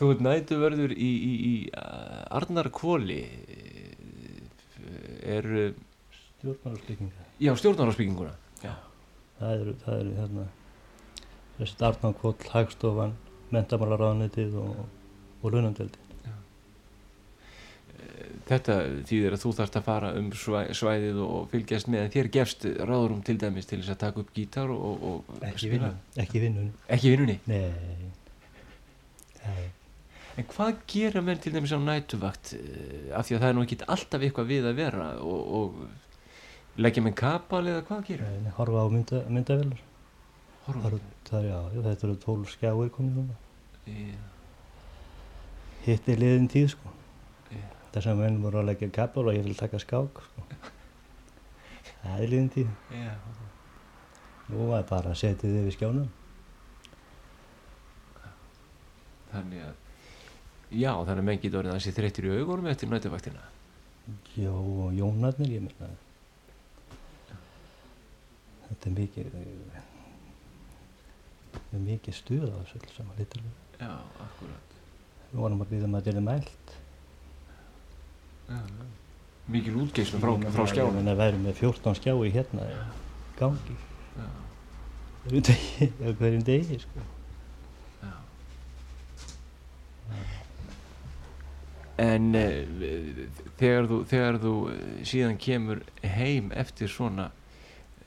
Þú 0.00 0.08
ert 0.16 0.24
næturvörður 0.26 0.92
í, 0.98 1.10
í, 1.14 1.32
í 1.46 1.54
Arnarkvóli, 2.34 3.20
er, 5.22 5.46
Stjórnmálarsbygginga. 6.42 7.26
já, 7.38 7.52
stjórnarásbygginguna. 7.60 8.32
Það 9.42 9.52
eru, 9.60 9.76
það 9.84 10.00
eru 10.00 10.16
hérna, 10.18 10.48
þessi 11.60 11.78
Dartnankvóll, 11.80 12.34
Hagstofan, 12.50 13.14
Mentamálaráðnitið 13.54 14.58
og, 14.58 14.82
og 15.42 15.54
Lunandeldi. 15.54 16.01
Þetta 18.48 18.76
þýðir 19.06 19.36
að 19.36 19.42
þú 19.44 19.50
þarft 19.58 19.76
að 19.78 19.84
fara 19.86 20.08
um 20.18 20.30
svæ, 20.34 20.58
svæðið 20.74 21.20
og 21.22 21.44
fylgjast 21.52 21.90
með 21.92 22.06
en 22.06 22.12
þér 22.14 22.28
gefst 22.36 22.64
ráðurum 22.80 23.20
til 23.26 23.36
dæmis 23.38 23.68
til 23.70 23.78
þess 23.78 23.92
að 23.94 24.00
taka 24.00 24.22
upp 24.24 24.32
gítar 24.34 24.72
og, 24.74 25.04
og 25.10 25.44
Ekki 25.46 25.68
spila. 25.68 25.90
Ekki 26.24 26.42
vinnun. 26.42 26.72
Ekki 26.96 27.12
vinnunni? 27.14 27.36
Nei. 27.46 28.10
Nei. 29.44 29.68
En 30.40 30.48
hvað 30.48 30.80
gera 30.90 31.22
menn 31.22 31.42
til 31.44 31.52
dæmis 31.54 31.74
á 31.76 31.78
nætuvakt 31.78 32.54
eh, 32.56 33.12
af 33.14 33.28
því 33.28 33.36
að 33.36 33.44
það 33.44 33.48
er 33.48 33.56
nú 33.58 33.66
ekki 33.66 33.78
alltaf 33.94 34.26
eitthvað 34.26 34.50
við 34.50 34.68
að 34.70 34.78
vera 34.80 35.08
og, 35.20 35.42
og 35.58 36.80
leggja 36.82 37.04
með 37.04 37.16
kapal 37.20 37.62
eða 37.66 37.84
hvað 37.90 38.06
gera? 38.08 38.30
Nei, 38.42 38.54
horfa 38.56 38.82
á 38.82 38.88
mynda, 38.90 39.22
myndavélar. 39.28 39.86
Horfa 40.66 40.96
Það 41.32 41.38
er, 41.38 41.46
já, 41.48 41.58
já, 41.72 41.82
þetta 41.86 42.06
eru 42.06 42.16
tólf 42.20 42.50
skjáir 42.52 42.90
komið 42.92 43.20
núna. 43.20 43.36
Já. 43.86 44.18
hitt 45.86 46.10
er 46.12 46.20
liðin 46.20 46.50
tíð 46.50 46.68
sko 46.74 46.90
þess 47.94 48.10
að 48.12 48.22
menn 48.22 48.40
voru 48.42 48.60
að 48.62 48.68
leggja 48.70 48.90
kapal 48.96 49.26
og 49.28 49.36
ég 49.36 49.46
vil 49.46 49.56
taka 49.58 49.80
skák 49.82 50.22
sko. 50.26 50.46
það 52.02 52.24
er 52.24 52.32
liðin 52.32 52.50
tíð 52.56 52.74
Já. 52.96 53.14
nú 54.50 54.68
var 54.72 54.84
bara 54.90 55.12
að 55.14 55.20
setja 55.22 55.48
þið 55.48 55.68
við 55.68 55.76
skjánum 55.78 56.10
Þannig 59.32 59.62
að, 59.64 59.76
já, 60.76 60.90
þannig 60.92 61.20
að 61.22 61.24
menn 61.24 61.38
getur 61.40 61.62
orðið 61.62 61.76
þessi 61.78 61.92
þreyttir 61.96 62.26
í 62.28 62.32
augunum 62.36 62.66
eftir 62.68 62.90
nætuvaktina. 62.90 63.44
Jó, 64.36 64.52
og 64.52 64.90
Jónarnir, 64.92 65.54
ég 65.54 65.62
meina 65.64 65.88
þetta 68.66 68.90
er 68.90 68.94
mikið 68.98 69.32
er 71.72 71.82
mikið 71.86 72.16
stuð 72.16 72.44
á 72.48 72.56
þessu 72.60 72.80
Já, 73.80 73.92
akkurat. 74.24 74.76
við 75.32 75.40
vorum 75.40 75.64
að 75.64 75.72
býða 75.72 75.88
um 75.88 75.96
að 75.98 76.08
er 76.12 76.20
mælt 76.20 76.66
Já, 76.68 76.76
já. 76.76 76.81
Mikil 79.52 79.78
útgeislum 79.82 80.22
frá, 80.22 80.36
frá 80.54 80.66
ég 80.66 80.74
skjánum. 80.74 81.00
meina 81.00 81.16
væri 81.18 81.40
með 81.42 81.64
14 81.64 81.98
skjái 81.98 82.30
hérna 82.34 82.68
gangi 83.38 83.78
hverjum 85.22 86.42
degi, 86.42 86.78
sko. 86.82 87.04
En 92.02 92.32
uh, 92.34 93.20
þegar 93.60 93.86
þú, 93.86 93.98
þegar 94.10 94.38
þú 94.42 94.54
eh, 94.72 94.82
síðan 95.06 95.36
kemur 95.38 95.82
heim 96.02 96.48
eftir 96.58 96.90
svona, 96.90 97.28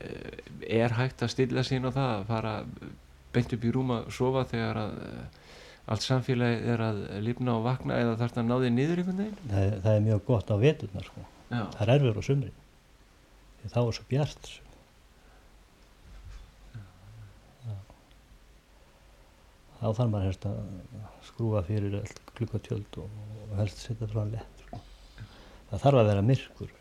uh, 0.01 0.39
er 0.67 0.97
hægt 0.97 1.23
að 1.23 1.31
stilla 1.31 1.63
sín 1.63 1.87
á 1.87 1.91
það 1.93 2.11
að 2.17 2.25
fara 2.31 2.53
beint 3.35 3.55
upp 3.55 3.67
í 3.67 3.71
rúm 3.71 3.93
að 3.95 4.09
sofa 4.17 4.43
þegar 4.49 4.81
að 4.81 4.97
uh, 5.05 5.44
allt 5.85 6.05
samfélagið 6.05 6.69
er 6.73 6.81
að 6.81 6.99
lifna 7.25 7.55
og 7.59 7.65
vakna 7.67 7.97
eða 8.01 8.17
þarf 8.21 8.35
það 8.35 8.43
að 8.43 8.47
ná 8.49 8.55
þig 8.63 8.75
niður 8.75 9.01
einhvern 9.01 9.19
veginn? 9.21 9.49
það, 9.51 9.73
það 9.85 9.97
er 9.97 10.05
mjög 10.05 10.21
gott 10.29 10.53
á 10.53 10.55
veturnar 10.61 11.09
sko. 11.09 11.25
Það 11.49 11.81
er 11.85 11.91
erfur 11.95 12.17
á 12.17 12.23
sumrin 12.25 12.61
því 13.61 13.73
þá 13.73 13.79
er 13.81 13.97
svo 13.97 14.05
bjart 14.09 14.49
sko. 14.49 14.61
Þá 19.75 19.85
þarf 19.99 20.09
maður 20.09 20.25
helst 20.29 20.45
að 20.49 20.59
skrúfa 21.27 21.61
fyrir 21.67 21.95
klukkatjöld 22.37 22.97
og, 23.03 23.21
og 23.45 23.55
helst 23.59 23.83
setja 23.83 24.09
frá 24.09 24.23
lett 24.31 24.65
sko. 24.65 24.81
það 25.69 25.83
þarf 25.85 26.01
að 26.01 26.09
vera 26.09 26.25
myrkur 26.25 26.73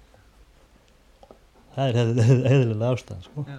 það 1.74 1.88
er 1.88 1.98
heðilega 2.48 2.92
ástæðan 2.94 3.24
sko. 3.26 3.44
Já, 3.50 3.58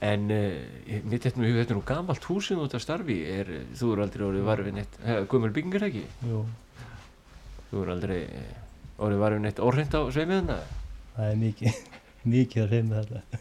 en 0.00 0.26
uh, 0.32 1.02
mitt 1.10 1.26
þetta 1.26 1.40
nú, 1.42 1.50
þetta 1.58 1.74
er 1.74 1.78
nú 1.78 1.84
gamalt 1.88 2.24
húsið 2.30 2.56
þú 2.60 2.66
ert 2.68 2.76
að 2.78 2.84
starfi, 2.86 3.18
er, 3.28 3.50
þú 3.76 3.92
eru 3.94 4.04
aldrei 4.06 4.26
orðið 4.30 4.46
varfið 4.48 4.76
neitt, 4.78 4.98
gömul 5.32 5.52
byggingar 5.56 5.88
ekki? 5.90 6.04
Jú, 6.30 6.42
Þú 7.70 7.82
eru 7.84 7.92
aldrei 7.94 8.16
eh, 8.24 8.54
orðið 8.98 9.20
varfið 9.22 9.42
neitt 9.44 9.60
orðrind 9.62 9.92
á 9.94 10.00
sveimiðuna? 10.10 10.56
það 11.14 11.28
er 11.28 11.38
mikið 11.44 11.80
mikið 12.34 12.64
að 12.64 12.72
reyna 12.74 13.02
þetta 13.04 13.40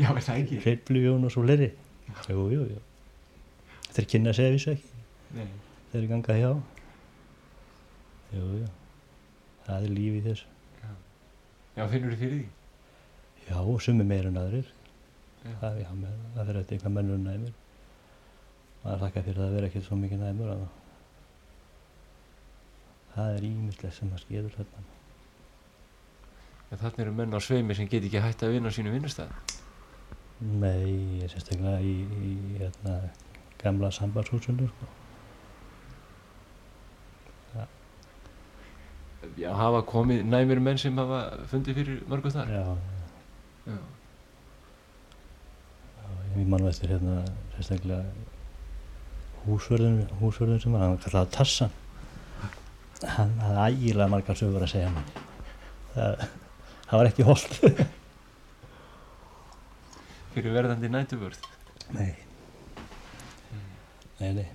Já, 0.00 0.08
er 0.08 0.24
það 0.24 0.38
ekki? 0.42 0.60
Hreyflujón 0.66 1.26
og 1.28 1.32
svo 1.34 1.42
jú, 2.52 2.62
jú 2.74 2.80
þeir 3.92 4.08
kynna 4.08 4.32
að 4.32 4.38
vissu 4.56 4.72
ekki 4.72 5.02
Nei. 5.36 5.48
þeir 5.92 6.06
ganga 6.12 6.36
hjá 6.38 6.50
jú, 8.32 8.44
jú 8.62 8.68
það 9.66 9.76
er 9.88 9.92
líf 9.96 10.18
í 10.18 10.22
þessu 10.28 10.48
Já, 11.72 11.84
finnur 11.88 12.12
þið 12.12 12.22
fyrir 12.22 12.38
því? 12.38 12.46
já, 13.48 13.58
sumi 13.84 14.04
meira 14.04 14.28
en 14.32 14.40
aðrir 14.40 14.68
Já. 14.68 14.81
Það, 15.42 15.80
já, 15.82 15.90
með, 16.02 16.14
það 16.36 16.46
fyrir 16.48 16.60
eftir 16.62 16.76
eitthvað 16.78 16.94
mennur 16.98 17.20
næmur 17.22 17.52
maður 18.84 19.02
þakka 19.04 19.22
fyrir 19.26 19.40
það 19.40 19.48
að 19.50 19.56
vera 19.58 19.70
ekkert 19.70 19.86
svo 19.88 19.96
mikið 20.02 20.22
næmur 20.26 20.52
að 20.54 20.64
það 23.14 23.36
er 23.36 23.46
ímislegt 23.50 23.96
sem 23.98 24.12
að 24.16 24.24
skeður 24.26 24.56
þarna 24.58 24.88
En 26.72 26.78
þannig 26.80 27.02
eru 27.04 27.12
menn 27.12 27.34
á 27.36 27.40
sveimi 27.44 27.74
sem 27.76 27.88
get 27.92 28.04
ekki 28.08 28.20
hægt 28.24 28.42
að 28.46 28.54
vinna 28.54 28.70
á 28.72 28.72
sínu 28.72 28.92
vinnustæð. 28.94 29.28
nei, 30.40 31.18
ég 31.18 31.26
er 31.26 31.32
sérstaklega 31.34 31.82
í, 31.84 31.90
í 32.08 32.30
hérna, 32.62 32.94
gamla 33.60 33.90
sambandshúsunum 33.92 34.70
sko. 34.70 34.88
Já, 39.38 39.52
hafa 39.54 39.82
komið 39.86 40.24
næmir 40.32 40.58
menn 40.64 40.80
sem 40.80 40.96
hafa 40.98 41.20
fundið 41.50 41.76
fyrir 41.78 42.00
mörgu 42.10 42.32
þar. 42.34 42.48
já, 42.50 42.62
Já. 42.64 43.76
já, 43.76 43.76
ég 46.38 46.46
man 46.48 46.66
eftir 46.68 46.88
hérna 46.94 47.14
sérstaklega 47.56 48.04
húsvörðun 49.46 49.98
húsvörðun 50.20 50.60
sem 50.62 50.72
var, 50.74 50.80
hann 50.86 50.94
var 50.96 51.02
kallað 51.04 51.32
Tassan 51.36 51.72
hann 53.16 53.32
hafði 53.42 53.62
ægilega 53.88 54.08
margar 54.10 54.36
sögur 54.38 54.62
að 54.64 54.70
segja 54.72 54.90
hann. 54.92 55.08
Það, 55.92 56.12
það 56.86 56.96
var 57.00 57.08
ekki 57.10 57.26
holdt. 57.26 57.52
Fyrir 60.32 60.54
verðandi 60.56 60.88
nætuvörð. 60.92 61.40
nei. 61.96 62.12
Nei, 64.22 64.32
nei. 64.38 64.48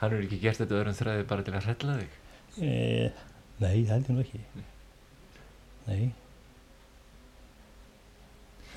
Hann 0.00 0.10
hefur 0.10 0.24
ekki 0.24 0.40
gert 0.42 0.58
þetta 0.62 0.78
öðrum 0.80 0.96
þræði 0.98 1.24
bara 1.28 1.44
til 1.46 1.54
að 1.54 1.66
hrella 1.68 1.94
þig. 2.00 2.12
e, 2.64 2.66
nei, 3.60 3.76
það 3.84 3.94
held 3.94 4.08
ég 4.08 4.14
nú 4.16 4.22
ekki. 4.24 4.40
Nei. 5.84 5.94
En- 5.94 6.23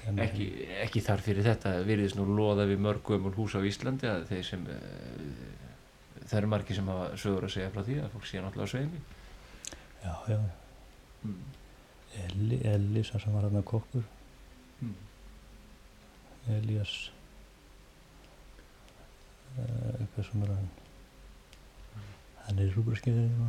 Ekki, 0.07 0.45
ekki 0.85 1.01
þar 1.03 1.21
fyrir 1.25 1.43
þetta 1.43 1.73
virðist 1.87 2.15
nú 2.15 2.25
loða 2.31 2.63
við 2.69 2.79
mörgum 2.85 3.27
hús 3.35 3.55
á 3.57 3.61
Íslandi 3.67 4.07
að 4.07 4.27
þeir 4.29 4.45
sem 4.47 4.63
uh, 4.71 4.77
það 6.23 6.37
eru 6.41 6.51
margir 6.53 6.77
sem 6.79 6.87
hafa 6.91 7.09
sögur 7.19 7.47
að 7.47 7.53
segja 7.57 7.73
frá 7.73 7.83
því 7.87 7.97
að 8.03 8.13
fólk 8.15 8.25
sé 8.29 8.41
náttúrulega 8.43 8.71
sveimi. 8.75 9.03
já, 10.03 10.13
já, 10.31 10.39
Mm. 11.25 11.39
Elli, 12.23 12.57
Elli 12.63 13.01
sem 13.03 13.33
var 13.33 13.47
hann 13.47 13.57
að 13.57 13.63
kokkur 13.65 14.03
Mm. 14.81 14.93
Elías 16.53 16.91
uh, 19.57 19.95
eitthvað 19.97 20.27
sem 20.29 20.43
er 20.45 20.51
hann 20.53 20.67
hann 22.45 22.59
er 22.61 22.69
í 22.69 22.75
rúbraskeiðinu 22.75 23.47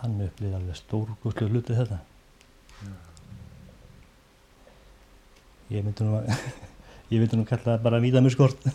hann 0.00 0.18
upplýði 0.26 0.58
alveg 0.58 0.76
stórgóðslega 0.82 1.52
hluti 1.54 1.78
þetta 1.78 2.00
ég 5.72 5.84
myndi 5.84 6.06
nú 6.06 6.18
að 6.18 6.30
ég 7.12 7.22
myndi 7.22 7.38
nú 7.38 7.46
kalla 7.48 7.74
það 7.74 7.84
bara 7.86 8.02
víða 8.02 8.22
með 8.24 8.36
skort 8.36 8.60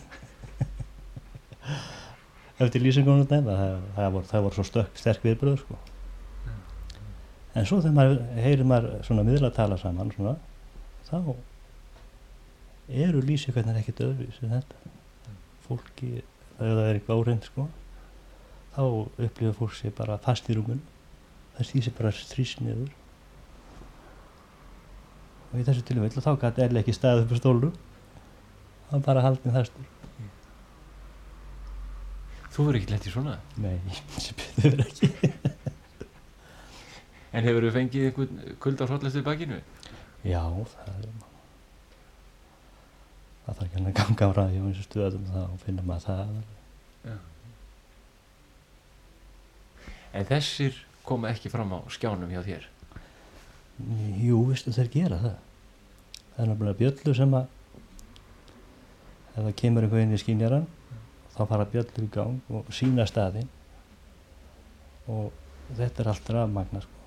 eftir 2.62 2.84
lýsingunum 2.84 3.28
dæma 3.28 3.56
það, 3.58 3.74
það, 3.96 4.08
voru, 4.16 4.26
það 4.32 4.44
voru 4.46 4.58
svo 4.58 4.66
stökk, 4.68 5.00
sterk 5.00 5.22
viðbröð 5.26 5.58
sko. 5.62 5.78
en 7.54 7.68
svo 7.68 7.80
þegar 7.80 7.98
maður 7.98 8.18
heyrir 8.44 8.68
maður 8.68 8.90
svona 9.08 9.26
miðla 9.26 9.50
að 9.50 9.58
tala 9.58 9.80
saman 9.80 10.14
svona, 10.14 10.34
þá 11.08 11.18
eru 12.92 13.18
lýsingarnir 13.24 13.80
ekkert 13.80 14.02
öðruvísi 14.04 14.46
en 14.46 14.56
þetta. 14.58 14.76
Fólki, 15.62 16.10
þegar 16.58 16.76
það 16.76 16.88
er 16.88 16.96
eitthvað 16.98 17.20
óreind 17.22 17.44
sko, 17.46 17.62
þá 18.74 18.82
upplifir 18.84 19.54
fólk 19.56 19.76
sér 19.78 19.94
bara 19.96 20.18
fast 20.20 20.50
í 20.50 20.56
rúmun 20.56 20.82
það 21.56 21.68
stýsir 21.68 21.94
bara 21.96 22.12
strís 22.16 22.54
niður 22.60 22.90
og 25.52 25.56
í 25.60 25.64
þessu 25.66 25.82
tilvæg 25.88 26.12
þá 26.16 26.32
gæti 26.42 26.64
Elli 26.66 26.78
ekki 26.82 26.94
staðið 26.96 27.22
upp 27.26 27.34
á 27.36 27.38
stólu 27.40 27.68
það 27.72 28.92
var 28.96 29.02
bara 29.08 29.24
haldin 29.28 29.56
þarstur 29.56 29.86
Þú 32.52 32.60
verður 32.66 32.78
ekki 32.82 32.92
lett 32.92 33.06
í 33.08 33.10
svona. 33.14 33.34
nei, 33.56 33.78
betur 34.36 34.70
verið 34.74 34.86
ekki 34.90 35.06
En 37.32 37.46
hefur 37.48 37.64
þú 37.64 37.70
fengið 37.78 38.02
einhvern 38.10 38.34
kulda 38.60 38.84
hróllast 38.90 39.16
í 39.16 39.22
bakinu? 39.24 39.58
já, 40.22 40.42
það 40.44 40.92
er 40.92 41.06
það 43.42 43.54
þarf 43.56 43.62
ekki 43.64 43.76
hann 43.78 43.88
að 43.90 43.96
ganga 43.98 44.24
á 44.28 44.30
ræði 44.36 44.58
og 44.60 44.66
eins 44.68 44.80
og 44.82 44.86
stöðum 44.90 45.24
þá 45.32 45.42
finnum 45.64 45.86
maður 45.88 46.06
það 46.06 46.28
En 50.12 50.26
þessir 50.28 50.76
koma 51.08 51.30
ekki 51.32 51.48
fram 51.48 51.72
á 51.72 51.80
skjánum 51.88 52.28
hjá 52.30 52.42
þér. 52.44 52.66
Jú, 54.22 54.44
veistu 54.46 54.72
þeir 54.74 54.92
gera 54.92 55.18
það. 55.22 55.40
Það 56.32 56.44
er 56.44 56.50
náttúrulega 56.50 56.78
bjöllu 56.78 57.14
sem 57.16 57.34
að 57.36 57.46
ef 59.32 59.38
það 59.40 59.54
kemur 59.62 59.86
einhver 59.86 60.04
inn 60.04 60.14
í 60.14 60.20
skynjaran 60.20 60.66
þá 61.32 61.42
fara 61.48 61.68
bjöllur 61.72 62.04
í 62.04 62.10
gang 62.12 62.52
og 62.52 62.72
sína 62.74 63.06
staðinn 63.08 63.48
og 65.10 65.32
þetta 65.76 66.04
er 66.04 66.10
allt 66.12 66.32
rafmagna 66.36 66.82
sko. 66.84 66.98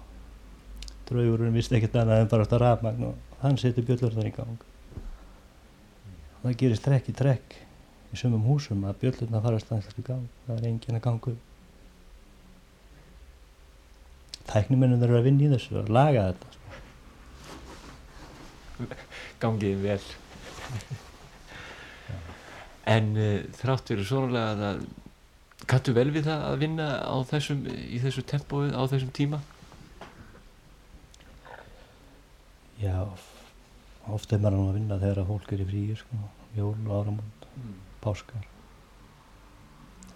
Draugurinn 1.06 1.54
vist 1.54 1.74
ekkert 1.76 2.00
annað 2.02 2.24
en 2.24 2.32
bara 2.32 2.48
þetta 2.48 2.62
rafmagn 2.64 3.08
og 3.12 3.42
hann 3.44 3.60
setur 3.62 3.86
bjöllur 3.86 4.16
þar 4.16 4.30
í 4.30 4.34
gang. 4.36 4.66
Það 6.42 6.58
gerist 6.62 6.86
trekk 6.86 7.12
í 7.12 7.18
trekk 7.18 7.60
í 8.14 8.20
sumum 8.20 8.46
húsum 8.50 8.84
að 8.90 9.00
bjöllurna 9.04 9.44
fara 9.44 9.62
staðist 9.62 10.02
í 10.02 10.06
gang. 10.06 10.26
Það 10.48 10.58
er 10.58 10.68
engin 10.72 11.00
að 11.00 11.06
gangu. 11.06 11.36
Tæknimennum 14.46 15.02
eru 15.06 15.18
að 15.20 15.30
vinna 15.30 15.48
í 15.48 15.54
þessu 15.54 15.82
og 15.82 15.90
laga 15.94 16.30
þetta. 16.32 16.55
Gangiði 19.42 19.82
vel. 19.84 20.00
en 22.96 23.12
uh, 23.18 23.42
þrátt 23.60 23.92
fyrir 23.92 24.08
svonulega 24.08 24.72
að 24.74 24.86
Kattu 25.66 25.96
vel 25.96 26.12
við 26.14 26.28
það 26.28 26.44
að 26.46 26.60
vinna 26.62 26.88
þessum, 27.26 27.62
í 27.66 27.98
þessu 28.04 28.22
tempói 28.30 28.68
á 28.70 28.86
þessum 28.92 29.10
tíma? 29.16 29.40
Já, 32.78 33.08
ofta 34.12 34.36
er 34.36 34.44
maður 34.44 34.60
nú 34.60 34.66
að 34.68 34.78
vinna 34.78 35.00
þegar 35.02 35.22
að 35.24 35.32
fólk 35.32 35.54
er 35.56 35.64
í 35.64 35.68
fríi, 35.72 35.96
sko, 35.98 36.20
jól, 36.58 36.76
áramónd, 36.86 37.48
mm. 37.56 37.80
páskar, 38.04 38.46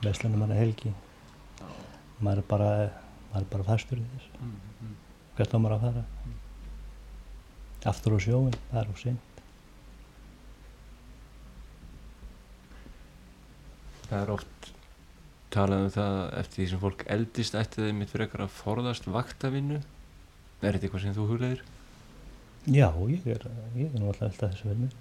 veslunum 0.04 0.44
manna 0.44 0.60
helgi. 0.60 0.92
Já. 1.58 1.66
Maður 2.20 2.44
er 2.44 2.48
bara, 2.52 2.70
maður 3.32 3.48
er 3.48 3.52
bara 3.56 3.68
fastur 3.72 4.04
í 4.04 4.06
þess. 4.12 4.30
Mm, 4.38 4.54
mm. 4.84 4.96
Hvert 5.40 5.56
á 5.56 5.58
maður 5.58 5.78
að 5.80 5.86
fara? 5.88 6.06
Aftur 7.88 8.16
á 8.16 8.20
sjóin, 8.20 8.56
það 8.72 8.82
er 8.82 8.90
á 8.92 8.96
synd. 9.00 9.26
Það 14.10 14.22
er 14.24 14.32
oft 14.34 14.72
talað 15.54 15.86
um 15.86 15.92
það 15.94 16.18
eftir 16.42 16.60
því 16.60 16.68
sem 16.72 16.82
fólk 16.82 17.04
eldist 17.16 17.58
ætti 17.58 17.86
þeim 17.86 18.02
mitt 18.02 18.12
fyrir 18.12 18.26
eitthvað 18.26 18.46
að 18.48 18.56
forðast 18.58 19.08
vaktavinnu. 19.10 19.80
Er 20.60 20.76
þetta 20.76 20.90
eitthvað 20.90 21.06
sem 21.06 21.16
þú 21.16 21.28
hugleðir? 21.30 21.64
Já, 22.68 22.90
ég 23.08 23.28
er, 23.32 23.46
ég 23.78 23.94
er 23.94 24.02
nú 24.02 24.10
alltaf 24.12 24.28
alltaf 24.28 24.52
þessu 24.52 24.70
verðinu. 24.70 24.92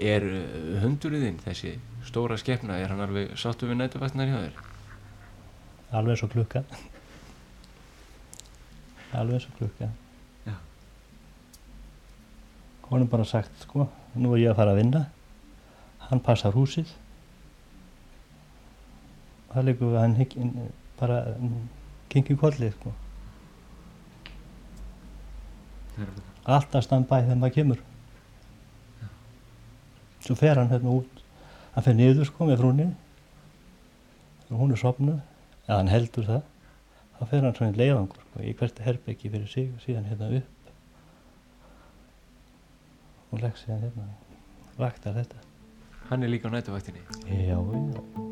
Er 0.00 0.24
uh, 0.24 0.76
hundurinn 0.80 1.40
þessi 1.44 1.74
stóra 2.08 2.38
skefna, 2.40 2.78
er 2.80 2.88
hann 2.88 3.04
alveg 3.04 3.34
sáttu 3.38 3.68
við 3.68 3.82
nætuvætnar 3.82 4.30
hjá 4.30 4.38
þér? 4.46 4.62
Alveg 6.00 6.22
svo 6.22 6.30
klukka. 6.32 6.64
Alveg 9.20 9.44
svo 9.44 9.52
klukka. 9.58 9.90
Hún 12.90 13.04
er 13.04 13.10
bara 13.10 13.24
sagt, 13.24 13.52
sko, 13.62 13.86
nú 14.18 14.34
er 14.34 14.44
ég 14.44 14.52
að 14.52 14.58
fara 14.58 14.74
að 14.74 14.80
vinna. 14.82 15.04
Hann 16.08 16.22
passar 16.26 16.56
húsið. 16.56 16.90
Það 19.52 19.68
líka 19.68 19.92
að 19.92 20.00
hann 20.00 20.50
bara 20.98 21.20
kengir 22.10 22.38
kollið, 22.38 22.74
sko. 22.74 22.92
alltaf 26.50 26.84
standbæði 26.84 27.28
þegar 27.28 27.40
maður 27.40 27.56
kemur. 27.56 27.80
Svo 30.24 30.36
fer 30.38 30.60
hann 30.60 30.70
hérna 30.72 30.94
út. 31.00 31.24
Hann 31.74 31.86
fer 31.86 31.96
niður 31.96 32.28
sko 32.28 32.48
með 32.48 32.62
frúni 32.62 32.86
og 34.50 34.56
hún 34.58 34.72
er 34.74 34.80
sopnuð 34.80 35.20
eða 35.68 35.76
hann 35.78 35.92
heldur 35.92 36.26
það. 36.26 36.40
Þá 37.18 37.22
fer 37.30 37.44
hann 37.46 37.58
svona 37.58 37.78
leiðangur 37.78 38.24
sko, 38.24 38.42
í 38.42 38.54
hvert 38.58 38.82
herbyggi 38.86 39.30
fyrir 39.30 39.50
sig 39.50 39.68
og 39.70 39.84
síðan 39.84 40.08
hérna 40.10 40.32
upp 40.40 40.59
og 43.30 43.44
legg 43.44 43.60
síðan 43.60 43.86
hérna 43.86 44.08
vaktar 44.80 45.16
þetta 45.20 45.46
Hann 46.10 46.26
er 46.26 46.32
líka 46.32 46.50
á 46.50 46.54
nætuvaktinni? 46.54 47.04
Já, 47.30 47.54
já 47.54 48.29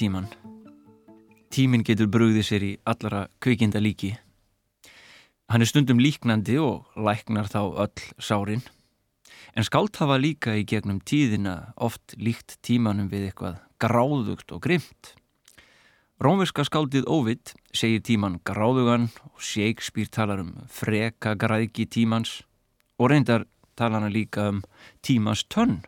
tíman. 0.00 0.26
Tímin 1.52 1.84
getur 1.84 2.08
brugðið 2.08 2.46
sér 2.46 2.64
í 2.64 2.74
allara 2.88 3.26
kvikinda 3.42 3.82
líki. 3.82 4.14
Hann 5.50 5.64
er 5.64 5.68
stundum 5.68 6.00
líknandi 6.00 6.56
og 6.62 6.86
læknar 6.96 7.50
þá 7.50 7.62
öll 7.84 8.04
sárin. 8.22 8.62
En 9.58 9.66
skált 9.66 9.98
hafa 9.98 10.16
líka 10.20 10.54
í 10.56 10.62
gegnum 10.64 11.00
tíðina 11.02 11.72
oft 11.76 12.14
líkt 12.16 12.56
tímanum 12.62 13.10
við 13.10 13.28
eitthvað 13.28 13.58
gráðugt 13.82 14.54
og 14.54 14.62
grimt. 14.64 15.14
Rómverska 16.20 16.64
skáldið 16.68 17.08
Óvitt 17.10 17.54
segir 17.74 18.04
tíman 18.04 18.38
gráðugan 18.44 19.08
og 19.32 19.42
Shakespeare 19.42 20.12
talar 20.12 20.44
um 20.44 20.54
freka 20.68 21.34
græki 21.34 21.88
tímans 21.88 22.42
og 23.00 23.10
reyndar 23.10 23.48
talar 23.74 24.04
hann 24.04 24.14
líka 24.14 24.50
um 24.52 24.64
tímans 25.02 25.44
tönn 25.48 25.80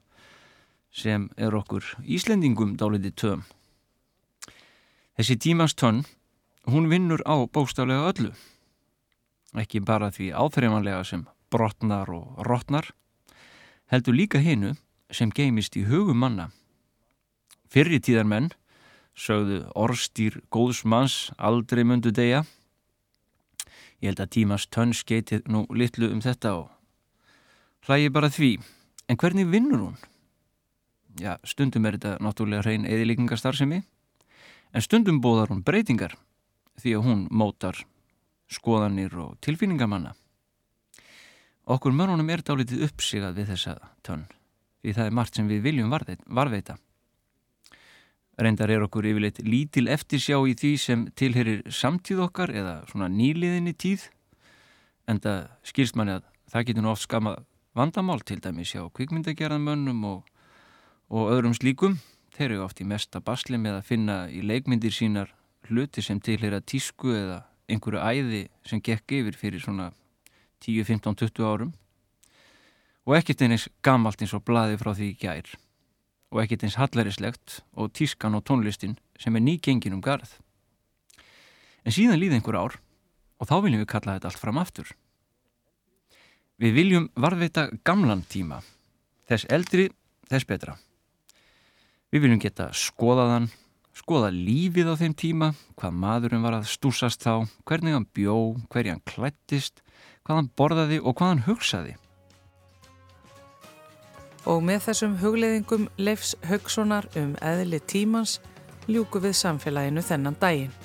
sem 0.92 1.30
er 1.36 1.54
okkur 1.54 1.84
Íslendingum 2.04 2.76
dálitið 2.80 3.16
töm. 3.16 3.44
Þessi 5.12 5.36
tímans 5.36 5.74
tönn, 5.76 6.06
hún 6.64 6.88
vinnur 6.88 7.20
á 7.28 7.36
bóstaflega 7.44 8.08
öllu. 8.08 8.30
Ekki 9.52 9.82
bara 9.84 10.08
því 10.08 10.30
áþreifanlega 10.32 11.02
sem 11.04 11.26
brotnar 11.52 12.08
og 12.08 12.40
rotnar, 12.48 12.88
heldur 13.92 14.16
líka 14.16 14.40
hinnu 14.40 14.72
sem 15.12 15.28
geimist 15.28 15.76
í 15.76 15.84
hugum 15.84 16.22
manna. 16.24 16.48
Fyrri 17.68 18.00
tíðar 18.00 18.24
menn 18.24 18.48
sögðu 19.12 19.66
orstýr 19.76 20.40
góðsmanns 20.48 21.30
aldrei 21.36 21.84
mundu 21.84 22.08
degja. 22.08 22.46
Ég 24.00 24.14
held 24.14 24.24
að 24.24 24.32
tímans 24.38 24.66
tönn 24.72 24.96
skeitið 24.96 25.44
nú 25.44 25.66
litlu 25.68 26.08
um 26.08 26.24
þetta 26.24 26.56
og 26.62 26.70
hlægi 27.84 28.08
bara 28.08 28.32
því. 28.32 28.54
En 29.12 29.20
hvernig 29.20 29.52
vinnur 29.52 29.90
hún? 29.90 29.96
Já, 31.20 31.36
stundum 31.44 31.84
er 31.84 31.98
þetta 31.98 32.16
náttúrulega 32.24 32.64
hrein 32.64 32.88
eðilíkingastarðsemi 32.88 33.82
En 34.72 34.84
stundum 34.84 35.20
bóðar 35.20 35.52
hún 35.52 35.64
breytingar 35.64 36.14
því 36.80 36.94
að 36.96 37.06
hún 37.06 37.24
mótar 37.30 37.82
skoðanir 38.52 39.14
og 39.20 39.36
tilfinningamanna. 39.44 40.14
Okkur 41.68 41.94
mörnunum 41.94 42.30
er 42.32 42.42
dálítið 42.42 42.86
uppsigað 42.88 43.36
við 43.38 43.52
þessa 43.52 43.76
tönn 44.02 44.24
því 44.82 44.96
það 44.96 45.06
er 45.06 45.14
margt 45.14 45.38
sem 45.38 45.50
við 45.50 45.62
viljum 45.66 45.92
varveita. 45.92 46.76
Reyndar 48.42 48.72
er 48.72 48.82
okkur 48.82 49.06
yfirleitt 49.06 49.38
lítil 49.44 49.86
eftirsjá 49.92 50.40
í 50.48 50.56
því 50.58 50.72
sem 50.80 51.04
tilherir 51.14 51.62
samtíð 51.70 52.24
okkar 52.26 52.50
eða 52.50 52.74
svona 52.90 53.10
nýliðinni 53.12 53.76
tíð 53.76 54.08
en 55.06 55.20
það 55.22 55.44
skýrst 55.68 55.98
manni 55.98 56.16
að 56.16 56.24
það 56.50 56.66
getur 56.70 56.88
oft 56.90 57.06
skama 57.06 57.36
vandamál 57.76 58.20
til 58.24 58.40
dæmis 58.42 58.72
hjá 58.74 58.82
kvikmyndagerðanmönnum 58.96 60.02
og, 60.08 60.24
og 61.12 61.30
öðrum 61.36 61.54
slíkum 61.56 62.00
Þeir 62.32 62.54
eru 62.54 62.64
oft 62.64 62.80
í 62.80 62.88
mesta 62.88 63.20
basli 63.20 63.58
með 63.60 63.78
að 63.78 63.88
finna 63.90 64.16
í 64.32 64.40
leikmyndir 64.40 64.94
sínar 64.94 65.32
hluti 65.68 66.02
sem 66.02 66.20
tilhera 66.20 66.62
tísku 66.64 67.12
eða 67.12 67.42
einhverju 67.70 68.00
æði 68.00 68.42
sem 68.68 68.80
gekk 68.80 69.18
yfir 69.18 69.36
fyrir 69.38 69.62
svona 69.62 69.90
10, 70.64 70.84
15, 70.88 71.18
20 71.20 71.46
árum 71.46 71.74
og 73.06 73.16
ekkert 73.18 73.44
eins 73.44 73.68
gamalt 73.84 74.22
eins 74.22 74.34
og 74.36 74.44
blaði 74.46 74.78
frá 74.80 74.92
því 74.96 75.10
gær 75.20 75.50
og 76.32 76.40
ekkert 76.42 76.64
eins 76.66 76.78
hallarislegt 76.80 77.60
og 77.76 77.92
tískan 77.92 78.38
og 78.38 78.44
tónlistin 78.48 78.96
sem 79.20 79.36
er 79.36 79.44
nýgengin 79.44 79.96
um 79.96 80.02
garð. 80.02 80.38
En 81.84 81.92
síðan 81.92 82.20
líði 82.20 82.38
einhver 82.38 82.58
ár 82.58 82.78
og 83.42 83.50
þá 83.50 83.56
viljum 83.64 83.82
við 83.82 83.90
kalla 83.92 84.16
þetta 84.16 84.30
allt 84.30 84.40
fram 84.40 84.60
aftur. 84.62 84.88
Við 86.62 86.78
viljum 86.78 87.10
varðveita 87.18 87.68
gamlan 87.84 88.22
tíma, 88.30 88.60
þess 89.28 89.48
eldri, 89.50 89.90
þess 90.30 90.48
betra. 90.48 90.78
Við 92.12 92.26
viljum 92.26 92.40
geta 92.44 92.66
skoðaðan, 92.76 93.46
skoða 93.96 94.28
lífið 94.36 94.90
á 94.92 95.00
þeim 95.00 95.12
tíma, 95.16 95.46
hvað 95.80 95.94
maðurinn 95.96 96.42
var 96.44 96.58
að 96.58 96.66
stúsast 96.68 97.22
þá, 97.24 97.46
hvernig 97.64 97.96
hann 97.96 98.04
bjó, 98.12 98.34
hverja 98.68 98.92
hann 98.92 99.06
klættist, 99.08 99.80
hvað 100.20 100.42
hann 100.42 100.50
borðaði 100.60 100.98
og 101.00 101.16
hvað 101.16 101.30
hann 101.30 101.40
hugsaði. 101.46 101.94
Og 104.44 104.60
með 104.60 104.84
þessum 104.90 105.16
hugleðingum 105.22 105.88
Leifs 105.96 106.34
Haugssonar 106.50 107.08
um 107.16 107.32
eðli 107.40 107.80
tímans 107.80 108.36
ljúku 108.92 109.24
við 109.24 109.38
samfélaginu 109.40 110.04
þennan 110.04 110.36
daginn. 110.44 110.76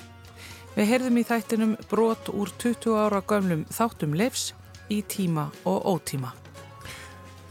Við 0.78 0.92
heyrðum 0.94 1.20
í 1.20 1.28
þættinum 1.28 1.78
brot 1.92 2.32
úr 2.32 2.56
20 2.56 2.96
ára 3.04 3.20
gömlum 3.20 3.68
þáttum 3.68 4.16
Leifs 4.16 4.54
í 4.88 5.02
tíma 5.04 5.50
og 5.68 5.92
ótíma. 5.92 6.32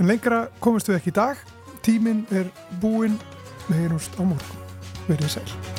En 0.01 0.09
lengra 0.09 0.47
komist 0.57 0.89
við 0.89 1.03
ekki 1.03 1.13
í 1.13 1.19
dag. 1.21 1.49
Tíminn 1.85 2.25
er 2.33 2.49
búinn 2.81 3.21
Við 3.67 3.83
heyrumst 3.83 4.15
á 4.15 4.23
morgun. 4.23 4.63
Verðið 5.07 5.35
sæl. 5.37 5.76